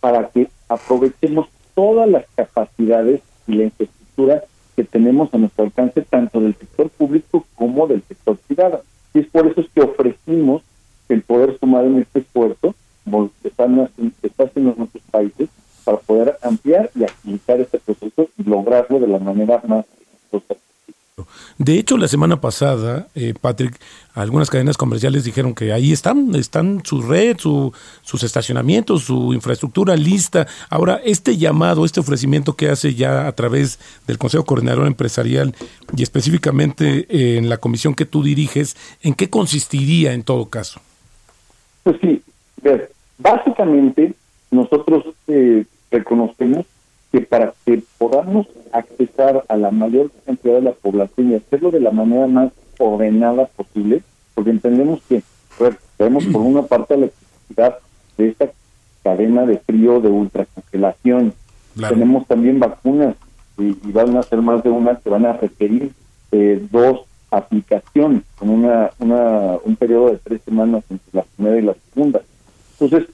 para 0.01 0.29
que 0.31 0.49
aprovechemos 0.69 1.49
todas 1.75 2.09
las 2.09 2.25
capacidades 2.35 3.21
y 3.47 3.53
la 3.53 3.65
infraestructura 3.65 4.43
que 4.75 4.85
tenemos 4.85 5.33
a 5.33 5.39
nuestro 5.39 5.65
alcance, 5.65 6.03
tanto 6.03 6.41
del 6.41 6.55
sector 6.57 6.89
público 6.91 7.45
como 7.55 7.87
del 7.87 8.03
sector 8.03 8.37
privado. 8.39 8.83
Y 9.15 9.21
es 9.21 9.27
por 9.29 9.47
eso 9.47 9.61
es 9.61 9.69
que 9.69 9.83
ofrecimos 9.83 10.63
el 11.09 11.23
poder 11.23 11.59
sumar 11.59 11.85
en 11.85 11.99
este 11.99 12.21
esfuerzo, 12.21 12.75
como 13.05 13.31
están, 13.45 13.89
está 14.23 14.45
haciendo 14.45 14.73
en 14.73 14.79
nuestros 14.79 15.05
países, 15.11 15.49
para 15.85 15.99
poder 15.99 16.37
ampliar 16.43 16.91
y 16.97 17.05
agilizar 17.05 17.61
este 17.61 17.79
proceso 17.79 18.29
y 18.37 18.43
lograrlo 18.43 18.99
de 18.99 19.07
la 19.07 19.19
manera 19.19 19.63
más 19.69 19.85
De 21.57 21.79
hecho, 21.79 21.97
la 21.97 22.09
semana 22.09 22.43
pasada, 22.43 23.09
eh, 23.15 23.33
Patrick, 23.41 23.81
algunas 24.13 24.51
cadenas 24.51 24.77
comerciales 24.77 25.25
dijeron 25.25 25.55
que 25.55 25.73
ahí 25.73 25.91
están, 25.91 26.35
están 26.35 26.83
su 26.85 27.01
red, 27.01 27.39
su, 27.39 27.73
sus 28.03 28.23
estacionamientos, 28.23 29.05
su 29.05 29.33
infraestructura 29.33 29.97
lista. 29.97 30.47
Ahora, 30.69 31.01
este 31.03 31.39
llamado, 31.39 31.87
este 31.87 32.01
ofrecimiento 32.01 32.53
que 32.55 32.69
hace 32.69 32.95
ya 32.95 33.27
a 33.27 33.33
través 33.33 33.79
del 34.07 34.19
Consejo 34.19 34.45
Coordinador 34.45 34.87
Empresarial 34.87 35.55
y 35.97 36.03
específicamente 36.03 37.07
eh, 37.09 37.39
en 37.39 37.49
la 37.49 37.57
comisión 37.57 37.95
que 37.95 38.05
tú 38.05 38.23
diriges, 38.23 38.77
¿en 39.01 39.15
qué 39.15 39.31
consistiría 39.31 40.13
en 40.13 40.23
todo 40.23 40.51
caso? 40.51 40.83
Pues 41.83 41.97
sí, 42.03 42.23
básicamente 43.17 44.13
nosotros 44.51 45.03
eh, 45.29 45.65
reconocemos 45.91 46.67
que 47.17 47.23
para 47.23 47.55
que 47.65 47.83
podamos 47.97 48.47
accesar 48.73 49.43
a 49.49 49.57
la 49.57 49.71
mayor 49.71 50.11
cantidad 50.27 50.57
de 50.57 50.61
la 50.61 50.73
población 50.73 51.31
y 51.33 51.35
hacerlo 51.37 51.71
de 51.71 51.81
la 51.81 51.91
manera 51.91 52.27
más 52.27 52.53
ordenada 52.79 53.47
posible, 53.47 54.03
porque 54.35 54.51
entendemos 54.51 55.01
que 55.09 55.23
tenemos 55.97 56.27
por 56.27 56.43
una 56.43 56.63
parte 56.63 56.95
la 56.99 57.07
necesidad 57.07 57.79
de 58.19 58.29
esta 58.29 58.51
cadena 59.03 59.47
de 59.47 59.57
frío 59.57 60.01
de 60.01 60.11
ultracongelación. 60.11 61.33
Tenemos 61.89 62.27
también 62.27 62.61
vacunas 62.61 63.17
y, 63.57 63.73
van 63.93 64.15
a 64.19 64.23
ser 64.23 64.43
más 64.43 64.63
de 64.63 64.69
una 64.69 64.97
que 64.97 65.09
van 65.09 65.25
a 65.25 65.33
requerir 65.33 65.93
eh, 66.33 66.63
dos 66.71 67.07
aplicaciones 67.31 68.25
con 68.39 68.51
una, 68.51 68.91
una 68.99 69.57
un 69.65 69.75
periodo 69.77 70.11
de 70.11 70.19
tres 70.19 70.43
semanas 70.43 70.85
entre 70.91 71.09
la 71.13 71.23
primera 71.23 71.57
y 71.57 71.63
la 71.63 71.77
segunda. 71.95 72.21
Entonces, 72.79 73.09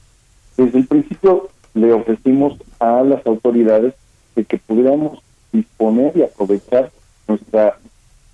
desde 0.57 0.79
el 0.81 0.89
principio 0.89 1.51
le 1.75 1.93
ofrecimos 1.93 2.57
a 2.79 3.03
las 3.03 3.25
autoridades 3.27 3.95
de 4.35 4.45
que 4.45 4.59
pudiéramos 4.59 5.21
disponer 5.53 6.17
y 6.17 6.23
aprovechar 6.23 6.91
nuestra 7.29 7.79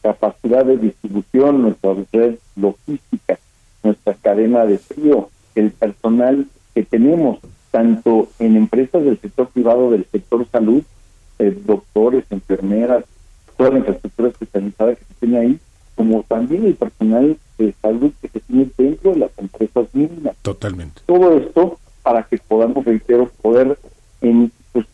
capacidad 0.03 0.65
de 0.65 0.77
distribución, 0.77 1.63
nuestra 1.63 1.95
red 2.13 2.37
logística, 2.57 3.39
nuestra 3.83 4.15
cadena 4.15 4.65
de 4.65 4.79
frío, 4.79 5.29
el 5.55 5.71
personal 5.71 6.47
que 6.75 6.85
tenemos, 6.85 7.39
tanto 7.71 8.29
en 8.39 8.57
empresas 8.57 9.05
del 9.05 9.19
sector 9.19 9.49
privado, 9.49 9.91
del 9.91 10.07
sector 10.11 10.47
salud, 10.51 10.83
eh, 11.39 11.57
doctores, 11.65 12.25
enfermeras, 12.31 13.05
toda 13.57 13.71
la 13.71 13.79
infraestructura 13.79 14.29
especializada 14.29 14.95
que 14.95 15.05
se 15.05 15.15
tiene 15.21 15.39
ahí, 15.39 15.59
como 15.97 16.23
también 16.23 16.65
el 16.65 16.75
personal 16.75 17.37
de 17.59 17.75
salud 17.83 18.13
que 18.23 18.29
se 18.29 18.41
tiene 18.41 18.69
dentro 18.79 19.13
de 19.13 19.19
las 19.19 19.31
empresas 19.37 19.87
mínimas. 19.93 20.37
Totalmente. 20.43 21.03
Todo 21.07 21.37
esto 21.37 21.79
para 22.03 22.23
que 22.23 22.39
podamos, 22.39 22.85
reitero, 22.85 23.31
poder 23.43 23.79
en, 24.21 24.53
pues, 24.73 24.87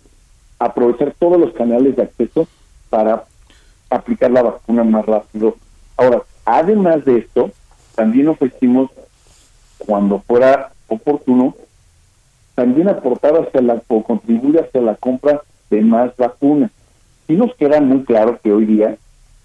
aprovechar 0.59 1.15
todos 1.19 1.39
los 1.39 1.53
canales 1.53 1.97
de 1.97 2.03
acceso 2.03 2.47
para 2.91 3.25
aplicar 3.91 4.31
la 4.31 4.43
vacuna 4.43 4.85
más 4.85 5.07
rápido. 5.07 5.57
Ahora, 5.97 6.23
además 6.45 7.05
de 7.05 7.19
esto, 7.19 7.51
también 7.95 8.29
ofrecimos, 8.29 8.91
cuando 9.79 10.21
fuera 10.21 10.71
oportuno, 10.89 11.55
también 12.55 12.89
aportar 12.89 13.35
hacia 13.37 13.61
la 13.61 13.83
o 13.89 14.03
contribuir 14.03 14.61
hacia 14.61 14.81
la 14.81 14.95
compra 14.95 15.43
de 15.71 15.81
más 15.83 16.17
vacunas. 16.17 16.71
Y 17.27 17.35
nos 17.35 17.55
queda 17.55 17.81
muy 17.81 18.05
claro 18.05 18.39
que 18.43 18.53
hoy 18.53 18.65
día 18.65 18.97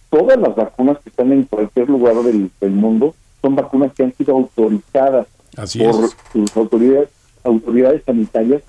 todas 0.10 0.38
las 0.40 0.56
vacunas 0.56 0.98
que 1.00 1.10
están 1.10 1.32
en 1.32 1.44
cualquier 1.44 1.90
lugar 1.90 2.16
del, 2.16 2.52
mundo 2.72 3.16
son 3.42 3.56
vacunas 3.56 3.94
que 3.94 4.04
han 4.04 4.14
sido 4.14 4.36
autorizadas 4.36 5.28
por 5.56 6.10
sus 6.32 6.58
autoridades 6.58 7.10
autoridades 7.44 8.04
sanitarias 8.06 8.64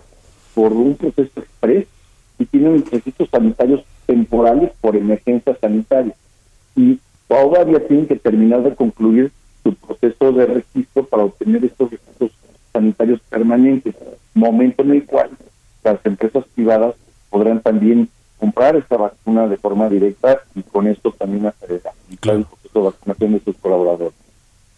por 0.54 0.72
un 0.72 0.96
proceso 0.96 1.40
express 1.40 1.86
y 2.38 2.46
tienen 2.46 2.84
requisitos 2.84 3.28
sanitarios 3.30 3.84
temporales 4.06 4.72
por 4.80 4.96
emergencia 4.96 5.56
sanitaria. 5.60 6.14
Y 6.74 6.98
todavía 7.28 7.86
tienen 7.86 8.06
que 8.06 8.16
terminar 8.16 8.62
de 8.62 8.74
concluir 8.74 9.30
su 9.62 9.74
proceso 9.74 10.32
de 10.32 10.46
registro 10.46 11.04
para 11.04 11.24
obtener 11.24 11.64
estos 11.64 11.90
requisitos 11.90 12.32
sanitarios 12.72 13.20
permanentes, 13.28 13.94
momento 14.34 14.82
en 14.82 14.92
el 14.92 15.04
cual 15.04 15.30
las 15.84 16.04
empresas 16.04 16.44
privadas 16.54 16.94
podrán 17.28 17.60
también 17.60 18.08
comprar 18.38 18.74
esta 18.76 18.96
vacuna 18.96 19.46
de 19.46 19.56
forma 19.58 19.88
directa 19.88 20.40
y 20.54 20.62
con 20.62 20.86
esto 20.86 21.12
también 21.12 21.46
acelerar 21.46 21.92
el 22.10 22.44
proceso 22.44 22.70
de 22.74 22.80
vacunación 22.80 23.32
de 23.32 23.40
sus 23.40 23.56
colaboradores. 23.58 24.14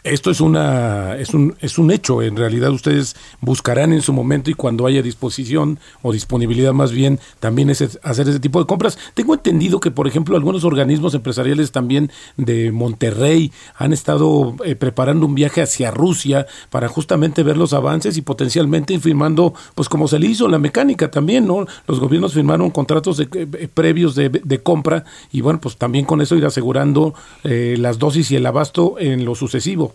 Esto 0.04 0.32
es 0.32 0.40
una 0.40 1.16
es 1.16 1.32
un 1.32 1.54
es 1.60 1.78
un 1.78 1.92
hecho. 1.92 2.22
En 2.22 2.36
realidad 2.36 2.72
ustedes 2.72 3.14
buscarán 3.40 3.92
en 3.92 4.02
su 4.02 4.12
momento 4.12 4.50
y 4.50 4.54
cuando 4.54 4.84
haya 4.86 5.00
disposición 5.00 5.78
o 6.02 6.12
disponibilidad 6.12 6.72
más 6.72 6.90
bien 6.90 7.20
también 7.38 7.70
es 7.70 8.00
hacer 8.02 8.28
ese 8.28 8.40
tipo 8.40 8.58
de 8.58 8.66
compras. 8.66 8.98
Tengo 9.14 9.34
entendido 9.34 9.78
que 9.78 9.92
por 9.92 10.08
ejemplo 10.08 10.36
algunos 10.36 10.64
organismos 10.64 11.14
empresariales 11.14 11.70
también 11.70 12.10
de 12.36 12.72
Monterrey 12.72 13.52
han 13.76 13.92
estado 13.92 14.56
eh, 14.64 14.74
preparando 14.74 15.24
un 15.24 15.36
viaje 15.36 15.62
hacia 15.62 15.92
Rusia 15.92 16.48
para 16.70 16.88
justamente 16.88 17.44
ver 17.44 17.56
los 17.56 17.72
avances 17.72 18.16
y 18.16 18.22
potencialmente 18.22 18.98
firmando 18.98 19.54
pues 19.76 19.88
como 19.88 20.08
se 20.08 20.18
le 20.18 20.26
hizo 20.26 20.48
la 20.48 20.58
mecánica 20.58 21.12
también, 21.12 21.46
¿no? 21.46 21.64
Los 21.86 22.00
gobiernos 22.00 22.34
firmaron 22.34 22.70
contratos 22.70 23.18
de, 23.18 23.28
eh, 23.34 23.68
previos 23.72 24.16
de, 24.16 24.30
de, 24.30 24.62
compra 24.64 25.04
y 25.30 25.42
bueno 25.42 25.60
pues 25.60 25.76
también 25.76 26.06
con 26.06 26.20
eso 26.20 26.34
ir 26.34 26.44
asegurando 26.44 27.14
eh, 27.44 27.76
las 27.78 28.00
dosis 28.00 28.32
y 28.32 28.36
el 28.36 28.46
abasto 28.46 28.96
en 28.98 29.24
lo 29.24 29.36
sucesivo. 29.36 29.91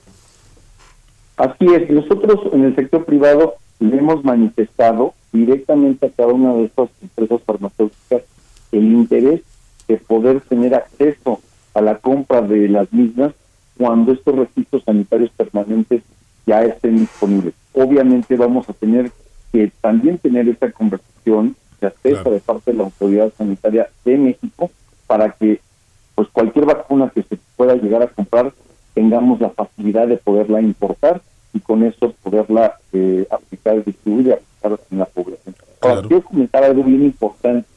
Así 1.38 1.66
es, 1.68 1.90
nosotros 1.92 2.52
en 2.52 2.66
el 2.66 2.76
sector 2.76 3.06
privado 3.06 3.56
le 3.80 3.98
hemos 3.98 4.24
manifestado 4.24 5.14
directamente 5.32 6.08
a 6.08 6.10
cada 6.10 6.34
una 6.34 6.54
de 6.56 6.66
estas 6.66 6.90
empresas 7.02 7.42
farmacéuticas 7.46 8.24
el 8.72 8.92
interés 8.92 9.42
de 9.88 9.98
poder 9.98 10.42
tener 10.42 10.74
acceso 10.74 11.40
a 11.76 11.82
la 11.82 12.00
compra 12.00 12.42
de 12.42 12.68
las 12.68 12.92
mismas 12.92 13.34
cuando 13.78 14.14
estos 14.14 14.36
registros 14.36 14.84
sanitarios 14.84 15.30
permanentes 15.38 16.02
ya 16.48 16.64
estén 16.64 16.98
disponibles. 16.98 17.54
Obviamente 17.74 18.36
vamos 18.36 18.68
a 18.68 18.74
tener 18.74 19.12
que 19.52 19.72
también 19.80 20.18
tener 20.18 20.50
esta 20.50 20.72
conversación 20.72 21.56
de 21.80 21.88
acceso 21.88 22.32
de 22.32 22.40
parte 22.40 22.72
de 22.72 22.78
la 22.78 22.86
autoridad 22.86 23.32
sanitaria 23.38 23.90
de 24.04 24.18
México 24.18 24.72
para 25.06 25.32
que 25.34 25.62
pues 26.16 26.28
cualquier 26.30 26.66
vacuna 26.66 27.12
que 27.14 27.22
se 27.22 27.38
pueda 27.56 27.76
llegar 27.76 28.02
a 28.02 28.08
comprar 28.08 28.52
tengamos 28.98 29.40
la 29.40 29.52
facilidad 29.52 30.08
de 30.08 30.18
poderla 30.18 30.60
importar 30.60 31.22
y 31.54 31.60
con 31.60 31.84
eso 31.84 32.16
poderla 32.24 32.80
eh, 32.92 33.28
aplicar, 33.30 33.86
distribuir 33.86 34.26
y 34.26 34.32
aplicar 34.32 34.80
en 34.90 34.98
la 34.98 35.06
población. 35.06 35.54
Ahora, 35.82 36.02
quiero 36.02 36.24
comentar 36.24 36.64
algo 36.64 36.84
bien 36.84 37.04
importante. 37.04 37.68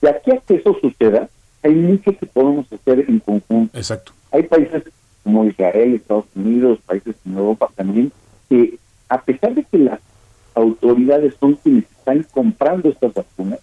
De 0.00 0.08
aquí 0.08 0.30
a 0.30 0.38
que 0.38 0.54
eso 0.54 0.74
suceda, 0.80 1.28
hay 1.62 1.74
mucho 1.74 2.16
que 2.16 2.24
podemos 2.24 2.64
hacer 2.72 3.04
en 3.06 3.18
conjunto. 3.18 3.76
Exacto. 3.76 4.12
Hay 4.32 4.44
países 4.44 4.84
como 5.22 5.44
Israel, 5.44 5.94
Estados 5.94 6.24
Unidos, 6.34 6.78
países 6.86 7.14
en 7.26 7.36
Europa 7.36 7.68
también, 7.76 8.10
que 8.48 8.78
a 9.10 9.20
pesar 9.20 9.54
de 9.54 9.62
que 9.62 9.76
las 9.76 10.00
autoridades 10.54 11.34
son 11.38 11.56
quienes 11.56 11.84
están 11.84 12.26
comprando 12.32 12.88
estas 12.88 13.12
vacunas, 13.12 13.60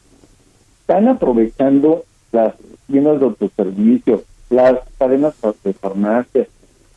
están 0.82 1.08
aprovechando 1.08 2.04
las 2.32 2.54
tiendas 2.86 3.20
de 3.20 3.26
autoservicio, 3.26 4.24
las 4.52 4.78
cadenas 5.00 5.34
de 5.64 5.74
farmacias, 5.74 6.48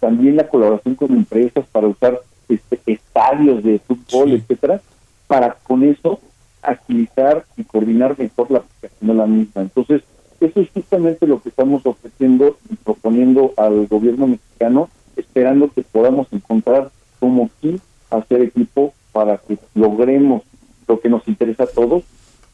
también 0.07 0.37
la 0.37 0.47
colaboración 0.47 0.95
con 0.95 1.11
empresas 1.11 1.67
para 1.73 1.89
usar 1.89 2.21
este, 2.49 2.79
estadios 2.87 3.65
de 3.65 3.81
fútbol, 3.81 4.35
etcétera, 4.35 4.81
para 5.27 5.55
con 5.65 5.83
eso 5.83 6.21
agilizar 6.63 7.45
y 7.57 7.65
coordinar 7.65 8.17
mejor 8.17 8.49
la 8.53 8.59
aplicación 8.59 9.09
de 9.09 9.15
la 9.15 9.27
misma. 9.27 9.63
Entonces, 9.63 10.03
eso 10.39 10.61
es 10.61 10.71
justamente 10.71 11.27
lo 11.27 11.43
que 11.43 11.49
estamos 11.49 11.85
ofreciendo 11.85 12.57
y 12.71 12.77
proponiendo 12.77 13.53
al 13.57 13.89
gobierno 13.89 14.29
mexicano, 14.29 14.91
esperando 15.17 15.73
que 15.73 15.83
podamos 15.83 16.29
encontrar 16.31 16.93
como 17.19 17.47
aquí 17.47 17.81
hacer 18.09 18.43
equipo 18.43 18.95
para 19.11 19.39
que 19.39 19.59
logremos 19.75 20.43
lo 20.87 21.01
que 21.01 21.09
nos 21.09 21.27
interesa 21.27 21.65
a 21.65 21.67
todos, 21.67 22.05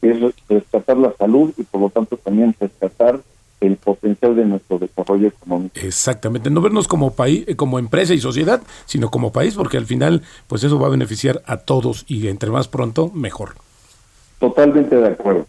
que 0.01 0.09
es 0.09 0.17
rescatar 0.49 0.97
la 0.97 1.13
salud 1.19 1.53
y 1.55 1.61
por 1.61 1.81
lo 1.81 1.89
tanto 1.91 2.17
también 2.17 2.55
rescatar 2.59 3.19
el 3.65 3.77
potencial 3.77 4.35
de 4.35 4.45
nuestro 4.45 4.79
desarrollo 4.79 5.27
económico. 5.27 5.75
Exactamente, 5.81 6.49
no 6.49 6.61
vernos 6.61 6.87
como 6.87 7.13
país, 7.13 7.45
eh, 7.47 7.55
como 7.55 7.79
empresa 7.79 8.13
y 8.13 8.19
sociedad, 8.19 8.61
sino 8.85 9.09
como 9.09 9.31
país, 9.31 9.55
porque 9.55 9.77
al 9.77 9.85
final, 9.85 10.21
pues 10.47 10.63
eso 10.63 10.79
va 10.79 10.87
a 10.87 10.91
beneficiar 10.91 11.41
a 11.45 11.57
todos 11.57 12.05
y 12.07 12.27
entre 12.27 12.49
más 12.49 12.67
pronto, 12.67 13.09
mejor. 13.13 13.55
Totalmente 14.39 14.95
de 14.95 15.07
acuerdo. 15.07 15.47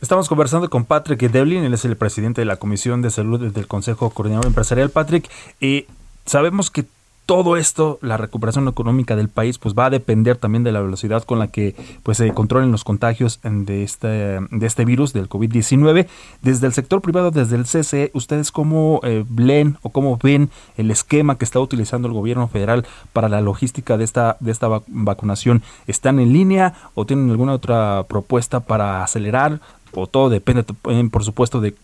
Estamos 0.00 0.28
conversando 0.28 0.70
con 0.70 0.84
Patrick 0.84 1.20
Devlin, 1.20 1.64
él 1.64 1.74
es 1.74 1.84
el 1.84 1.96
presidente 1.96 2.40
de 2.40 2.44
la 2.44 2.56
Comisión 2.56 3.02
de 3.02 3.10
Salud 3.10 3.52
del 3.52 3.66
Consejo 3.66 4.10
Coordinador 4.10 4.46
Empresarial. 4.46 4.90
Patrick, 4.90 5.28
eh, 5.60 5.86
sabemos 6.24 6.70
que 6.70 6.84
todo 7.28 7.58
esto, 7.58 7.98
la 8.00 8.16
recuperación 8.16 8.68
económica 8.68 9.14
del 9.14 9.28
país, 9.28 9.58
pues 9.58 9.74
va 9.74 9.84
a 9.84 9.90
depender 9.90 10.38
también 10.38 10.64
de 10.64 10.72
la 10.72 10.80
velocidad 10.80 11.24
con 11.24 11.38
la 11.38 11.48
que 11.48 11.76
pues 12.02 12.16
se 12.16 12.32
controlen 12.32 12.72
los 12.72 12.84
contagios 12.84 13.38
de 13.42 13.82
este, 13.82 14.08
de 14.08 14.66
este 14.66 14.86
virus, 14.86 15.12
del 15.12 15.28
COVID-19. 15.28 16.06
Desde 16.40 16.66
el 16.66 16.72
sector 16.72 17.02
privado, 17.02 17.30
desde 17.30 17.56
el 17.56 17.64
CCE, 17.64 18.10
¿ustedes 18.14 18.50
cómo 18.50 19.02
eh, 19.04 19.26
leen 19.36 19.76
o 19.82 19.90
cómo 19.90 20.16
ven 20.16 20.48
el 20.78 20.90
esquema 20.90 21.36
que 21.36 21.44
está 21.44 21.60
utilizando 21.60 22.08
el 22.08 22.14
gobierno 22.14 22.48
federal 22.48 22.86
para 23.12 23.28
la 23.28 23.42
logística 23.42 23.98
de 23.98 24.04
esta, 24.04 24.38
de 24.40 24.50
esta 24.50 24.68
vacunación? 24.86 25.62
¿Están 25.86 26.20
en 26.20 26.32
línea 26.32 26.72
o 26.94 27.04
tienen 27.04 27.28
alguna 27.28 27.52
otra 27.52 28.06
propuesta 28.08 28.60
para 28.60 29.04
acelerar? 29.04 29.60
O 29.92 30.06
todo 30.06 30.30
depende, 30.30 30.64
por 30.64 31.24
supuesto, 31.24 31.60
de 31.60 31.74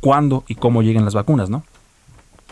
cuándo 0.00 0.44
y 0.46 0.56
cómo 0.56 0.82
lleguen 0.82 1.06
las 1.06 1.14
vacunas, 1.14 1.48
¿no? 1.48 1.62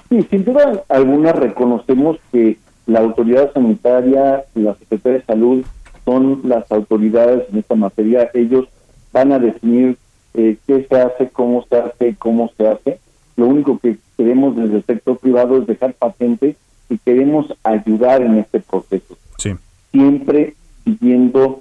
Sí, 0.08 0.26
sin 0.30 0.44
duda 0.44 0.84
alguna 0.88 1.32
reconocemos 1.32 2.18
que 2.32 2.56
la 2.86 3.00
autoridad 3.00 3.52
sanitaria 3.52 4.44
y 4.54 4.60
la 4.60 4.74
Secretaría 4.74 5.18
de 5.18 5.24
Salud 5.24 5.64
son 6.04 6.40
las 6.44 6.70
autoridades 6.72 7.44
en 7.52 7.58
esta 7.58 7.74
materia. 7.74 8.30
Ellos 8.32 8.66
van 9.12 9.32
a 9.32 9.38
definir 9.38 9.98
eh, 10.34 10.56
qué 10.66 10.86
se 10.88 10.96
hace, 10.96 11.28
cómo 11.28 11.66
se 11.68 11.76
hace, 11.76 12.16
cómo 12.16 12.50
se 12.56 12.66
hace. 12.66 12.98
Lo 13.36 13.46
único 13.46 13.78
que 13.78 13.98
queremos 14.16 14.56
desde 14.56 14.76
el 14.76 14.84
sector 14.84 15.18
privado 15.18 15.58
es 15.58 15.66
dejar 15.66 15.92
patente 15.92 16.56
y 16.88 16.98
queremos 16.98 17.52
ayudar 17.62 18.22
en 18.22 18.38
este 18.38 18.60
proceso. 18.60 19.18
Sí. 19.36 19.54
Siempre 19.92 20.54
siguiendo 20.84 21.60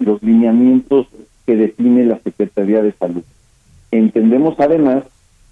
los 0.00 0.22
lineamientos 0.22 1.06
que 1.46 1.54
define 1.54 2.04
la 2.04 2.18
Secretaría 2.20 2.82
de 2.82 2.92
Salud. 2.92 3.22
Entendemos 3.90 4.58
además 4.58 5.04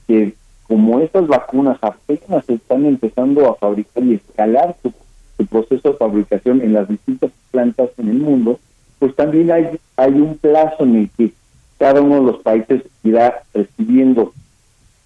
que 0.06 0.34
como 0.68 1.00
estas 1.00 1.26
vacunas 1.26 1.78
apenas 1.80 2.48
están 2.48 2.84
empezando 2.84 3.48
a 3.48 3.54
fabricar 3.54 4.04
y 4.04 4.14
escalar 4.14 4.76
su, 4.82 4.92
proceso 5.46 5.90
de 5.90 5.96
fabricación 5.96 6.60
en 6.60 6.72
las 6.72 6.88
distintas 6.88 7.30
plantas 7.50 7.90
en 7.96 8.08
el 8.08 8.18
mundo, 8.18 8.58
pues 8.98 9.14
también 9.14 9.50
hay, 9.50 9.78
hay 9.96 10.12
un 10.12 10.36
plazo 10.36 10.84
en 10.84 10.96
el 10.96 11.10
que 11.16 11.32
cada 11.78 12.02
uno 12.02 12.16
de 12.16 12.32
los 12.32 12.42
países 12.42 12.82
irá 13.04 13.42
recibiendo 13.54 14.32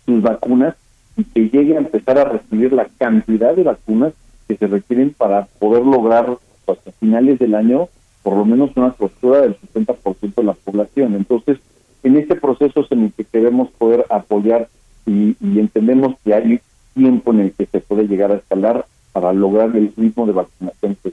sus 0.07 0.23
vacunas 0.23 0.75
y 1.17 1.25
que 1.25 1.51
llegue 1.51 1.77
a 1.77 1.81
empezar 1.81 2.19
a 2.19 2.25
recibir 2.25 2.73
la 2.73 2.87
cantidad 2.99 3.55
de 3.55 3.63
vacunas 3.63 4.15
que 4.49 4.57
se 4.57 4.67
requieren 4.67 5.11
para 5.11 5.45
poder 5.59 5.85
lograr 5.85 6.39
hasta 6.67 6.93
finales 6.93 7.39
del 7.39 7.55
año 7.55 7.89
por 8.23 8.37
lo 8.37 8.45
menos 8.45 8.71
una 8.77 8.93
cobertura 8.93 9.43
del 9.43 9.57
60% 9.59 10.35
de 10.37 10.45
la 10.45 10.53
población. 10.53 11.15
Entonces, 11.15 11.59
en 12.03 12.17
este 12.17 12.37
proceso 12.37 12.81
es 12.81 12.93
en 12.93 13.05
el 13.05 13.13
que 13.13 13.25
queremos 13.25 13.69
poder 13.71 14.07
apoyar 14.09 14.69
y, 15.07 15.37
entendemos 15.59 16.17
que 16.25 16.35
hay 16.35 16.61
tiempo 16.95 17.33
en 17.33 17.41
el 17.41 17.53
que 17.53 17.67
se 17.67 17.81
puede 17.81 18.07
llegar 18.07 18.33
a 18.33 18.37
escalar 18.37 18.87
para 19.13 19.33
lograr 19.33 19.75
el 19.77 19.93
ritmo 19.97 20.27
de 20.27 20.33
vacunación 20.33 20.97
que 21.03 21.13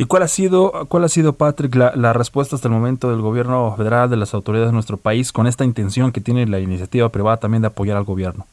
¿Y 0.00 0.04
cuál 0.04 0.22
ha 0.22 0.28
sido, 0.28 0.86
cuál 0.88 1.02
ha 1.02 1.08
sido 1.08 1.32
Patrick, 1.32 1.74
la, 1.74 2.12
respuesta 2.12 2.54
hasta 2.54 2.68
el 2.68 2.74
momento 2.74 3.10
del 3.10 3.20
gobierno 3.20 3.74
federal, 3.76 4.08
de 4.08 4.16
las 4.16 4.32
autoridades 4.32 4.68
de 4.68 4.72
nuestro 4.72 4.96
país, 4.96 5.32
con 5.32 5.48
esta 5.48 5.64
intención 5.64 6.12
que 6.12 6.20
tiene 6.20 6.46
la 6.46 6.60
iniciativa 6.60 7.08
privada 7.08 7.38
también 7.38 7.62
de 7.62 7.68
apoyar 7.68 7.96
al 7.96 8.04
gobierno? 8.04 8.46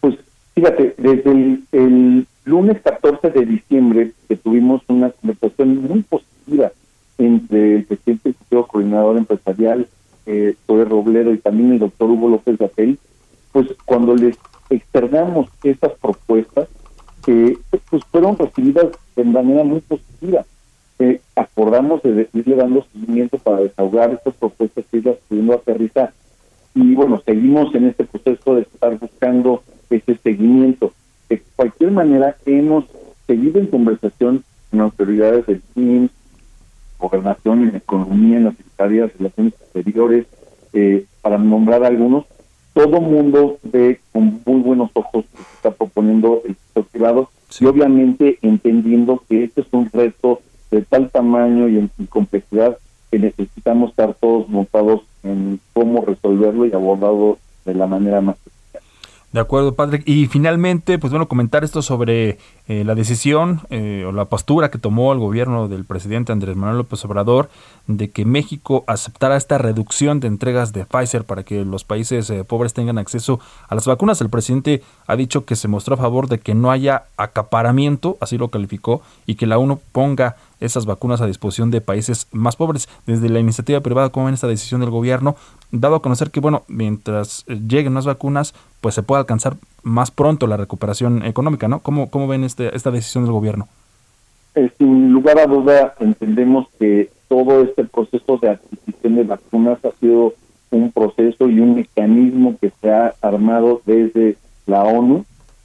Pues 0.00 0.14
fíjate, 0.54 0.94
desde 0.98 1.58
el, 1.72 2.26
lunes 2.44 2.80
14 2.80 3.30
de 3.30 3.44
diciembre 3.44 4.12
que 4.28 4.36
tuvimos 4.36 4.82
una 4.86 5.10
conversación 5.10 5.82
muy 5.82 6.02
positiva 6.02 6.70
entre 7.18 7.78
el 7.78 7.84
presidente 7.84 8.32
del 8.48 8.66
Coordinador 8.68 9.16
Empresarial, 9.16 9.88
eh, 10.26 10.54
Robledo, 10.68 11.32
y 11.32 11.38
también 11.38 11.72
el 11.72 11.80
doctor 11.80 12.08
Hugo 12.08 12.28
López 12.28 12.56
Gatel, 12.56 13.00
pues 13.56 13.68
cuando 13.86 14.14
les 14.14 14.36
externamos 14.68 15.48
estas 15.62 15.92
propuestas, 15.92 16.68
que 17.24 17.56
pues 17.88 18.04
fueron 18.12 18.36
recibidas 18.36 18.88
de 19.16 19.24
manera 19.24 19.64
muy 19.64 19.80
positiva. 19.80 20.44
Eh, 20.98 21.22
acordamos 21.34 22.02
de 22.02 22.28
irle 22.34 22.54
dando 22.54 22.84
seguimiento 22.92 23.38
para 23.38 23.60
desahogar 23.60 24.10
estas 24.10 24.34
propuestas 24.34 24.84
y 24.92 24.98
irlas 24.98 25.16
pudiendo 25.26 25.54
aterrizar. 25.54 26.12
Y 26.74 26.94
bueno, 26.94 27.22
seguimos 27.24 27.74
en 27.74 27.86
este 27.86 28.04
proceso 28.04 28.56
de 28.56 28.60
estar 28.60 28.98
buscando 28.98 29.62
ese 29.88 30.16
seguimiento. 30.16 30.92
De 31.30 31.42
cualquier 31.56 31.92
manera, 31.92 32.36
hemos 32.44 32.84
seguido 33.26 33.58
en 33.58 33.68
conversación 33.68 34.44
con 34.70 34.82
autoridades 34.82 35.46
del 35.46 35.62
CIMS, 35.72 36.10
gobernación, 36.98 37.70
en 37.70 37.76
economía, 37.76 38.36
en 38.36 38.44
las 38.44 38.56
secretarías 38.58 39.12
de 39.12 39.18
relaciones 39.18 39.54
exteriores, 39.54 40.26
eh, 40.74 41.06
para 41.22 41.38
nombrar 41.38 41.84
algunos, 41.84 42.26
todo 42.76 43.00
mundo 43.00 43.56
ve 43.62 44.00
con 44.12 44.42
muy 44.44 44.60
buenos 44.60 44.90
ojos 44.92 45.24
lo 45.32 45.38
que 45.44 45.52
está 45.54 45.70
proponiendo 45.70 46.42
el 46.44 46.54
sector 46.56 46.84
privado 46.84 47.30
y 47.58 47.64
obviamente 47.64 48.38
entendiendo 48.42 49.22
que 49.26 49.44
este 49.44 49.62
es 49.62 49.66
un 49.72 49.90
reto 49.90 50.42
de 50.70 50.82
tal 50.82 51.08
tamaño 51.08 51.70
y 51.70 51.78
en 51.78 51.90
complejidad 52.10 52.76
que 53.10 53.18
necesitamos 53.18 53.90
estar 53.90 54.12
todos 54.12 54.50
montados 54.50 55.00
en 55.22 55.58
cómo 55.72 56.04
resolverlo 56.04 56.66
y 56.66 56.72
abordarlo 56.74 57.38
de 57.64 57.72
la 57.72 57.86
manera 57.86 58.20
más 58.20 58.36
de 59.32 59.40
acuerdo, 59.40 59.74
Patrick. 59.74 60.02
Y 60.06 60.26
finalmente, 60.26 60.98
pues 60.98 61.10
bueno, 61.10 61.28
comentar 61.28 61.64
esto 61.64 61.82
sobre 61.82 62.38
eh, 62.68 62.84
la 62.84 62.94
decisión 62.94 63.60
eh, 63.70 64.04
o 64.06 64.12
la 64.12 64.26
postura 64.26 64.70
que 64.70 64.78
tomó 64.78 65.12
el 65.12 65.18
gobierno 65.18 65.68
del 65.68 65.84
presidente 65.84 66.32
Andrés 66.32 66.56
Manuel 66.56 66.78
López 66.78 67.04
Obrador 67.04 67.50
de 67.86 68.10
que 68.10 68.24
México 68.24 68.84
aceptara 68.86 69.36
esta 69.36 69.58
reducción 69.58 70.20
de 70.20 70.28
entregas 70.28 70.72
de 70.72 70.84
Pfizer 70.84 71.24
para 71.24 71.42
que 71.42 71.64
los 71.64 71.84
países 71.84 72.28
eh, 72.30 72.44
pobres 72.44 72.74
tengan 72.74 72.98
acceso 72.98 73.38
a 73.68 73.74
las 73.74 73.86
vacunas. 73.86 74.20
El 74.20 74.30
presidente 74.30 74.82
ha 75.06 75.16
dicho 75.16 75.44
que 75.44 75.56
se 75.56 75.68
mostró 75.68 75.94
a 75.94 75.98
favor 75.98 76.28
de 76.28 76.38
que 76.38 76.54
no 76.54 76.70
haya 76.70 77.04
acaparamiento, 77.16 78.16
así 78.20 78.38
lo 78.38 78.48
calificó, 78.48 79.02
y 79.26 79.34
que 79.34 79.46
la 79.46 79.58
ONU 79.58 79.80
ponga 79.92 80.36
esas 80.60 80.86
vacunas 80.86 81.20
a 81.20 81.26
disposición 81.26 81.70
de 81.70 81.80
países 81.80 82.28
más 82.32 82.56
pobres. 82.56 82.88
Desde 83.06 83.28
la 83.28 83.40
iniciativa 83.40 83.80
privada, 83.80 84.08
¿cómo 84.08 84.26
ven 84.26 84.34
esta 84.34 84.46
decisión 84.46 84.80
del 84.80 84.90
gobierno? 84.90 85.36
Dado 85.70 85.96
a 85.96 86.02
conocer 86.02 86.30
que, 86.30 86.40
bueno, 86.40 86.64
mientras 86.68 87.44
lleguen 87.46 87.94
las 87.94 88.06
vacunas, 88.06 88.54
pues 88.86 88.94
se 88.94 89.02
puede 89.02 89.18
alcanzar 89.18 89.56
más 89.82 90.12
pronto 90.12 90.46
la 90.46 90.56
recuperación 90.56 91.24
económica, 91.24 91.66
¿no? 91.66 91.80
¿Cómo, 91.80 92.08
cómo 92.08 92.28
ven 92.28 92.44
este, 92.44 92.76
esta 92.76 92.92
decisión 92.92 93.24
del 93.24 93.32
gobierno? 93.32 93.66
Eh, 94.54 94.70
sin 94.78 95.10
lugar 95.10 95.40
a 95.40 95.46
duda, 95.48 95.96
entendemos 95.98 96.68
que 96.78 97.10
todo 97.26 97.62
este 97.62 97.82
proceso 97.82 98.38
de 98.38 98.50
adquisición 98.50 99.16
de 99.16 99.24
vacunas 99.24 99.84
ha 99.84 99.90
sido 99.98 100.34
un 100.70 100.92
proceso 100.92 101.48
y 101.48 101.58
un 101.58 101.74
mecanismo 101.74 102.54
que 102.60 102.70
se 102.80 102.92
ha 102.92 103.12
armado 103.22 103.82
desde 103.86 104.36
la 104.66 104.84
ONU. 104.84 105.24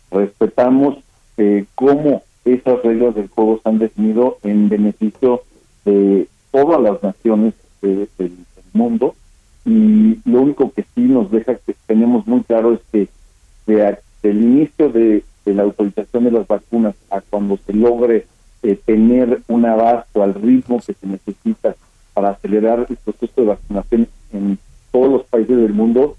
Respetamos 0.10 0.98
eh, 1.38 1.66
cómo 1.76 2.24
esas 2.44 2.82
reglas 2.82 3.14
del 3.14 3.28
juego 3.28 3.60
se 3.62 3.70
han 3.70 3.78
definido 3.78 4.40
en 4.42 4.68
beneficio 4.68 5.44
de 5.86 6.28
todas 6.50 6.82
las 6.82 7.04
naciones 7.04 7.54
del 7.84 8.10
mundo 8.74 9.14
y 9.66 10.20
lo 10.26 10.42
único 10.42 10.72
que 10.72 10.84
sí 10.96 11.02
nos 11.02 11.30
deja 11.32 11.56
que 11.56 11.76
tenemos 11.86 12.26
muy 12.26 12.42
claro 12.44 12.74
es 12.74 12.80
que 12.92 13.08
de, 13.68 13.98
del 14.24 14.42
inicio 14.42 14.90
de, 14.90 15.24
la 15.46 15.64
autorización 15.64 16.24
de 16.24 16.32
las 16.32 16.48
vacunas 16.48 16.96
a 17.10 17.20
cuando 17.22 17.58
se 17.58 17.74
logre 17.74 18.26
eh, 18.64 18.80
tener 18.86 19.42
un 19.48 19.66
abasto 19.66 20.24
al 20.24 20.34
ritmo 20.34 20.80
que 20.80 20.94
se 20.94 21.08
necesita 21.08 21.76
para 22.14 22.30
acelerar 22.30 22.86
el 22.90 22.96
proceso 22.96 23.42
de 23.42 23.48
vacunación 23.48 24.08
en 24.32 24.58
todos 24.92 25.12
los 25.12 25.24
países 25.26 25.58
del 25.58 25.74
mundo, 25.74 26.16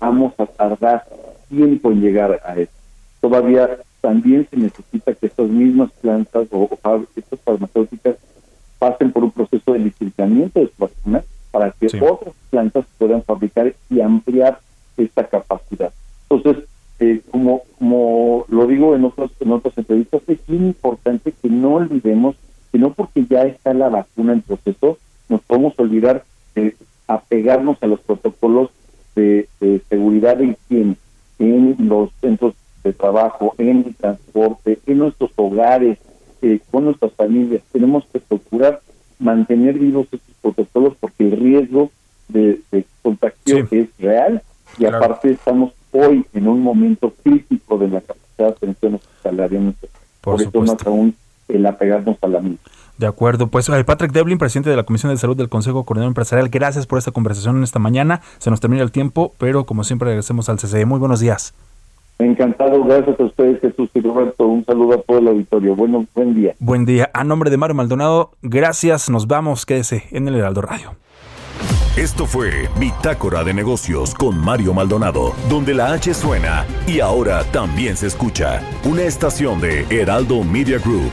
vamos 0.00 0.34
a 0.38 0.46
tardar 0.46 1.04
tiempo 1.48 1.92
en 1.92 2.00
llegar 2.00 2.40
a 2.44 2.58
eso. 2.58 2.72
Todavía 3.20 3.78
también 4.00 4.46
se 4.50 4.56
necesita 4.56 5.14
que 5.14 5.26
estas 5.26 5.48
mismas 5.48 5.90
plantas 6.00 6.46
o, 6.50 6.68
estas 7.16 7.40
farmacéuticas 7.40 8.16
pasen 8.78 9.12
por 9.12 9.24
un 9.24 9.30
proceso 9.30 9.72
de 9.72 9.78
licenciamiento 9.78 10.60
de 10.60 10.66
su 10.66 10.72
vacuna 10.78 11.22
para 11.54 11.70
que 11.70 11.86
otras 12.00 12.34
plantas 12.50 12.84
puedan 12.98 13.22
fabricar 13.22 13.72
y 13.88 14.00
ampliar 14.00 14.58
esta 14.96 15.24
capacidad. 15.28 15.92
Entonces, 16.28 16.64
eh, 16.98 17.20
como 17.30 17.62
como 17.78 18.44
lo 18.48 18.66
digo 18.66 18.96
en 18.96 19.04
otros 19.04 19.30
en 19.38 19.52
otras 19.52 19.78
entrevistas, 19.78 20.22
es 20.26 20.40
muy 20.48 20.58
importante 20.58 21.32
que 21.40 21.48
no 21.48 21.74
olvidemos 21.74 22.34
que 22.72 22.78
no 22.78 22.92
porque 22.92 23.24
ya 23.30 23.44
está 23.44 23.72
la 23.72 23.88
vacuna 23.88 24.32
en 24.32 24.42
proceso, 24.42 24.98
nos 25.28 25.42
podemos 25.42 25.78
olvidar 25.78 26.24
de 26.56 26.74
apegarnos 27.06 27.80
a 27.82 27.86
los 27.86 28.00
protocolos 28.00 28.70
de, 29.14 29.48
de 29.60 29.80
seguridad 29.88 30.38
de 30.38 30.56
higiene 30.56 30.96
en 31.38 31.76
los 31.88 32.10
centros 32.20 32.54
de 32.82 32.92
trabajo, 32.94 33.54
en 33.58 33.84
el 33.86 33.94
transporte, 33.94 34.80
en 34.86 34.98
nuestros 34.98 35.30
hogares, 35.36 35.98
eh, 36.42 36.58
con 36.72 36.86
nuestras 36.86 37.12
familias. 37.12 37.62
Tenemos 37.70 38.04
que 38.12 38.18
procurar 38.18 38.80
mantener 39.18 39.78
vivos 39.78 40.06
estos 40.10 40.34
protocolos 40.42 40.94
porque 41.00 41.24
el 41.24 41.32
riesgo 41.32 41.90
de, 42.28 42.60
contagio 43.02 43.66
es 43.70 43.88
real 43.98 44.42
y 44.78 44.86
aparte 44.86 45.30
estamos 45.30 45.72
hoy 45.92 46.24
en 46.32 46.48
un 46.48 46.62
momento 46.62 47.12
crítico 47.22 47.78
de 47.78 47.88
la 47.88 48.00
capacidad 48.00 48.46
de 48.48 48.52
atención 48.52 48.94
hospitalaria. 48.94 49.60
Por, 50.20 50.36
Por 50.36 50.42
eso 50.42 50.60
más 50.62 50.86
aún 50.86 51.14
el 51.48 51.66
apegarnos 51.66 52.16
a 52.22 52.26
la 52.26 52.40
misma. 52.40 52.58
De 52.96 53.06
acuerdo, 53.06 53.48
pues 53.48 53.68
eh, 53.68 53.84
Patrick 53.84 54.12
Devlin, 54.12 54.38
presidente 54.38 54.70
de 54.70 54.76
la 54.76 54.84
Comisión 54.84 55.12
de 55.12 55.18
Salud 55.18 55.36
del 55.36 55.48
Consejo 55.48 55.84
Coordinador 55.84 56.10
Empresarial, 56.10 56.48
gracias 56.48 56.86
por 56.86 56.98
esta 56.98 57.10
conversación 57.10 57.56
en 57.56 57.64
esta 57.64 57.80
mañana. 57.80 58.20
Se 58.38 58.50
nos 58.50 58.60
termina 58.60 58.82
el 58.82 58.92
tiempo, 58.92 59.32
pero 59.38 59.66
como 59.66 59.82
siempre 59.82 60.08
regresemos 60.08 60.48
al 60.48 60.58
CCE. 60.58 60.84
Muy 60.84 61.00
buenos 61.00 61.20
días. 61.20 61.54
Encantado, 62.24 62.82
gracias 62.84 63.18
a 63.20 63.24
ustedes, 63.24 63.60
Jesús 63.60 63.90
y 63.94 64.00
Roberto. 64.00 64.46
Un 64.46 64.64
saludo 64.64 64.94
a 64.94 65.02
todo 65.02 65.18
el 65.18 65.28
auditorio. 65.28 65.76
Bueno, 65.76 66.06
buen 66.14 66.34
día. 66.34 66.54
Buen 66.58 66.84
día. 66.84 67.10
A 67.12 67.24
nombre 67.24 67.50
de 67.50 67.56
Mario 67.56 67.74
Maldonado, 67.74 68.32
gracias. 68.42 69.10
Nos 69.10 69.26
vamos. 69.26 69.66
Quédese 69.66 70.04
en 70.10 70.28
el 70.28 70.36
Heraldo 70.36 70.62
Radio. 70.62 70.96
Esto 71.96 72.26
fue 72.26 72.68
Bitácora 72.80 73.44
de 73.44 73.54
Negocios 73.54 74.14
con 74.14 74.36
Mario 74.36 74.74
Maldonado, 74.74 75.32
donde 75.48 75.74
la 75.74 75.92
H 75.92 76.12
suena 76.12 76.64
y 76.88 76.98
ahora 76.98 77.44
también 77.52 77.96
se 77.96 78.08
escucha. 78.08 78.60
Una 78.84 79.02
estación 79.02 79.60
de 79.60 79.86
Heraldo 79.90 80.42
Media 80.42 80.78
Group. 80.78 81.12